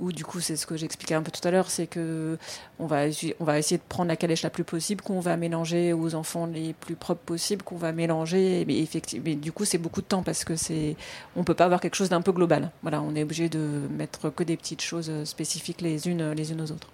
ou 0.00 0.12
du 0.12 0.24
coup 0.24 0.40
c'est 0.40 0.56
ce 0.56 0.66
que 0.66 0.76
j'expliquais 0.76 1.14
un 1.14 1.22
peu 1.22 1.30
tout 1.30 1.46
à 1.46 1.50
l'heure, 1.50 1.70
c'est 1.70 1.86
que 1.86 2.38
on 2.78 2.86
va 2.86 3.02
on 3.38 3.44
va 3.44 3.58
essayer 3.58 3.76
de 3.76 3.82
prendre 3.88 4.08
la 4.08 4.16
calèche 4.16 4.42
la 4.42 4.50
plus 4.50 4.64
possible, 4.64 5.02
qu'on 5.02 5.20
va 5.20 5.36
mélanger 5.36 5.92
aux 5.92 6.14
enfants 6.14 6.46
les 6.46 6.72
plus 6.72 6.96
propres 6.96 7.22
possibles, 7.22 7.62
qu'on 7.62 7.76
va 7.76 7.92
mélanger. 7.92 8.64
Mais 8.66 8.78
effectivement, 8.78 9.24
mais 9.26 9.34
du 9.34 9.52
coup 9.52 9.64
c'est 9.64 9.78
beaucoup 9.78 10.00
de 10.00 10.06
temps 10.06 10.22
parce 10.22 10.44
que 10.44 10.56
c'est 10.56 10.96
on 11.36 11.44
peut 11.44 11.54
pas 11.54 11.66
avoir 11.66 11.80
quelque 11.80 11.96
chose 11.96 12.08
d'un 12.08 12.22
peu 12.22 12.32
global. 12.32 12.70
Voilà, 12.82 13.02
on 13.02 13.14
est 13.14 13.22
obligé 13.22 13.48
de 13.48 13.82
mettre 13.90 14.30
que 14.30 14.42
des 14.42 14.56
petites 14.56 14.82
choses 14.82 15.12
spécifiques 15.24 15.80
les 15.80 16.08
unes 16.08 16.32
les 16.32 16.52
unes 16.52 16.62
aux 16.62 16.72
autres 16.72 16.88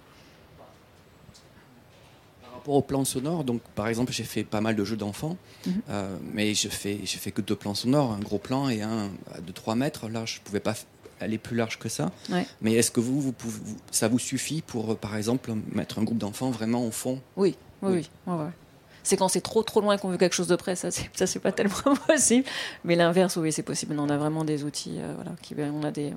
au 2.75 2.83
plan 2.83 3.05
sonore, 3.05 3.45
donc 3.45 3.61
par 3.75 3.89
exemple, 3.89 4.12
j'ai 4.12 4.25
fait 4.25 4.45
pas 4.45 4.61
mal 4.61 4.77
de 4.77 4.85
jeux 4.85 4.97
d'enfants, 4.97 5.37
mhm. 5.67 5.83
euh, 5.91 6.17
mais 6.33 6.55
je 6.55 6.69
fais, 6.69 7.01
je 7.05 7.19
fais 7.19 7.31
que 7.31 7.41
deux 7.41 7.57
plans 7.57 7.75
sonores, 7.75 8.12
un 8.12 8.21
gros 8.21 8.39
plan 8.39 8.69
et 8.69 8.83
un 8.83 9.11
de 9.47 9.53
3 9.53 9.75
mètres. 9.75 10.09
Là, 10.09 10.25
je 10.25 10.41
pouvais 10.41 10.61
pas 10.61 10.75
aller 11.21 11.39
plus 11.39 11.57
large 11.57 11.79
que 11.79 11.89
ça. 11.89 12.11
Mais 12.61 12.75
est-ce 12.75 12.91
que 12.91 13.01
vous, 13.01 13.21
vous, 13.21 13.33
pouvez, 13.33 13.59
ça 13.91 14.09
vous 14.09 14.19
suffit 14.19 14.62
pour, 14.62 14.93
euh, 14.93 14.95
par 14.95 15.17
exemple, 15.17 15.53
mettre 15.73 15.99
un 15.99 16.03
groupe 16.03 16.19
d'enfants 16.19 16.51
vraiment 16.51 16.87
au 16.87 16.91
fond? 16.91 17.21
Oui, 17.37 17.57
oui, 17.83 18.09
oui. 18.27 18.35
c'est 19.03 19.17
quand 19.17 19.29
c'est 19.29 19.41
trop 19.41 19.62
trop 19.62 19.81
loin 19.81 19.97
qu'on 19.97 20.09
veut 20.09 20.19
quelque 20.19 20.35
chose 20.35 20.49
de 20.49 20.57
près, 20.57 20.77
ça 20.77 20.91
c'est, 20.91 21.11
ça 21.14 21.27
c'est 21.27 21.39
pas 21.39 21.53
tellement 21.53 21.95
possible. 22.07 22.47
Mais 22.85 22.97
l'inverse, 22.97 23.37
oui, 23.37 23.53
c'est 23.53 23.62
possible. 23.62 23.97
On 23.99 24.09
a 24.09 24.17
vraiment 24.17 24.45
des 24.45 24.64
outils, 24.64 24.97
euh, 24.99 25.12
voilà, 25.14 25.33
qui, 25.43 25.55
on 25.59 25.83
a 25.85 25.91
des. 25.91 26.12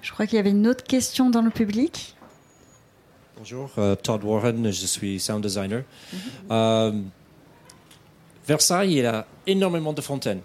Je 0.00 0.10
crois 0.10 0.26
qu'il 0.26 0.36
y 0.36 0.40
avait 0.40 0.50
une 0.50 0.66
autre 0.66 0.84
question 0.84 1.30
dans 1.30 1.42
le 1.42 1.50
public. 1.50 2.16
Bonjour, 3.42 3.70
euh, 3.78 3.96
Todd 3.96 4.22
Warren, 4.22 4.70
je 4.70 4.86
suis 4.86 5.18
sound 5.18 5.42
designer. 5.42 5.82
Euh, 6.48 6.92
Versailles, 8.46 8.98
il 8.98 9.04
a 9.04 9.26
énormément 9.48 9.92
de 9.92 10.00
fontaines. 10.00 10.42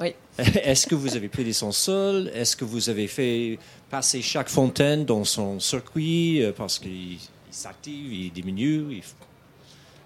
Oui. 0.00 0.12
Est-ce 0.36 0.88
que 0.88 0.96
vous 0.96 1.14
avez 1.14 1.28
pris 1.28 1.44
des 1.44 1.52
sons 1.52 1.70
seuls 1.70 2.28
Est-ce 2.34 2.56
que 2.56 2.64
vous 2.64 2.90
avez 2.90 3.06
fait 3.06 3.60
passer 3.88 4.22
chaque 4.22 4.48
fontaine 4.48 5.04
dans 5.04 5.22
son 5.22 5.60
circuit 5.60 6.42
euh, 6.42 6.50
parce 6.50 6.80
qu'il 6.80 7.18
s'active, 7.48 8.12
il 8.12 8.32
diminue 8.32 9.00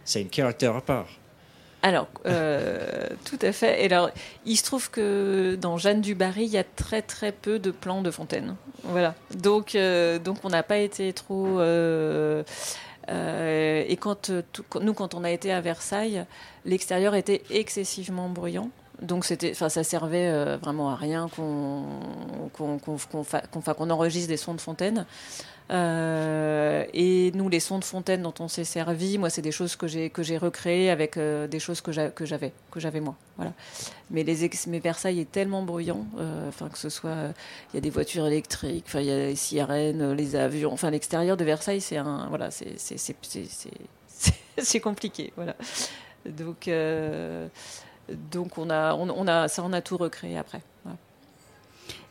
C'est 0.05 0.21
un 0.21 0.25
caractère 0.25 0.77
à 0.77 0.83
part? 0.83 1.09
Alors, 1.83 2.09
euh, 2.27 3.09
tout 3.25 3.39
à 3.43 3.53
fait. 3.53 3.85
Et 3.85 3.91
il 4.45 4.57
se 4.57 4.63
trouve 4.65 4.91
que 4.91 5.57
dans 5.57 5.79
Jeanne 5.79 6.01
du 6.01 6.15
Barry, 6.15 6.45
il 6.45 6.51
y 6.51 6.59
a 6.59 6.65
très 6.65 7.03
très 7.03 7.33
peu 7.33 7.59
de 7.59 7.71
plans 7.71 8.03
de 8.03 8.11
fontaine. 8.11 8.57
Voilà. 8.85 9.15
Donc, 9.37 9.75
euh, 9.75 10.19
donc 10.19 10.39
on 10.45 10.51
n'a 10.51 10.63
pas 10.63 10.79
été 10.79 11.13
trop. 11.13 11.61
Euh, 11.61 12.43
et 13.09 13.99
nous, 14.81 14.95
quand 14.95 15.15
on 15.15 15.25
a 15.25 15.31
été 15.31 15.53
à 15.53 15.61
Versailles, 15.61 16.25
l'extérieur 16.65 17.15
était 17.15 17.43
excessivement 17.51 18.29
bruyant. 18.29 18.71
Donc 19.03 19.25
c'était, 19.25 19.53
enfin, 19.53 19.69
ça 19.69 19.85
servait 19.85 20.57
vraiment 20.57 20.91
à 20.91 20.97
rien 20.97 21.29
qu'on 21.35 21.85
qu'on 22.53 22.79
qu'on 22.79 23.91
enregistre 23.91 24.29
des 24.29 24.37
sons 24.37 24.55
de 24.55 24.61
fontaine. 24.61 25.07
Euh, 25.71 26.85
et 26.93 27.31
nous, 27.35 27.49
les 27.49 27.61
sons 27.61 27.79
de 27.79 27.85
fontaine 27.85 28.23
dont 28.23 28.35
on 28.41 28.49
s'est 28.49 28.65
servi, 28.65 29.19
moi, 29.19 29.31
c'est 29.31 29.43
des 29.43 29.53
choses 29.53 29.77
que 29.77 29.87
j'ai 29.87 30.11
que 30.11 30.23
j'ai 30.23 30.37
recréées 30.37 30.91
avec 30.91 31.17
euh, 31.17 31.47
des 31.47 31.61
choses 31.61 31.81
que 31.81 31.93
j'avais 31.93 32.53
que 32.71 32.81
j'avais 32.81 33.01
moi. 33.01 33.15
Voilà. 33.37 33.53
Mais 34.11 34.25
les 34.25 34.45
ex 34.45 34.67
mais 34.67 34.81
Versailles 34.81 35.21
est 35.21 35.31
tellement 35.31 35.63
bruyant, 35.63 36.07
euh, 36.19 36.49
enfin 36.49 36.69
que 36.69 36.79
ce 36.79 36.89
soit, 36.89 37.33
il 37.73 37.77
y 37.77 37.79
a 37.79 37.81
des 37.81 37.91
voitures 37.91 38.27
électriques, 38.27 38.85
enfin 38.89 39.01
il 39.01 39.07
y 39.07 39.13
a 39.13 39.17
les 39.17 39.37
sirènes, 39.37 40.13
les 40.13 40.35
avions, 40.35 40.73
enfin 40.73 40.91
l'extérieur 40.91 41.37
de 41.37 41.45
Versailles, 41.45 41.81
c'est 41.81 41.99
un 41.99 42.27
voilà, 42.29 42.51
c'est 42.51 42.75
c'est 42.79 44.81
compliqué, 44.81 45.33
voilà. 45.37 45.55
Donc 46.27 46.69
donc 48.31 48.59
on 48.59 48.71
a 48.71 48.95
on, 48.95 49.09
on, 49.11 49.27
a 49.27 49.49
ça 49.49 49.63
on 49.65 49.73
a 49.73 49.81
tout 49.81 49.97
recréé 49.97 50.39
après. 50.39 50.63
Voilà. 50.85 50.99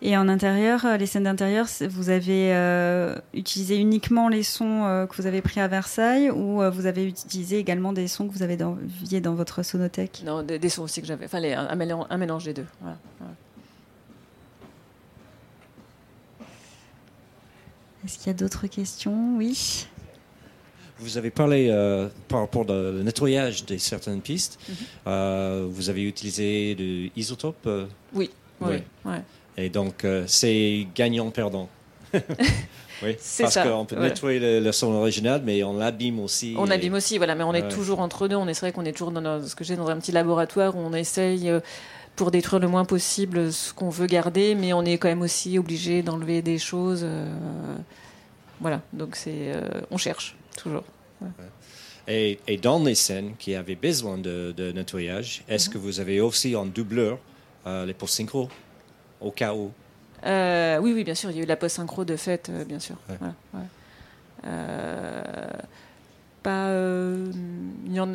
Et 0.01 0.15
en 0.15 0.29
intérieur, 0.29 0.85
euh, 0.85 0.97
les 0.97 1.05
scènes 1.05 1.23
d'intérieur, 1.23 1.67
vous 1.89 2.09
avez 2.09 2.53
euh, 2.53 3.15
utilisé 3.33 3.77
uniquement 3.77 4.29
les 4.29 4.43
sons 4.43 4.85
euh, 4.85 5.05
que 5.05 5.15
vous 5.15 5.27
avez 5.27 5.41
pris 5.41 5.59
à 5.59 5.67
Versailles 5.67 6.29
ou 6.29 6.61
vous 6.71 6.85
avez 6.85 7.05
utilisé 7.05 7.57
également 7.57 7.91
des 7.91 8.07
sons 8.07 8.27
que 8.27 8.33
vous 8.33 8.43
avez 8.43 8.55
dans, 8.55 8.77
dans 9.21 9.33
votre 9.33 9.61
sonothèque? 9.63 10.23
Non, 10.25 10.41
des, 10.41 10.69
sons 10.69 10.83
aussi 10.83 11.01
que 11.01 11.07
j'avais. 11.07 11.25
Enfin, 11.25 11.43
un, 11.43 11.75
mélange, 11.75 12.05
un, 12.09 12.17
mélange, 12.17 12.45
des 12.45 12.53
deux. 12.53 12.65
Est-ce 18.05 18.17
qu'il 18.17 18.27
y 18.27 18.29
a 18.29 18.33
d'autres 18.33 18.67
questions? 18.67 19.35
Oui. 19.37 19.87
Vous 20.99 21.17
avez 21.17 21.29
parlé 21.29 21.69
par 22.27 22.41
rapport 22.41 22.69
au 22.69 23.03
nettoyage 23.03 23.65
de 23.65 23.77
certaines 23.77 24.21
pistes. 24.21 24.59
Mhm. 24.67 25.67
vous 25.69 25.89
avez 25.89 26.03
utilisé 26.03 26.75
de 26.75 27.09
isotope 27.15 27.69
Oui. 28.13 28.29
Oui. 28.61 28.83
oui. 29.05 29.15
Et 29.59 29.69
donc, 29.69 30.05
euh, 30.05 30.23
c'est 30.25 30.87
gagnant-perdant. 30.95 31.67
oui, 32.13 33.17
parce 33.39 33.57
qu'on 33.57 33.85
peut 33.85 33.99
nettoyer 33.99 34.61
le, 34.61 34.71
son 34.71 34.93
original, 34.93 35.41
mais 35.43 35.63
on 35.63 35.77
l'abîme 35.77 36.19
aussi. 36.19 36.55
On 36.57 36.65
l'abîme 36.65 36.93
aussi, 36.93 37.17
voilà, 37.17 37.35
mais 37.35 37.43
on 37.43 37.53
est 37.53 37.67
toujours 37.67 37.99
entre 37.99 38.27
deux. 38.29 38.37
On 38.37 38.47
est, 38.47 38.57
vrai 38.57 38.71
qu'on 38.71 38.85
est 38.85 38.93
toujours 38.93 39.11
dans 39.11 39.45
ce 39.45 39.55
que 39.55 39.65
j'ai 39.65 39.75
dans 39.75 39.89
un 39.89 39.97
petit 39.97 40.13
laboratoire 40.13 40.77
où 40.77 40.79
on 40.79 40.93
essaye 40.93 41.49
euh, 41.49 41.59
pour 42.15 42.31
détruire 42.31 42.61
le 42.61 42.69
moins 42.69 42.85
possible 42.85 43.51
ce 43.51 43.73
qu'on 43.73 43.89
veut 43.89 44.07
garder, 44.07 44.55
mais 44.55 44.71
on 44.71 44.83
est 44.83 44.97
quand 44.97 45.09
même 45.09 45.21
aussi 45.21 45.59
obligé 45.59 46.03
d'enlever 46.03 46.41
des 46.41 46.57
choses. 46.57 47.05
Euh, 48.59 48.61
voilà, 48.61 48.81
donc 48.93 49.15
c'est, 49.15 49.53
on 49.91 49.97
cherche 49.97 50.35
toujours. 50.57 50.83
Et, 52.07 52.39
dans 52.61 52.83
les 52.83 52.95
scènes 52.95 53.35
qui 53.37 53.55
avaient 53.55 53.75
besoin 53.75 54.17
de, 54.17 54.71
nettoyage, 54.73 55.43
est-ce 55.47 55.69
mhm. 55.69 55.73
que 55.73 55.77
vous 55.77 55.99
avez 55.99 56.21
aussi 56.21 56.55
en 56.55 56.65
doubleur 56.65 57.19
les 57.65 57.93
post-synchro 57.93 58.49
au 59.21 59.31
cas 59.31 59.53
où? 59.53 59.71
Euh, 60.25 60.79
Oui, 60.79 60.93
oui, 60.93 61.03
bien 61.03 61.15
sûr. 61.15 61.31
Il 61.31 61.37
y 61.37 61.39
a 61.39 61.43
eu 61.43 61.47
la 61.47 61.55
post-synchro 61.55 62.05
de 62.05 62.15
fait, 62.15 62.49
euh, 62.49 62.65
bien 62.65 62.79
sûr. 62.79 62.95
Euh, 64.45 65.51
pas. 66.43 66.71
Il 67.85 67.93
y, 67.93 67.99
en, 67.99 68.13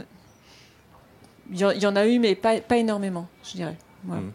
il 1.50 1.58
y, 1.58 1.86
en 1.86 1.96
a 1.96 2.06
eu, 2.06 2.18
mais 2.18 2.34
pas, 2.34 2.60
pas 2.60 2.78
énormément, 2.78 3.28
je 3.44 3.52
dirais. 3.52 3.76
Hmm. 4.04 4.30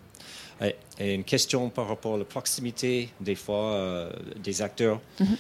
Et, 1.00 1.16
une 1.16 1.24
question 1.24 1.70
par 1.70 1.88
rapport 1.88 2.16
à 2.16 2.18
la 2.18 2.26
proximité, 2.26 3.10
des 3.20 3.36
fois, 3.36 4.10
des 4.36 4.62
acteurs. 4.62 5.00
Mhm. 5.20 5.38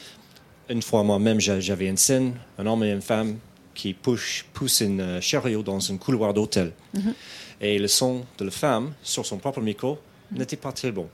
Une 0.69 0.81
fois, 0.81 1.03
moi-même, 1.03 1.39
j'avais 1.39 1.87
une 1.87 1.97
scène, 1.97 2.33
un 2.57 2.65
homme 2.67 2.83
et 2.83 2.91
une 2.91 3.01
femme 3.01 3.37
qui 3.73 3.93
poussent, 3.93 4.45
poussent 4.53 4.81
une 4.81 5.19
chariot 5.21 5.63
dans 5.63 5.91
un 5.91 5.97
couloir 5.97 6.33
d'hôtel. 6.33 6.71
Mhm. 6.93 7.13
Et 7.61 7.79
le 7.79 7.87
son 7.87 8.23
de 8.37 8.45
la 8.45 8.51
femme 8.51 8.93
sur 9.01 9.25
son 9.25 9.37
propre 9.37 9.61
micro 9.61 9.97
n'était 10.31 10.57
pas 10.57 10.71
très 10.71 10.91
bon. 10.91 11.07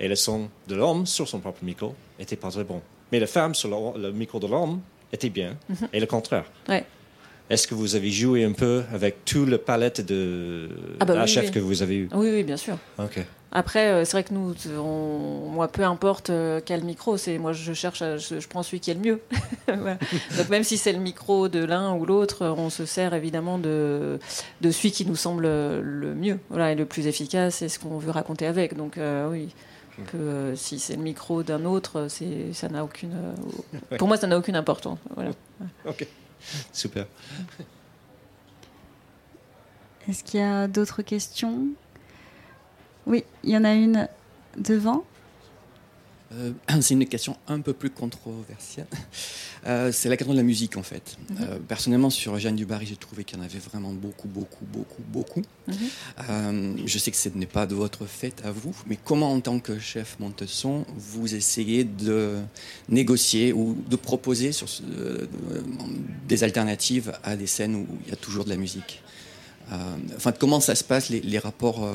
Et 0.00 0.08
le 0.08 0.16
son 0.16 0.48
de 0.68 0.74
l'homme 0.74 1.06
sur 1.06 1.28
son 1.28 1.40
propre 1.40 1.62
micro 1.64 1.94
était 2.18 2.36
pas 2.36 2.50
très 2.50 2.64
bon. 2.64 2.80
Mais 3.10 3.20
la 3.20 3.26
femme 3.26 3.54
sur 3.54 3.68
le, 3.68 4.00
le 4.00 4.12
micro 4.12 4.38
de 4.38 4.46
l'homme 4.46 4.80
était 5.12 5.28
bien, 5.30 5.56
et 5.92 6.00
le 6.00 6.06
contraire. 6.06 6.44
Est-ce 7.50 7.66
que 7.68 7.74
vous 7.74 7.94
avez 7.96 8.10
joué 8.10 8.44
un 8.44 8.52
peu 8.52 8.82
avec 8.94 9.26
tout 9.26 9.44
le 9.44 9.58
palette 9.58 10.00
de 10.06 10.70
Ah 11.00 11.04
bah 11.04 11.22
oui, 11.24 11.30
HF 11.34 11.44
oui. 11.44 11.50
que 11.50 11.58
vous 11.58 11.82
avez 11.82 11.96
eu 11.96 12.08
Oui, 12.14 12.28
oui, 12.30 12.42
bien 12.44 12.56
sûr. 12.56 12.78
Ok. 12.98 13.20
Après, 13.54 13.88
euh, 13.90 14.04
c'est 14.06 14.12
vrai 14.12 14.24
que 14.24 14.32
nous, 14.32 14.54
on- 14.78 15.50
moi, 15.50 15.68
peu 15.68 15.84
importe 15.84 16.30
euh, 16.30 16.60
quel 16.64 16.82
micro, 16.84 17.18
c'est 17.18 17.36
moi, 17.38 17.52
je 17.52 17.74
cherche, 17.74 18.00
à- 18.00 18.16
je, 18.16 18.40
je 18.40 18.48
prends 18.48 18.62
celui 18.62 18.80
qui 18.80 18.90
est 18.90 18.94
le 18.94 19.00
mieux. 19.00 19.20
Voilà. 19.66 19.98
Donc 20.38 20.48
même 20.48 20.64
si 20.64 20.78
c'est 20.78 20.92
le 20.92 20.98
micro 20.98 21.48
de 21.48 21.62
l'un 21.64 21.94
ou 21.94 22.06
l'autre, 22.06 22.46
on 22.46 22.70
se 22.70 22.86
sert 22.86 23.12
évidemment 23.14 23.58
de, 23.58 24.18
de 24.62 24.70
celui 24.70 24.90
qui 24.92 25.04
nous 25.06 25.16
semble 25.16 25.44
le 25.44 26.14
mieux, 26.14 26.38
voilà, 26.48 26.72
et 26.72 26.74
le 26.74 26.86
plus 26.86 27.06
efficace, 27.06 27.60
et 27.62 27.68
ce 27.68 27.78
qu'on 27.78 27.98
veut 27.98 28.10
raconter 28.10 28.46
avec. 28.46 28.74
Donc 28.76 28.96
euh, 28.98 29.28
oui. 29.30 29.54
Que 30.10 30.16
euh, 30.16 30.56
si 30.56 30.78
c'est 30.78 30.96
le 30.96 31.02
micro 31.02 31.42
d'un 31.42 31.66
autre, 31.66 32.06
c'est 32.08 32.54
ça 32.54 32.68
n'a 32.70 32.82
aucune. 32.82 33.12
euh, 33.12 33.96
pour 33.98 34.08
moi, 34.08 34.16
ça 34.16 34.26
n'a 34.26 34.38
aucune 34.38 34.56
importance. 34.56 34.98
Voilà. 35.14 35.32
Ok. 35.84 36.06
Super. 36.72 37.04
Est-ce 40.08 40.24
qu'il 40.24 40.40
y 40.40 40.42
a 40.42 40.66
d'autres 40.66 41.02
questions? 41.02 41.66
Oui, 43.06 43.24
il 43.44 43.50
y 43.50 43.56
en 43.56 43.64
a 43.64 43.72
une 43.74 44.08
devant. 44.56 45.04
Euh, 46.34 46.52
c'est 46.80 46.94
une 46.94 47.06
question 47.06 47.36
un 47.46 47.60
peu 47.60 47.72
plus 47.74 47.90
controversielle. 47.90 48.86
Euh, 49.66 49.92
c'est 49.92 50.08
la 50.08 50.16
question 50.16 50.32
de 50.32 50.38
la 50.38 50.44
musique, 50.44 50.76
en 50.76 50.82
fait. 50.82 51.16
Euh, 51.40 51.58
personnellement, 51.68 52.08
sur 52.10 52.38
Jeanne 52.38 52.56
du 52.56 52.64
Barry, 52.64 52.86
j'ai 52.86 52.96
trouvé 52.96 53.22
qu'il 53.24 53.36
y 53.38 53.40
en 53.40 53.44
avait 53.44 53.58
vraiment 53.58 53.92
beaucoup, 53.92 54.28
beaucoup, 54.28 54.64
beaucoup, 54.64 55.02
beaucoup. 55.08 55.42
Mhm. 55.68 56.78
Je 56.86 56.98
sais 56.98 57.10
que 57.10 57.16
ce 57.16 57.28
n'est 57.28 57.46
pas 57.46 57.66
de 57.66 57.74
votre 57.74 58.06
fait 58.06 58.40
à 58.44 58.50
vous, 58.50 58.74
mais 58.86 58.96
comment, 59.04 59.32
en 59.32 59.40
tant 59.40 59.58
que 59.60 59.78
chef 59.78 60.16
Montesson, 60.20 60.84
vous 60.96 61.34
essayez 61.34 61.84
de 61.84 62.38
négocier 62.88 63.52
ou 63.52 63.76
de 63.88 63.96
proposer 63.96 64.52
sur 64.52 64.68
ce- 64.68 64.82
des 66.26 66.44
alternatives 66.44 67.12
à 67.22 67.36
des 67.36 67.46
scènes 67.46 67.74
où 67.76 67.86
il 68.04 68.10
y 68.10 68.12
a 68.12 68.16
toujours 68.16 68.44
de 68.44 68.50
la 68.50 68.56
musique? 68.56 69.02
Enfin, 70.16 70.32
comment 70.32 70.60
ça 70.60 70.74
se 70.74 70.84
passe, 70.84 71.08
les, 71.08 71.20
les 71.20 71.38
rapports 71.38 71.88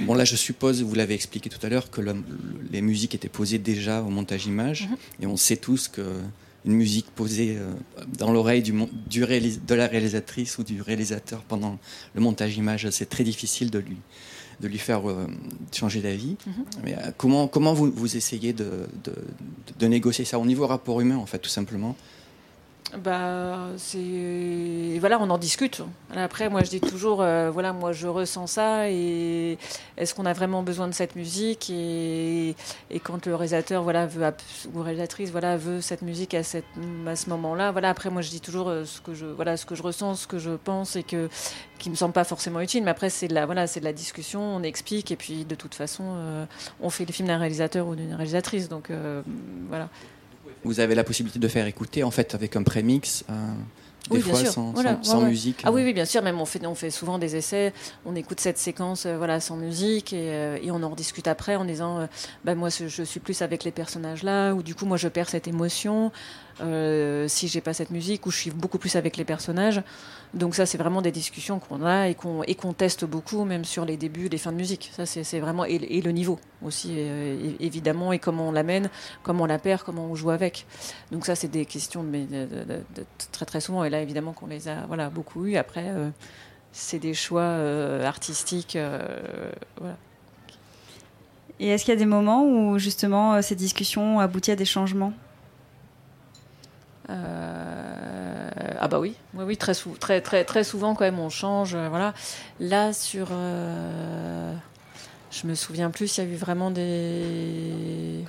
bon 0.00 0.14
là 0.14 0.24
je 0.24 0.36
suppose, 0.36 0.82
vous 0.82 0.94
l'avez 0.94 1.14
expliqué 1.14 1.48
tout 1.48 1.64
à 1.64 1.68
l'heure, 1.68 1.90
que 1.90 2.00
le- 2.00 2.12
le- 2.12 2.22
les 2.70 2.80
musiques 2.82 3.14
étaient 3.14 3.28
posées 3.28 3.58
déjà 3.58 4.02
au 4.02 4.10
montage 4.10 4.46
image, 4.46 4.88
et 5.20 5.26
on 5.26 5.36
sait 5.36 5.56
tous 5.56 5.88
que 5.88 6.02
une 6.64 6.74
musique 6.74 7.06
posée 7.14 7.56
euh, 7.56 7.70
dans 8.18 8.32
l'oreille 8.32 8.62
du, 8.62 8.72
du 9.08 9.20
de 9.20 9.74
la 9.74 9.86
réalisatrice 9.86 10.58
ou 10.58 10.64
du 10.64 10.82
réalisateur 10.82 11.42
pendant 11.44 11.78
le 12.14 12.20
montage 12.20 12.56
image, 12.56 12.90
c'est 12.90 13.08
très 13.08 13.24
difficile 13.24 13.70
de 13.70 13.78
lui, 13.78 13.96
de 14.60 14.68
lui 14.68 14.76
faire 14.78 15.08
euh, 15.08 15.26
changer 15.72 16.00
d'avis. 16.02 16.36
Mais 16.84 16.94
euh, 16.98 17.10
comment, 17.16 17.46
comment 17.48 17.72
vous, 17.74 17.90
vous 17.94 18.16
essayez 18.16 18.52
de, 18.52 18.86
de, 19.04 19.14
de 19.78 19.86
négocier 19.86 20.24
ça 20.26 20.38
au 20.38 20.44
niveau 20.44 20.66
rapport 20.66 21.00
humain, 21.00 21.16
en 21.16 21.26
fait, 21.26 21.38
tout 21.38 21.48
simplement? 21.48 21.96
Bah, 22.96 23.68
c'est 23.76 24.98
voilà, 24.98 25.20
on 25.20 25.28
en 25.28 25.36
discute. 25.36 25.82
Après, 26.16 26.48
moi, 26.48 26.62
je 26.64 26.70
dis 26.70 26.80
toujours, 26.80 27.20
euh, 27.20 27.50
voilà, 27.50 27.74
moi, 27.74 27.92
je 27.92 28.06
ressens 28.06 28.46
ça 28.46 28.88
et 28.88 29.58
est-ce 29.98 30.14
qu'on 30.14 30.24
a 30.24 30.32
vraiment 30.32 30.62
besoin 30.62 30.88
de 30.88 30.94
cette 30.94 31.14
musique 31.14 31.68
et, 31.70 32.56
quand 33.04 33.26
le 33.26 33.34
réalisateur, 33.34 33.82
voilà, 33.82 34.06
veut 34.06 34.24
ou 34.74 34.80
réalisatrice, 34.80 35.30
voilà, 35.30 35.58
veut 35.58 35.82
cette 35.82 36.00
musique 36.00 36.32
à 36.32 36.42
ce 36.42 36.60
moment-là, 37.28 37.72
voilà. 37.72 37.90
Après, 37.90 38.08
moi, 38.08 38.22
je 38.22 38.30
dis 38.30 38.40
toujours 38.40 38.68
euh, 38.68 38.86
ce 38.86 39.02
que 39.02 39.12
je 39.14 39.26
voilà, 39.26 39.58
ce 39.58 39.66
que 39.66 39.74
je 39.74 39.82
ressens, 39.82 40.14
ce 40.14 40.26
que 40.26 40.38
je 40.38 40.52
pense 40.52 40.96
et 40.96 41.02
que 41.02 41.28
qui 41.78 41.90
me 41.90 41.94
semble 41.94 42.14
pas 42.14 42.24
forcément 42.24 42.60
utile. 42.60 42.84
Mais 42.84 42.90
après, 42.90 43.10
c'est 43.10 43.28
de 43.28 43.34
la 43.34 43.44
voilà, 43.44 43.66
c'est 43.66 43.80
la 43.80 43.92
discussion, 43.92 44.40
on 44.40 44.62
explique 44.62 45.10
et 45.10 45.16
puis 45.16 45.44
de 45.44 45.54
toute 45.54 45.74
façon, 45.74 46.04
euh, 46.06 46.46
on 46.80 46.88
fait 46.88 47.04
les 47.04 47.12
films 47.12 47.28
d'un 47.28 47.38
réalisateur 47.38 47.86
ou 47.86 47.94
d'une 47.94 48.14
réalisatrice, 48.14 48.70
donc 48.70 48.90
voilà. 49.68 49.88
Vous 50.64 50.80
avez 50.80 50.94
la 50.94 51.04
possibilité 51.04 51.38
de 51.38 51.48
faire 51.48 51.66
écouter, 51.66 52.02
en 52.02 52.10
fait, 52.10 52.34
avec 52.34 52.56
un 52.56 52.62
prémix, 52.62 53.24
euh, 53.30 53.32
des 54.10 54.16
Oui, 54.16 54.22
bien 54.22 54.32
fois 54.32 54.40
sûr. 54.42 54.52
sans, 54.52 54.72
Voilà, 54.72 54.98
sans- 55.02 55.10
sans 55.12 55.18
ouais, 55.18 55.24
ouais. 55.24 55.30
musique. 55.30 55.60
Ah 55.64 55.70
oui, 55.72 55.82
oui, 55.84 55.92
bien 55.92 56.04
sûr. 56.04 56.22
Même 56.22 56.40
on 56.40 56.44
fait, 56.46 56.64
on 56.66 56.74
fait 56.74 56.90
souvent 56.90 57.18
des 57.18 57.36
essais. 57.36 57.72
On 58.06 58.14
écoute 58.16 58.40
cette 58.40 58.58
séquence, 58.58 59.04
euh, 59.06 59.16
voilà, 59.18 59.38
sans 59.40 59.56
musique, 59.56 60.12
et, 60.12 60.30
euh, 60.32 60.58
et 60.62 60.70
on 60.70 60.82
en 60.82 60.88
rediscute 60.90 61.28
après 61.28 61.56
en 61.56 61.64
disant, 61.64 62.00
euh, 62.00 62.06
bah, 62.44 62.54
moi, 62.54 62.70
je 62.70 63.02
suis 63.02 63.20
plus 63.20 63.42
avec 63.42 63.64
les 63.64 63.70
personnages 63.70 64.22
là, 64.22 64.52
ou 64.54 64.62
du 64.62 64.74
coup, 64.74 64.86
moi, 64.86 64.96
je 64.96 65.08
perds 65.08 65.28
cette 65.28 65.46
émotion 65.46 66.06
euh, 66.06 66.10
si 67.28 67.48
j'ai 67.48 67.60
pas 67.60 67.72
cette 67.72 67.90
musique, 67.90 68.26
ou 68.26 68.30
je 68.30 68.38
suis 68.38 68.50
beaucoup 68.50 68.78
plus 68.78 68.96
avec 68.96 69.16
les 69.16 69.24
personnages. 69.24 69.82
Donc 70.34 70.54
ça, 70.54 70.66
c'est 70.66 70.78
vraiment 70.78 71.00
des 71.00 71.12
discussions 71.12 71.58
qu'on 71.58 71.84
a 71.84 72.08
et 72.08 72.14
qu'on 72.14 72.72
teste 72.72 73.04
beaucoup, 73.04 73.44
même 73.44 73.64
sur 73.64 73.84
les 73.84 73.96
débuts, 73.96 74.28
les 74.28 74.38
fins 74.38 74.52
de 74.52 74.56
musique. 74.56 74.90
Ça, 74.94 75.06
c'est 75.06 75.40
vraiment 75.40 75.64
et, 75.64 75.78
le 75.78 76.10
niveau 76.10 76.38
aussi, 76.62 76.94
euh, 76.96 77.52
évidemment, 77.60 78.12
et 78.12 78.18
comment 78.18 78.48
on 78.48 78.52
l'amène, 78.52 78.90
comment 79.22 79.44
on 79.44 79.46
la 79.46 79.58
perd, 79.58 79.82
comment 79.82 80.04
on 80.04 80.14
joue 80.14 80.30
avec. 80.30 80.66
Donc 81.12 81.24
ça, 81.24 81.34
c'est 81.34 81.48
des 81.48 81.64
questions 81.64 82.04
très 83.32 83.46
très 83.46 83.60
souvent. 83.60 83.84
Et 83.84 83.90
là, 83.90 84.02
évidemment, 84.02 84.32
qu'on 84.32 84.48
les 84.48 84.68
a 84.68 84.86
voilà 84.86 85.08
beaucoup 85.08 85.46
eu. 85.46 85.56
Après, 85.56 85.88
euh, 85.88 86.10
c'est 86.72 86.98
des 86.98 87.14
choix 87.14 87.42
euh, 87.42 88.04
artistiques. 88.04 88.76
euh. 88.76 89.00
Et 91.60 91.68
est-ce 91.68 91.84
qu'il 91.84 91.92
y 91.92 91.96
a 91.96 91.98
des 91.98 92.06
moments 92.06 92.44
où 92.44 92.78
justement 92.78 93.34
euh, 93.34 93.42
ces 93.42 93.56
discussions 93.56 94.16
ont 94.16 94.20
abouti 94.20 94.50
à 94.50 94.56
des 94.56 94.64
changements? 94.64 95.12
Euh, 97.10 98.50
ah 98.80 98.88
bah 98.88 98.98
oui, 99.00 99.14
oui, 99.34 99.56
très, 99.56 99.72
très, 99.74 100.20
très, 100.20 100.44
très 100.44 100.64
souvent 100.64 100.94
quand 100.94 101.04
même 101.04 101.18
on 101.18 101.30
change. 101.30 101.74
euh, 101.74 101.88
voilà. 101.88 102.12
Là 102.60 102.92
sur, 102.92 103.28
euh, 103.30 104.54
je 105.30 105.46
me 105.46 105.54
souviens 105.54 105.90
plus, 105.90 106.18
il 106.18 106.24
y 106.24 106.26
a 106.26 106.30
eu 106.30 106.36
vraiment 106.36 106.70
des 106.70 108.24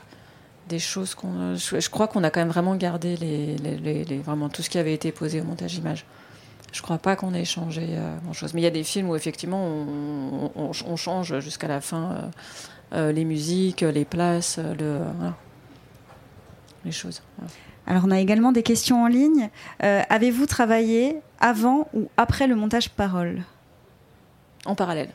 des 0.69 0.79
choses 0.79 1.15
qu'on, 1.15 1.55
je, 1.55 1.89
crois 1.89 2.07
qu'on 2.07 2.23
a 2.23 2.29
quand 2.29 2.41
même 2.41 2.49
vraiment 2.49 2.75
gardé 2.75 3.17
les, 3.17 4.19
vraiment 4.19 4.49
tout 4.49 4.61
ce 4.61 4.69
qui 4.69 4.77
avait 4.77 4.93
été 4.93 5.11
posé 5.11 5.41
au 5.41 5.43
montage 5.43 5.75
image. 5.75 6.05
Je 6.71 6.83
crois 6.83 6.99
pas 6.99 7.15
qu'on 7.15 7.33
ait 7.33 7.45
changé 7.45 7.87
euh, 7.89 8.17
grand 8.23 8.33
chose, 8.33 8.53
mais 8.53 8.61
il 8.61 8.65
y 8.65 8.67
a 8.67 8.71
des 8.71 8.83
films 8.83 9.09
où 9.09 9.15
effectivement 9.15 9.65
on, 10.55 10.95
change 10.95 11.39
jusqu'à 11.39 11.67
la 11.67 11.81
fin 11.81 12.29
les 12.91 13.25
musiques, 13.25 13.81
les 13.81 14.05
places, 14.05 14.59
les 16.85 16.91
choses. 16.91 17.23
voilà. 17.37 17.51
Alors 17.89 18.03
on 18.05 18.11
a 18.11 18.19
également 18.19 18.51
des 18.51 18.63
questions 18.63 19.03
en 19.03 19.07
ligne. 19.07 19.49
Euh, 19.83 20.03
Avez-vous 20.09 20.45
travaillé 20.45 21.17
avant 21.39 21.89
ou 21.93 22.07
après 22.17 22.47
le 22.47 22.55
montage 22.55 22.89
parole? 22.91 23.41
En 24.65 24.75
parallèle. 24.75 25.09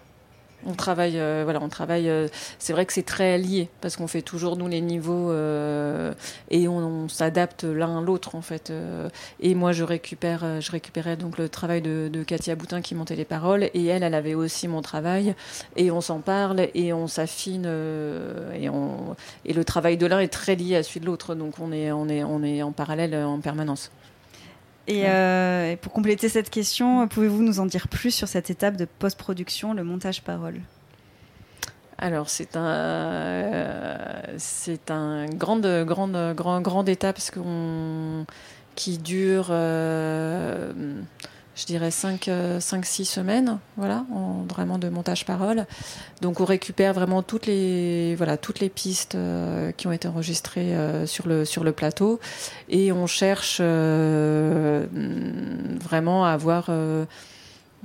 On 0.66 0.74
travaille, 0.74 1.18
euh, 1.18 1.42
voilà, 1.44 1.60
on 1.62 1.68
travaille. 1.68 2.08
euh, 2.08 2.28
c'est 2.58 2.72
vrai 2.72 2.86
que 2.86 2.92
c'est 2.92 3.04
très 3.04 3.38
lié 3.38 3.68
parce 3.80 3.96
qu'on 3.96 4.06
fait 4.06 4.22
toujours 4.22 4.56
nous 4.56 4.68
les 4.68 4.80
niveaux 4.80 5.30
euh, 5.30 6.14
et 6.50 6.68
on, 6.68 7.08
s'adapte 7.08 7.64
l'un 7.64 7.98
à 7.98 8.00
l'autre 8.00 8.34
en 8.34 8.40
fait. 8.40 8.72
et 9.40 9.54
moi, 9.54 9.72
je 9.72 9.84
récupère, 9.84 10.60
je 10.60 10.70
récupérais 10.70 11.16
donc 11.16 11.38
le 11.38 11.48
travail 11.48 11.82
de, 11.82 12.08
de 12.10 12.22
Katia 12.22 12.54
Boutin 12.56 12.80
qui 12.80 12.94
montait 12.94 13.16
les 13.16 13.24
paroles 13.24 13.64
et 13.74 13.84
elle, 13.86 14.02
elle 14.02 14.14
avait 14.14 14.34
aussi 14.34 14.68
mon 14.68 14.80
travail 14.80 15.34
et 15.76 15.90
on 15.90 16.00
s'en 16.00 16.20
parle 16.20 16.68
et 16.74 16.92
on 16.92 17.06
s'affine 17.06 17.66
et 17.66 18.68
on 18.68 19.16
et 19.44 19.52
le 19.52 19.64
travail 19.64 19.96
de 19.96 20.06
l'un 20.06 20.20
est 20.20 20.32
très 20.32 20.56
lié 20.56 20.76
à 20.76 20.82
celui 20.82 21.00
de 21.00 21.06
l'autre. 21.06 21.34
Donc 21.34 21.58
on 21.60 21.72
est, 21.72 21.92
on 21.92 22.08
est, 22.08 22.24
on 22.24 22.42
est 22.42 22.62
en 22.62 22.72
parallèle 22.72 23.14
en 23.14 23.40
permanence. 23.40 23.90
Et, 24.86 25.08
euh, 25.08 25.72
et 25.72 25.76
pour 25.76 25.92
compléter 25.92 26.28
cette 26.28 26.50
question, 26.50 27.08
pouvez-vous 27.08 27.42
nous 27.42 27.60
en 27.60 27.66
dire 27.66 27.88
plus 27.88 28.10
sur 28.10 28.28
cette 28.28 28.50
étape 28.50 28.76
de 28.76 28.84
post-production, 28.84 29.72
le 29.72 29.84
montage 29.84 30.22
parole? 30.22 30.60
Alors 31.96 32.28
c'est 32.28 32.56
un 32.56 32.66
euh, 32.66 34.22
c'est 34.36 34.90
un 34.90 35.26
grande 35.26 35.84
grande 35.86 36.34
grand 36.34 36.60
grande 36.60 36.88
étape 36.88 37.16
parce 37.16 37.30
qu'on 37.30 38.26
qui 38.74 38.98
dure 38.98 39.46
euh, 39.50 40.63
je 41.56 41.66
dirais 41.66 41.90
5 41.90 42.28
5 42.60 42.84
6 42.84 43.04
semaines 43.04 43.58
voilà 43.76 44.04
en, 44.12 44.44
vraiment 44.48 44.78
de 44.78 44.88
montage 44.88 45.24
parole. 45.24 45.66
Donc 46.20 46.40
on 46.40 46.44
récupère 46.44 46.92
vraiment 46.94 47.22
toutes 47.22 47.46
les 47.46 48.14
voilà 48.16 48.36
toutes 48.36 48.60
les 48.60 48.68
pistes 48.68 49.14
euh, 49.14 49.72
qui 49.72 49.86
ont 49.86 49.92
été 49.92 50.08
enregistrées 50.08 50.74
euh, 50.74 51.06
sur 51.06 51.26
le 51.28 51.44
sur 51.44 51.64
le 51.64 51.72
plateau 51.72 52.20
et 52.68 52.92
on 52.92 53.06
cherche 53.06 53.58
euh, 53.60 54.86
vraiment 55.82 56.24
à 56.24 56.30
avoir 56.30 56.66
euh, 56.68 57.04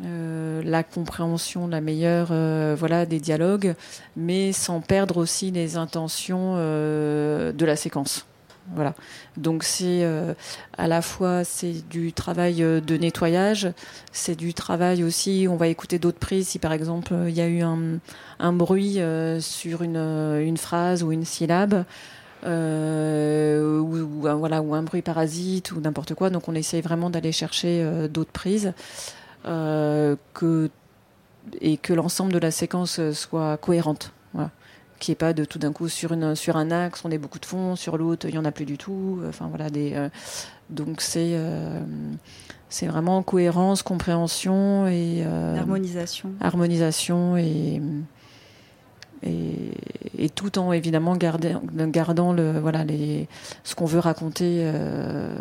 euh, 0.05 0.61
la 0.63 0.83
compréhension 0.83 1.67
la 1.67 1.81
meilleure 1.81 2.29
euh, 2.31 2.75
voilà 2.77 3.05
des 3.05 3.19
dialogues 3.19 3.75
mais 4.15 4.53
sans 4.53 4.79
perdre 4.79 5.17
aussi 5.17 5.51
les 5.51 5.75
intentions 5.75 6.53
euh, 6.57 7.51
de 7.51 7.65
la 7.65 7.75
séquence 7.75 8.25
voilà 8.75 8.93
donc 9.37 9.63
c'est 9.63 10.03
euh, 10.03 10.33
à 10.77 10.87
la 10.87 11.01
fois 11.01 11.43
c'est 11.43 11.87
du 11.89 12.13
travail 12.13 12.61
euh, 12.63 12.79
de 12.81 12.97
nettoyage 12.97 13.71
c'est 14.11 14.35
du 14.35 14.53
travail 14.53 15.03
aussi 15.03 15.47
on 15.49 15.55
va 15.55 15.67
écouter 15.67 15.99
d'autres 15.99 16.19
prises 16.19 16.49
si 16.49 16.59
par 16.59 16.71
exemple 16.71 17.13
il 17.27 17.33
y 17.33 17.41
a 17.41 17.47
eu 17.47 17.61
un, 17.61 18.53
bruit 18.53 18.99
euh, 19.01 19.39
sur 19.39 19.81
une, 19.81 20.57
phrase 20.57 21.03
ou 21.03 21.11
une 21.11 21.25
syllabe 21.25 21.83
ou, 22.43 22.47
un- 22.47 24.35
voilà 24.35 24.61
ou 24.61 24.73
un 24.75 24.83
bruit 24.83 25.01
parasite 25.01 25.71
ou 25.71 25.81
n'importe 25.81 26.13
quoi 26.13 26.29
donc 26.29 26.47
on 26.47 26.55
essaye 26.55 26.81
vraiment 26.81 27.09
d'aller 27.09 27.31
chercher 27.31 28.07
d'autres 28.09 28.31
prises 28.31 28.73
et 31.61 31.77
que 31.77 31.93
l'ensemble 31.93 32.31
de 32.31 32.39
la 32.39 32.51
séquence 32.51 32.99
soit 33.13 33.57
cohérente. 33.57 34.11
N'y 35.07 35.11
ait 35.13 35.15
pas 35.15 35.33
de 35.33 35.45
tout 35.45 35.59
d'un 35.59 35.71
coup 35.71 35.87
sur, 35.87 36.13
une, 36.13 36.35
sur 36.35 36.57
un 36.57 36.71
axe, 36.71 37.01
on 37.05 37.11
est 37.11 37.17
beaucoup 37.17 37.39
de 37.39 37.45
fond, 37.45 37.75
sur 37.75 37.97
l'autre, 37.97 38.27
il 38.27 38.31
n'y 38.33 38.37
en 38.37 38.45
a 38.45 38.51
plus 38.51 38.65
du 38.65 38.77
tout. 38.77 39.21
Enfin, 39.27 39.47
voilà, 39.47 39.69
des, 39.69 40.09
donc 40.69 41.01
c'est 41.01 41.35
c'est 42.67 42.85
vraiment 42.85 43.23
cohérence, 43.23 43.81
compréhension 43.81 44.87
et 44.87 45.23
harmonisation. 45.23 46.31
Harmonisation 46.41 47.37
et 47.37 47.81
et, 49.23 50.29
tout 50.29 50.57
en 50.59 50.71
évidemment 50.71 51.15
gardant, 51.15 51.61
gardant 51.87 52.33
le, 52.33 52.59
voilà, 52.59 52.83
les, 52.83 53.27
ce 53.63 53.75
qu'on 53.75 53.85
veut 53.85 53.99
raconter, 53.99 54.61
euh, 54.61 55.35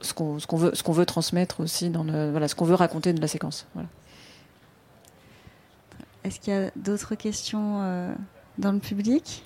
ce 0.00 0.14
qu'on 0.14 0.36
veut, 0.36 0.70
ce 0.74 0.82
qu'on 0.82 0.92
veut 0.92 1.06
transmettre 1.06 1.60
aussi 1.60 1.90
dans 1.90 2.04
le, 2.04 2.30
voilà, 2.30 2.48
ce 2.48 2.54
qu'on 2.54 2.64
veut 2.64 2.74
raconter 2.74 3.12
de 3.12 3.20
la 3.20 3.28
séquence. 3.28 3.66
Voilà. 3.74 3.88
Est-ce 6.24 6.40
qu'il 6.40 6.52
y 6.52 6.56
a 6.56 6.70
d'autres 6.76 7.14
questions 7.14 7.80
euh, 7.82 8.14
dans 8.58 8.72
le 8.72 8.78
public? 8.78 9.44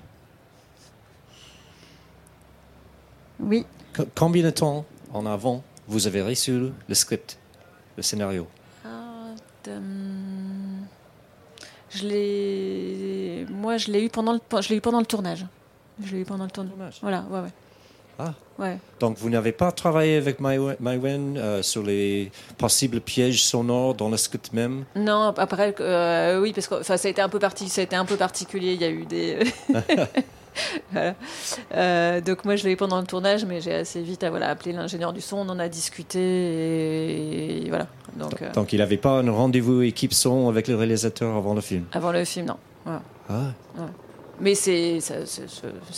Oui. 3.41 3.67
Combien 4.15 4.43
de 4.43 4.51
temps 4.51 4.85
en 5.13 5.27
avant 5.27 5.63
vous 5.87 6.07
avez 6.07 6.23
reçu 6.23 6.73
le 6.89 6.95
script, 6.95 7.39
le 7.97 8.03
scénario? 8.03 8.49
Ah, 8.85 9.35
je 11.91 12.07
l'ai, 12.07 13.47
moi, 13.51 13.77
je 13.77 13.93
l'ai 13.93 14.05
eu 14.05 14.09
pendant 14.09 14.33
le, 14.33 14.41
je 14.61 14.69
l'ai 14.69 14.77
eu 14.77 14.81
pendant 14.81 15.01
le 15.01 15.07
tournage. 15.07 15.47
Je 16.03 16.13
l'ai 16.13 16.23
eu 16.23 16.25
pendant 16.25 16.45
le 16.45 16.51
tournage. 16.51 16.99
Voilà, 17.01 17.23
ouais, 17.31 17.41
ouais. 17.41 17.53
Ah. 18.19 18.33
Ouais. 18.59 18.79
Donc 19.01 19.19
vous 19.19 19.31
n'avez 19.31 19.53
pas 19.53 19.73
travaillé 19.73 20.17
avec 20.17 20.39
Mywen 20.41 21.37
euh, 21.37 21.63
sur 21.63 21.83
les 21.83 22.31
possibles 22.57 23.01
pièges 23.01 23.43
sonores 23.43 23.95
dans 23.95 24.09
le 24.09 24.17
script 24.17 24.53
même? 24.53 24.85
Non, 24.95 25.35
après, 25.37 25.75
euh, 25.81 26.41
oui, 26.41 26.53
parce 26.53 26.69
que 26.69 26.83
ça 26.83 26.95
a 26.95 27.09
été 27.09 27.21
un 27.21 27.29
peu 27.29 27.41
parti, 27.41 27.69
ça 27.69 27.81
a 27.81 27.85
été 27.85 27.97
un 27.97 28.05
peu 28.05 28.17
particulier. 28.17 28.75
Il 28.75 28.81
y 28.81 28.85
a 28.85 28.91
eu 28.91 29.05
des. 29.05 29.39
Euh, 31.75 32.21
donc 32.21 32.45
moi 32.45 32.55
je 32.55 32.63
l'ai 32.63 32.71
eu 32.71 32.77
pendant 32.77 33.01
le 33.01 33.07
tournage, 33.09 33.45
mais 33.45 33.61
j'ai 33.61 33.75
assez 33.75 34.01
vite 34.01 34.25
voilà, 34.25 34.51
appelé 34.51 34.73
l'ingénieur 34.73 35.13
du 35.13 35.21
son, 35.21 35.39
on 35.39 35.49
en 35.49 35.59
a 35.59 35.69
discuté 35.69 36.21
et, 37.65 37.69
voilà. 37.71 37.89
Donc, 38.15 38.53
donc 38.53 38.73
il 38.73 38.79
n'avait 38.79 38.97
pas 38.97 39.19
un 39.19 39.29
rendez-vous 39.33 39.83
équipe 39.83 40.15
son 40.15 40.49
avec 40.49 40.69
le 40.69 40.77
réalisateur 40.77 41.35
avant 41.35 41.55
le 41.55 41.61
film? 41.61 41.87
Avant 41.91 42.13
le 42.13 42.25
film, 42.25 42.47
non. 42.47 42.57
Ah. 43.29 43.51
Mais 44.41 44.55
c'est 44.55 45.01
ça, 45.01 45.15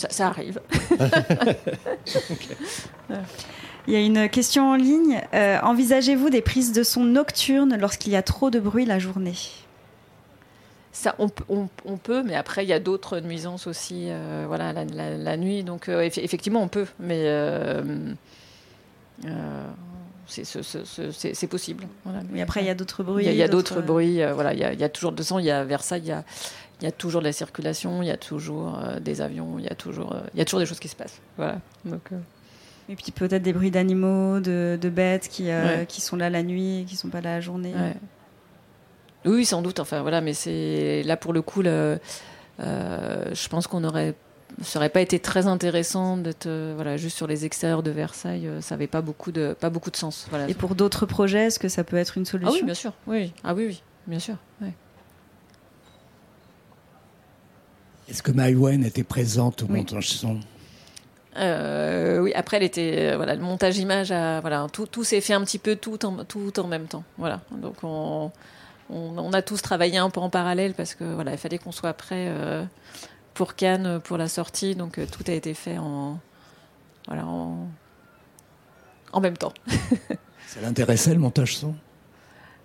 ça, 0.09 0.27
arrive. 0.27 0.61
Il 3.87 3.93
y 3.93 3.95
a 3.95 4.01
une 4.01 4.27
question 4.29 4.71
en 4.71 4.75
ligne. 4.75 5.21
Euh, 5.33 5.59
envisagez-vous 5.63 6.29
des 6.29 6.41
prises 6.41 6.73
de 6.73 6.83
son 6.83 7.05
nocturnes 7.05 7.77
lorsqu'il 7.79 8.11
y 8.11 8.17
a 8.17 8.21
trop 8.21 8.49
de 8.49 8.59
bruit 8.59 8.85
la 8.85 8.99
journée? 8.99 9.35
Ça, 10.91 11.15
on, 11.19 11.29
peut, 11.29 12.23
mais 12.23 12.35
après, 12.35 12.65
il 12.65 12.69
y 12.69 12.73
a 12.73 12.79
d'autres 12.79 13.19
nuisances 13.19 13.67
aussi 13.67 14.07
euh, 14.07 14.45
voilà, 14.47 14.73
la, 14.73 15.37
nuit. 15.37 15.63
Donc, 15.63 15.89
euh, 15.89 16.01
effectivement, 16.01 16.61
on 16.61 16.67
peut, 16.67 16.87
mais 16.99 17.23
c'est 20.25 21.47
possible. 21.47 21.85
Mais 22.31 22.41
après, 22.41 22.61
il 22.61 22.65
y 22.65 22.71
a 22.71 22.75
d'autres 22.75 23.03
bruits. 23.03 23.25
Il 23.25 23.35
y 23.35 23.43
a, 23.43 23.47
d'autres 23.47 23.81
bruits. 23.81 24.21
voilà, 24.33 24.53
il 24.53 24.59
y, 24.59 24.63
a, 24.63 24.73
il 24.73 24.79
y 24.79 24.83
a 24.83 24.89
toujours 24.89 25.11
de 25.11 25.21
sang. 25.21 25.37
Il 25.37 25.45
y 25.45 25.51
a 25.51 25.63
Versailles, 25.63 26.01
il 26.03 26.09
y 26.09 26.11
a, 26.11 26.23
il 26.81 26.85
y 26.85 26.87
a 26.87 26.91
toujours 26.91 27.21
de 27.21 27.25
la 27.25 27.33
circulation, 27.33 28.03
il 28.03 28.07
y 28.07 28.11
a 28.11 28.17
toujours 28.17 28.79
euh, 28.79 28.99
des 28.99 29.21
avions, 29.21 29.57
il 29.57 29.65
y 29.65 29.69
a 29.69 29.75
toujours, 29.75 30.13
euh, 30.13 30.21
il 30.33 30.39
y 30.39 30.41
a 30.41 30.45
toujours 30.45 30.59
des 30.59 30.65
choses 30.65 30.79
qui 30.79 30.87
se 30.87 30.95
passent. 30.95 31.21
Voilà. 31.37 31.59
Donc, 31.85 32.11
euh. 32.11 32.19
Et 32.89 32.95
puis 32.95 33.11
peut-être 33.11 33.41
des 33.41 33.53
bruits 33.53 33.71
d'animaux, 33.71 34.39
de, 34.39 34.77
bêtes 34.89 35.27
qui, 35.27 35.49
qui 35.89 35.99
sont 36.01 36.15
là 36.15 36.29
la 36.29 36.41
nuit 36.41 36.81
et 36.81 36.83
qui 36.85 36.95
sont 36.95 37.09
pas 37.09 37.19
là 37.19 37.35
la 37.35 37.41
journée. 37.41 37.73
Oui, 39.25 39.43
sans 39.43 39.61
doute. 39.61 39.81
Enfin 39.81 40.01
voilà, 40.03 40.21
mais 40.21 40.33
c'est 40.33 41.03
là 41.03 41.17
pour 41.17 41.33
le 41.33 41.41
coup, 41.41 41.63
je 41.63 41.97
pense 43.49 43.67
qu'on 43.67 43.83
aurait 43.83 44.15
ça 44.63 44.79
aurait 44.79 44.89
pas 44.89 45.01
été 45.01 45.19
très 45.19 45.45
intéressant 45.45 46.15
d'être 46.15 46.47
voilà 46.75 46.95
juste 46.95 47.17
sur 47.17 47.27
les 47.27 47.43
extérieurs 47.43 47.83
de 47.83 47.91
Versailles 47.91 48.49
ça 48.61 48.75
avait 48.75 48.87
pas 48.87 49.01
beaucoup 49.01 49.33
de 49.33 49.53
pas 49.59 49.69
beaucoup 49.69 49.91
de 49.91 49.97
sens 49.97 50.25
voilà. 50.29 50.49
et 50.49 50.53
pour 50.53 50.73
d'autres 50.73 51.05
projets 51.05 51.47
est-ce 51.47 51.59
que 51.59 51.67
ça 51.67 51.83
peut 51.83 51.97
être 51.97 52.17
une 52.17 52.25
solution 52.25 52.53
ah 52.53 52.57
oui 52.57 52.65
bien 52.65 52.73
sûr 52.73 52.93
oui 53.07 53.33
ah 53.43 53.53
oui 53.53 53.65
oui 53.67 53.83
bien 54.07 54.19
sûr 54.19 54.37
Est-ce 58.09 58.23
que 58.23 58.31
Maïwen 58.31 58.83
était 58.85 59.03
présente 59.03 59.63
au 59.63 59.67
montage 59.67 60.09
son 60.09 60.39
euh, 61.37 62.19
oui, 62.19 62.33
après, 62.33 62.57
elle 62.57 62.63
était, 62.63 63.11
euh, 63.11 63.17
voilà, 63.17 63.35
le 63.35 63.41
montage 63.41 63.77
image, 63.77 64.07
voilà, 64.07 64.67
tout, 64.73 64.87
tout 64.87 65.03
s'est 65.03 65.21
fait 65.21 65.33
un 65.33 65.41
petit 65.43 65.59
peu 65.59 65.75
tout 65.75 66.03
en, 66.05 66.23
tout 66.23 66.59
en 66.59 66.67
même 66.67 66.87
temps. 66.87 67.03
Voilà. 67.17 67.41
Donc, 67.51 67.75
on, 67.83 68.31
on, 68.89 69.33
a 69.33 69.41
tous 69.43 69.61
travaillé 69.61 69.97
un 69.97 70.09
peu 70.09 70.19
en 70.19 70.29
parallèle 70.29 70.73
parce 70.73 70.95
que 70.95 71.03
voilà, 71.03 71.31
il 71.33 71.37
fallait 71.37 71.59
qu'on 71.59 71.71
soit 71.71 71.93
prêt 71.93 72.27
euh, 72.29 72.63
pour 73.35 73.55
Cannes, 73.55 73.99
pour 74.03 74.17
la 74.17 74.27
sortie. 74.27 74.75
Donc, 74.75 74.99
tout 75.11 75.23
a 75.27 75.33
été 75.33 75.53
fait 75.53 75.77
en, 75.77 76.19
voilà, 77.05 77.27
en, 77.27 77.67
en 79.11 79.19
même 79.19 79.37
temps. 79.37 79.53
Ça 80.47 80.61
l'intéressait, 80.61 81.13
le 81.13 81.19
montage 81.19 81.57
son? 81.57 81.75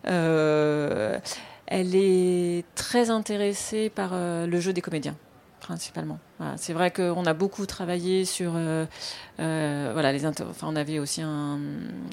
Elle 0.05 1.95
est 1.95 2.65
très 2.75 3.11
intéressée 3.11 3.91
par 3.91 4.13
le 4.15 4.61
jeu 4.61 4.73
des 4.73 4.81
comédiens 4.81 5.17
principalement. 5.63 6.19
C'est 6.57 6.73
vrai 6.73 6.91
qu'on 6.91 7.25
a 7.25 7.35
beaucoup 7.35 7.67
travaillé 7.67 8.25
sur, 8.25 8.55
euh, 8.57 8.85
euh, 9.39 9.91
voilà, 9.93 10.13
les 10.13 10.27
enfin, 10.27 10.67
on 10.69 10.75
avait 10.75 10.99
aussi 10.99 11.23
un, 11.23 11.61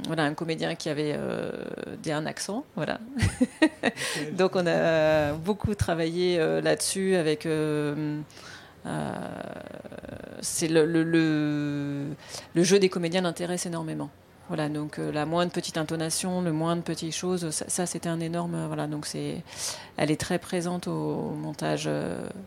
voilà, 0.06 0.24
un 0.24 0.36
comédien 0.36 0.76
qui 0.76 0.88
avait 0.88 1.16
euh, 1.18 1.52
un 2.10 2.26
accent, 2.28 2.64
voilà. 2.76 3.00
Donc 4.34 4.56
on 4.56 4.68
a 4.68 5.34
beaucoup 5.34 5.74
travaillé 5.74 6.38
là-dessus 6.62 7.16
avec. 7.16 7.47
c'est 10.41 10.68
le, 10.68 10.86
le, 10.86 11.04
le, 12.54 12.64
jeu 12.64 12.78
des 12.78 12.89
comédiens 12.89 13.22
l'intéresse 13.22 13.66
énormément. 13.66 14.12
Voilà, 14.50 14.68
donc 14.68 14.97
la 14.97 15.26
moindre 15.26 15.52
petite 15.52 15.78
intonation, 15.78 16.41
le 16.41 16.52
moindre 16.52 16.84
petite 16.84 17.14
chose, 17.14 17.50
ça, 17.52 17.86
c'était 17.86 18.10
un 18.10 18.20
énorme. 18.20 18.66
voilà, 18.68 18.88
donc 18.88 19.06
c'est, 19.06 19.43
elle 19.95 20.12
est 20.12 20.20
très 20.20 20.39
présente 20.39 20.88
au 20.88 21.32
montage, 21.32 21.88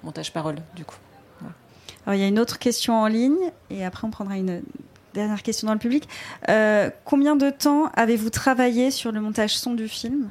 montage 0.03 0.33
parole, 0.33 0.57
du 0.75 0.85
coup. 0.85 0.99
Alors, 2.05 2.17
il 2.17 2.21
y 2.21 2.25
a 2.25 2.29
une 2.29 2.41
autre 2.41 2.59
question 2.59 3.01
en 3.01 3.07
ligne 3.07 3.53
et 3.71 3.85
après 3.85 4.07
on 4.07 4.11
prendra 4.11 4.37
une 4.37 4.63
dernière 5.15 5.43
question 5.43 5.67
dans 5.67 5.75
le 5.75 5.79
public. 5.79 6.09
Euh, 6.49 6.91
combien 7.05 7.37
de 7.37 7.51
temps 7.51 7.91
avez-vous 7.95 8.31
travaillé 8.31 8.91
sur 8.91 9.13
le 9.13 9.21
montage 9.21 9.57
son 9.57 9.75
du 9.75 9.89
film? 9.89 10.31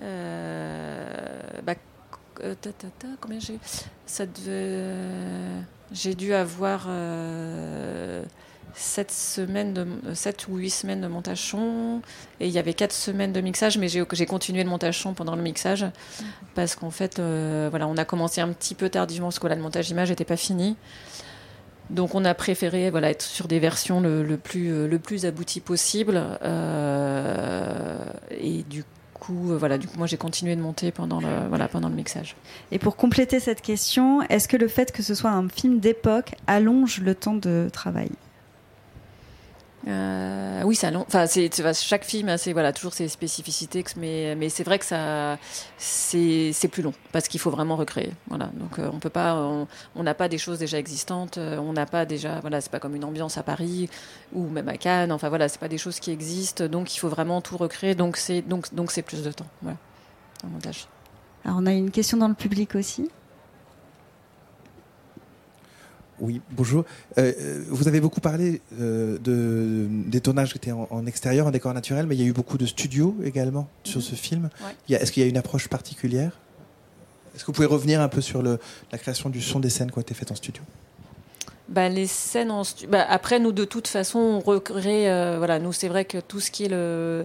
Euh, 0.00 1.40
bah, 1.64 1.74
euh, 2.42 2.54
Combien 3.20 3.38
j'ai 3.40 3.58
Ça 4.06 4.24
J'ai 5.92 6.14
dû 6.14 6.34
avoir 6.34 6.86
7 8.74 9.10
semaines 9.10 10.00
7 10.14 10.48
ou 10.48 10.56
8 10.56 10.70
semaines 10.70 11.00
de 11.00 11.06
montage 11.06 11.54
et 12.40 12.46
il 12.46 12.52
y 12.52 12.58
avait 12.58 12.74
4 12.74 12.92
semaines 12.92 13.32
de 13.32 13.40
mixage 13.40 13.78
mais 13.78 13.88
j'ai 13.88 14.26
continué 14.26 14.62
le 14.62 14.70
montage 14.70 15.06
pendant 15.16 15.36
le 15.36 15.42
mixage. 15.42 15.86
Parce 16.54 16.74
qu'en 16.76 16.90
fait 16.90 17.18
euh, 17.18 17.68
voilà 17.70 17.86
on 17.86 17.96
a 17.96 18.04
commencé 18.04 18.40
un 18.40 18.48
petit 18.48 18.74
peu 18.74 18.88
tardivement 18.88 19.28
parce 19.28 19.38
que 19.38 19.46
le 19.46 19.56
montage 19.56 19.90
image 19.90 20.10
n'était 20.10 20.24
pas 20.24 20.36
fini. 20.36 20.76
Donc 21.90 22.14
on 22.14 22.24
a 22.24 22.34
préféré 22.34 22.90
voilà 22.90 23.10
être 23.10 23.22
sur 23.22 23.48
des 23.48 23.58
versions 23.58 24.00
le, 24.00 24.36
plus 24.36 24.72
euh, 24.72 24.88
le 24.88 25.26
abouti 25.26 25.60
possible. 25.60 26.22
Euh, 26.42 27.98
et 28.30 28.62
du 28.62 28.84
coup 29.14 29.56
voilà 29.56 29.78
du 29.78 29.86
coup 29.86 29.98
moi 29.98 30.06
j'ai 30.06 30.16
continué 30.16 30.56
de 30.56 30.60
monter 30.60 30.90
pendant 30.90 31.20
le 31.20 31.48
voilà 31.48 31.68
pendant 31.68 31.88
le 31.88 31.94
mixage. 31.94 32.36
Et 32.70 32.78
pour 32.78 32.96
compléter 32.96 33.40
cette 33.40 33.60
question 33.60 34.22
est-ce 34.22 34.48
que 34.48 34.56
le 34.56 34.68
fait 34.68 34.92
que 34.92 35.02
ce 35.02 35.14
soit 35.14 35.30
un 35.30 35.48
film 35.48 35.80
d'époque 35.80 36.34
allonge 36.46 37.00
le 37.00 37.14
temps 37.14 37.34
de 37.34 37.68
travail? 37.72 38.10
Euh, 39.88 40.62
oui, 40.64 40.76
ça 40.76 40.90
Enfin, 40.94 41.26
c'est 41.26 41.50
chaque 41.74 42.04
film 42.04 42.36
ses, 42.36 42.52
voilà 42.52 42.72
toujours 42.72 42.94
ses 42.94 43.08
spécificités, 43.08 43.84
mais 43.96 44.34
mais 44.36 44.48
c'est 44.48 44.62
vrai 44.62 44.78
que 44.78 44.84
ça 44.84 45.38
c'est 45.76 46.68
plus 46.70 46.82
long 46.82 46.92
parce 47.10 47.28
qu'il 47.28 47.40
faut 47.40 47.50
vraiment 47.50 47.76
recréer. 47.76 48.12
Voilà, 48.28 48.50
donc 48.54 48.78
euh, 48.78 48.88
on 48.92 48.98
peut 48.98 49.10
pas, 49.10 49.34
on 49.96 50.02
n'a 50.02 50.14
pas 50.14 50.28
des 50.28 50.38
choses 50.38 50.58
déjà 50.58 50.78
existantes, 50.78 51.38
euh, 51.38 51.58
on 51.58 51.72
n'a 51.72 51.86
pas 51.86 52.04
déjà 52.06 52.40
voilà, 52.40 52.60
c'est 52.60 52.70
pas 52.70 52.78
comme 52.78 52.94
une 52.94 53.04
ambiance 53.04 53.38
à 53.38 53.42
Paris 53.42 53.88
ou 54.32 54.48
même 54.48 54.68
à 54.68 54.76
Cannes. 54.76 55.12
Enfin 55.12 55.28
voilà, 55.28 55.48
c'est 55.48 55.60
pas 55.60 55.68
des 55.68 55.78
choses 55.78 55.98
qui 55.98 56.10
existent, 56.10 56.66
donc 56.66 56.94
il 56.94 56.98
faut 56.98 57.08
vraiment 57.08 57.40
tout 57.40 57.56
recréer. 57.56 57.94
Donc 57.94 58.16
c'est 58.16 58.42
donc 58.42 58.72
donc 58.74 58.92
c'est 58.92 59.02
plus 59.02 59.22
de 59.22 59.32
temps. 59.32 59.48
Voilà, 59.62 59.78
montage. 60.48 60.86
Alors 61.44 61.58
on 61.60 61.66
a 61.66 61.72
une 61.72 61.90
question 61.90 62.18
dans 62.18 62.28
le 62.28 62.34
public 62.34 62.76
aussi. 62.76 63.10
Oui, 66.22 66.40
bonjour. 66.52 66.84
Euh, 67.18 67.32
euh, 67.36 67.64
vous 67.68 67.88
avez 67.88 68.00
beaucoup 68.00 68.20
parlé 68.20 68.62
euh, 68.80 69.18
de, 69.18 69.88
des 69.90 70.20
tournages 70.20 70.52
qui 70.52 70.58
étaient 70.58 70.70
en, 70.70 71.04
extérieur, 71.04 71.48
en 71.48 71.50
décor 71.50 71.74
naturel, 71.74 72.06
mais 72.06 72.14
il 72.14 72.20
y 72.20 72.24
a 72.24 72.28
eu 72.28 72.32
beaucoup 72.32 72.58
de 72.58 72.64
studios 72.64 73.16
également 73.24 73.68
sur 73.82 73.98
mhm. 73.98 74.06
ce 74.06 74.14
film. 74.14 74.50
Est-ce 74.88 75.10
qu'il 75.10 75.24
y 75.24 75.26
a 75.26 75.28
une 75.28 75.36
approche 75.36 75.66
particulière? 75.66 76.38
Est-ce 77.34 77.42
que 77.42 77.46
vous 77.46 77.54
pouvez 77.54 77.66
revenir 77.66 78.00
un 78.00 78.08
peu 78.08 78.20
sur 78.20 78.40
le, 78.40 78.60
la 78.92 78.98
création 78.98 79.30
du 79.30 79.42
son 79.42 79.58
des 79.58 79.68
scènes 79.68 79.90
qui 79.90 79.98
ont 79.98 80.00
été 80.00 80.14
faites 80.14 80.30
en 80.30 80.36
studio? 80.36 80.62
Bah, 81.68 81.88
les 81.88 82.06
scènes 82.06 82.50
en 82.50 82.62
bah, 82.88 83.06
après 83.08 83.38
nous 83.38 83.52
de 83.52 83.64
toute 83.64 83.88
façon 83.88 84.18
on 84.18 84.40
recrée 84.40 85.10
euh, 85.10 85.38
voilà 85.38 85.58
nous 85.58 85.72
c'est 85.72 85.88
vrai 85.88 86.04
que 86.04 86.18
tout 86.18 86.38
ce 86.38 86.50
qui 86.50 86.64
est 86.64 86.68
le, 86.68 87.24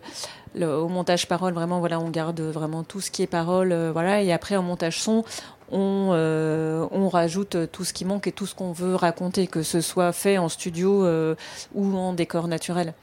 au 0.55 0.87
montage 0.87 1.27
parole 1.27 1.53
vraiment 1.53 1.79
voilà 1.79 1.99
on 1.99 2.09
garde 2.09 2.39
vraiment 2.39 2.83
tout 2.83 3.01
ce 3.01 3.11
qui 3.11 3.23
est 3.23 3.27
parole 3.27 3.73
euh, 3.73 3.91
voilà 3.91 4.21
et 4.21 4.31
après 4.31 4.55
en 4.55 4.61
montage 4.61 5.01
son 5.01 5.25
on, 5.71 6.11
euh, 6.13 6.87
on 6.91 7.09
rajoute 7.09 7.71
tout 7.71 7.83
ce 7.83 7.93
qui 7.93 8.05
manque 8.05 8.27
et 8.27 8.31
tout 8.31 8.45
ce 8.45 8.55
qu'on 8.55 8.71
veut 8.71 8.95
raconter 8.95 9.47
que 9.47 9.63
ce 9.63 9.81
soit 9.81 10.11
fait 10.11 10.37
en 10.37 10.49
studio 10.49 11.05
ou 11.73 11.97
en 11.97 12.13
décor 12.13 12.47
naturel. 12.47 12.93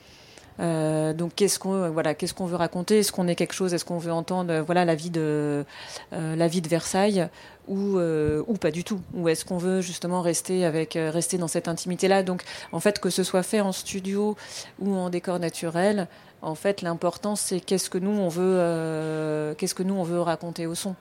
Donc 0.59 1.33
qu'est-ce 1.35 1.59
qu'on 1.59 1.91
voilà 1.91 2.15
qu'est-ce 2.15 2.35
qu'on 2.35 2.47
veut 2.47 2.57
raconter? 2.57 3.01
Est-ce 3.01 3.13
qu'on 3.13 3.27
est 3.27 3.35
quelque 3.35 3.55
chose? 3.55 3.75
Est-ce 3.75 3.85
qu'on 3.85 3.99
veut 3.99 4.13
entendre 4.13 4.61
voilà 4.61 4.85
la 4.85 4.95
vie 4.95 5.11
de 5.11 5.65
la 6.13 6.49
vie 6.49 6.61
de 6.61 6.69
Versailles? 6.69 7.29
Ou, 7.67 7.99
euh, 7.99 8.43
ou 8.47 8.55
pas 8.55 8.71
du 8.71 8.85
tout? 8.85 9.01
Ou 9.15 9.29
est-ce 9.29 9.45
qu'on 9.45 9.57
veut 9.57 9.81
justement 9.81 10.21
rester, 10.21 10.67
avec, 10.67 10.97
euh, 10.97 11.11
rester 11.11 11.39
dans 11.39 11.49
cette 11.49 11.69
intimité-là? 11.69 12.23
Donc, 12.23 12.43
en 12.73 12.81
fait, 12.81 12.99
que 12.99 13.09
ce 13.09 13.23
soit 13.23 13.43
fait 13.43 13.61
en 13.61 13.73
studio 13.73 14.37
ou 14.81 14.95
en 14.95 15.09
décor 15.09 15.39
naturel, 15.39 16.09
en 16.43 16.55
fait, 16.55 16.83
l'important, 16.83 17.37
c'est 17.37 17.61
qu'est-ce 17.61 17.89
que 17.89 17.97
nous, 17.97 18.11
on 18.11 18.29
veut, 18.29 18.57
euh, 18.59 19.55
qu'est-ce 19.55 19.75
que 19.75 19.83
nous, 19.83 19.95
on 19.95 20.03
veut 20.03 20.21
raconter 20.21 20.67
au 20.67 20.75
son. 20.75 20.95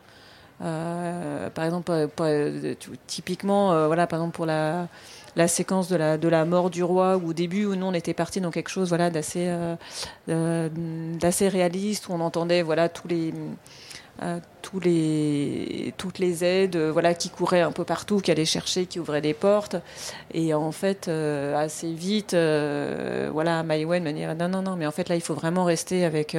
Par 0.60 1.66
exemple, 1.66 1.91
typiquement, 3.08 3.88
voilà, 3.88 4.08
par 4.08 4.20
exemple, 4.20 4.36
pour 4.36 4.45
la, 4.45 4.88
la 5.36 5.47
séquence 5.47 5.89
de 5.89 5.95
la, 5.95 6.18
de 6.18 6.28
la 6.28 6.45
mort 6.45 6.70
du 6.70 6.84
roi, 6.84 7.18
où 7.18 7.30
au 7.30 7.34
début, 7.34 7.66
où 7.66 7.76
nous, 7.76 7.86
on 7.86 7.93
était 7.93 8.14
parti 8.14 8.41
dans 8.41 8.51
quelque 8.51 8.70
chose 8.70 8.89
voilà, 8.89 9.10
d'assez, 9.10 9.51
d'assez 10.28 11.47
réaliste, 11.47 12.08
où 12.08 12.14
on 12.14 12.22
entendait 12.22 12.62
voilà, 12.62 12.89
tous 12.89 13.08
les 13.08 13.34
tous 14.64 14.80
les, 14.80 15.93
toutes 15.97 16.18
les 16.18 16.43
aides 16.43 16.76
euh, 16.76 16.91
voilà, 16.91 17.14
qui 17.14 17.30
couraient 17.30 17.61
un 17.61 17.72
peu 17.72 17.84
partout, 17.84 18.20
qui 18.20 18.32
allaient 18.32 18.45
chercher, 18.45 18.86
qui 18.86 18.99
ouvraient 18.99 19.22
des 19.22 19.34
portes. 19.34 19.76
Et 20.34 20.53
en 20.53 20.72
fait, 20.72 21.07
euh, 21.07 21.55
assez 21.55 21.91
vite, 21.93 22.34
euh, 22.34 23.30
voilà, 23.32 23.61
Maïwen 23.61 24.03
m'a 24.03 24.14
dit 24.14 24.26
non, 24.26 24.47
non, 24.47 24.61
non, 24.61 24.76
mais 24.76 24.88
en 24.88 24.91
fait, 24.91 25.09
là, 25.09 25.16
il 25.16 25.22
faut 25.22 25.36
vraiment 25.36 25.66
rester 25.66 26.05
avec 26.05 26.36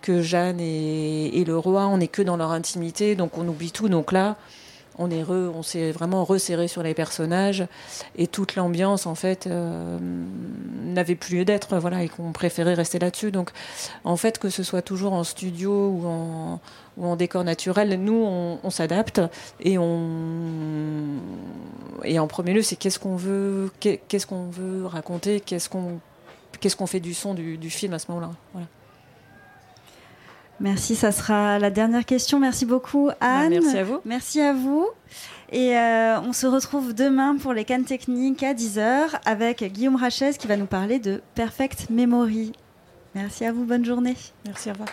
que 0.00 0.22
Jeanne 0.22 0.60
et, 0.60 1.40
et, 1.40 1.44
le 1.44 1.58
roi, 1.58 1.86
on 1.86 1.98
n'est 1.98 2.08
que 2.08 2.22
dans 2.22 2.36
leur 2.36 2.52
intimité, 2.52 3.16
donc 3.16 3.36
on 3.36 3.46
oublie 3.48 3.72
tout. 3.72 3.88
Donc 3.88 4.12
là, 4.12 4.36
on 4.98 5.10
est 5.10 5.24
on 5.28 5.62
s'est 5.62 5.92
vraiment 5.92 6.24
resserré 6.24 6.68
sur 6.68 6.82
les 6.82 6.94
personnages 6.94 7.66
et 8.16 8.26
toute 8.26 8.56
l'ambiance 8.56 9.06
en 9.06 9.14
fait 9.14 9.48
n'avait 10.84 11.14
plus 11.14 11.38
lieu 11.38 11.44
d'être 11.44 11.78
voilà 11.78 12.02
et 12.02 12.08
qu'on 12.08 12.32
préférait 12.32 12.74
rester 12.74 12.98
là-dessus 12.98 13.30
donc 13.30 13.50
en 14.04 14.16
fait 14.16 14.38
que 14.38 14.48
ce 14.48 14.62
soit 14.62 14.82
toujours 14.82 15.12
en 15.12 15.24
studio 15.24 15.72
ou 16.98 17.04
en 17.04 17.16
décor 17.16 17.44
naturel, 17.44 18.00
nous, 18.00 18.58
on, 18.62 18.70
s'adapte 18.70 19.20
et 19.60 19.78
on 19.78 21.18
et 22.04 22.18
en 22.18 22.26
premier 22.26 22.52
lieu, 22.52 22.62
c'est 22.62 22.76
qu'est-ce 22.76 22.98
qu'on 22.98 23.16
veut, 23.16 23.70
qu'est-ce 23.80 24.26
qu'on 24.26 24.48
veut 24.48 24.86
raconter, 24.86 25.40
qu'est-ce 25.40 25.68
qu'on 25.68 26.86
fait 26.86 27.00
du 27.00 27.14
son 27.14 27.34
du, 27.34 27.70
film 27.70 27.94
à 27.94 27.98
ce 27.98 28.10
moment-là. 28.10 28.30
Merci, 30.60 30.96
ça 30.96 31.12
sera 31.12 31.58
la 31.58 31.70
dernière 31.70 32.04
question. 32.04 32.40
Merci 32.40 32.66
beaucoup 32.66 33.08
bah, 33.08 33.14
Anne. 33.20 33.50
merci 33.50 33.76
à 33.76 33.84
vous. 33.84 34.00
Merci 34.04 34.40
à 34.40 34.52
vous. 34.52 34.86
Et 35.50 35.76
euh, 35.78 36.20
on 36.20 36.32
se 36.32 36.46
retrouve 36.46 36.94
demain 36.94 37.36
pour 37.36 37.52
les 37.52 37.64
cannes 37.64 37.84
techniques 37.84 38.42
à 38.42 38.52
10h 38.52 39.20
avec 39.24 39.64
Guillaume 39.64 39.96
Rachez 39.96 40.32
qui 40.38 40.46
va 40.46 40.56
nous 40.56 40.66
parler 40.66 40.98
de 40.98 41.22
Perfect 41.34 41.88
Memory. 41.90 42.52
Merci 43.14 43.44
à 43.44 43.52
vous, 43.52 43.64
bonne 43.64 43.84
journée. 43.84 44.16
Merci, 44.44 44.70
à 44.70 44.74
vous. 44.74 44.84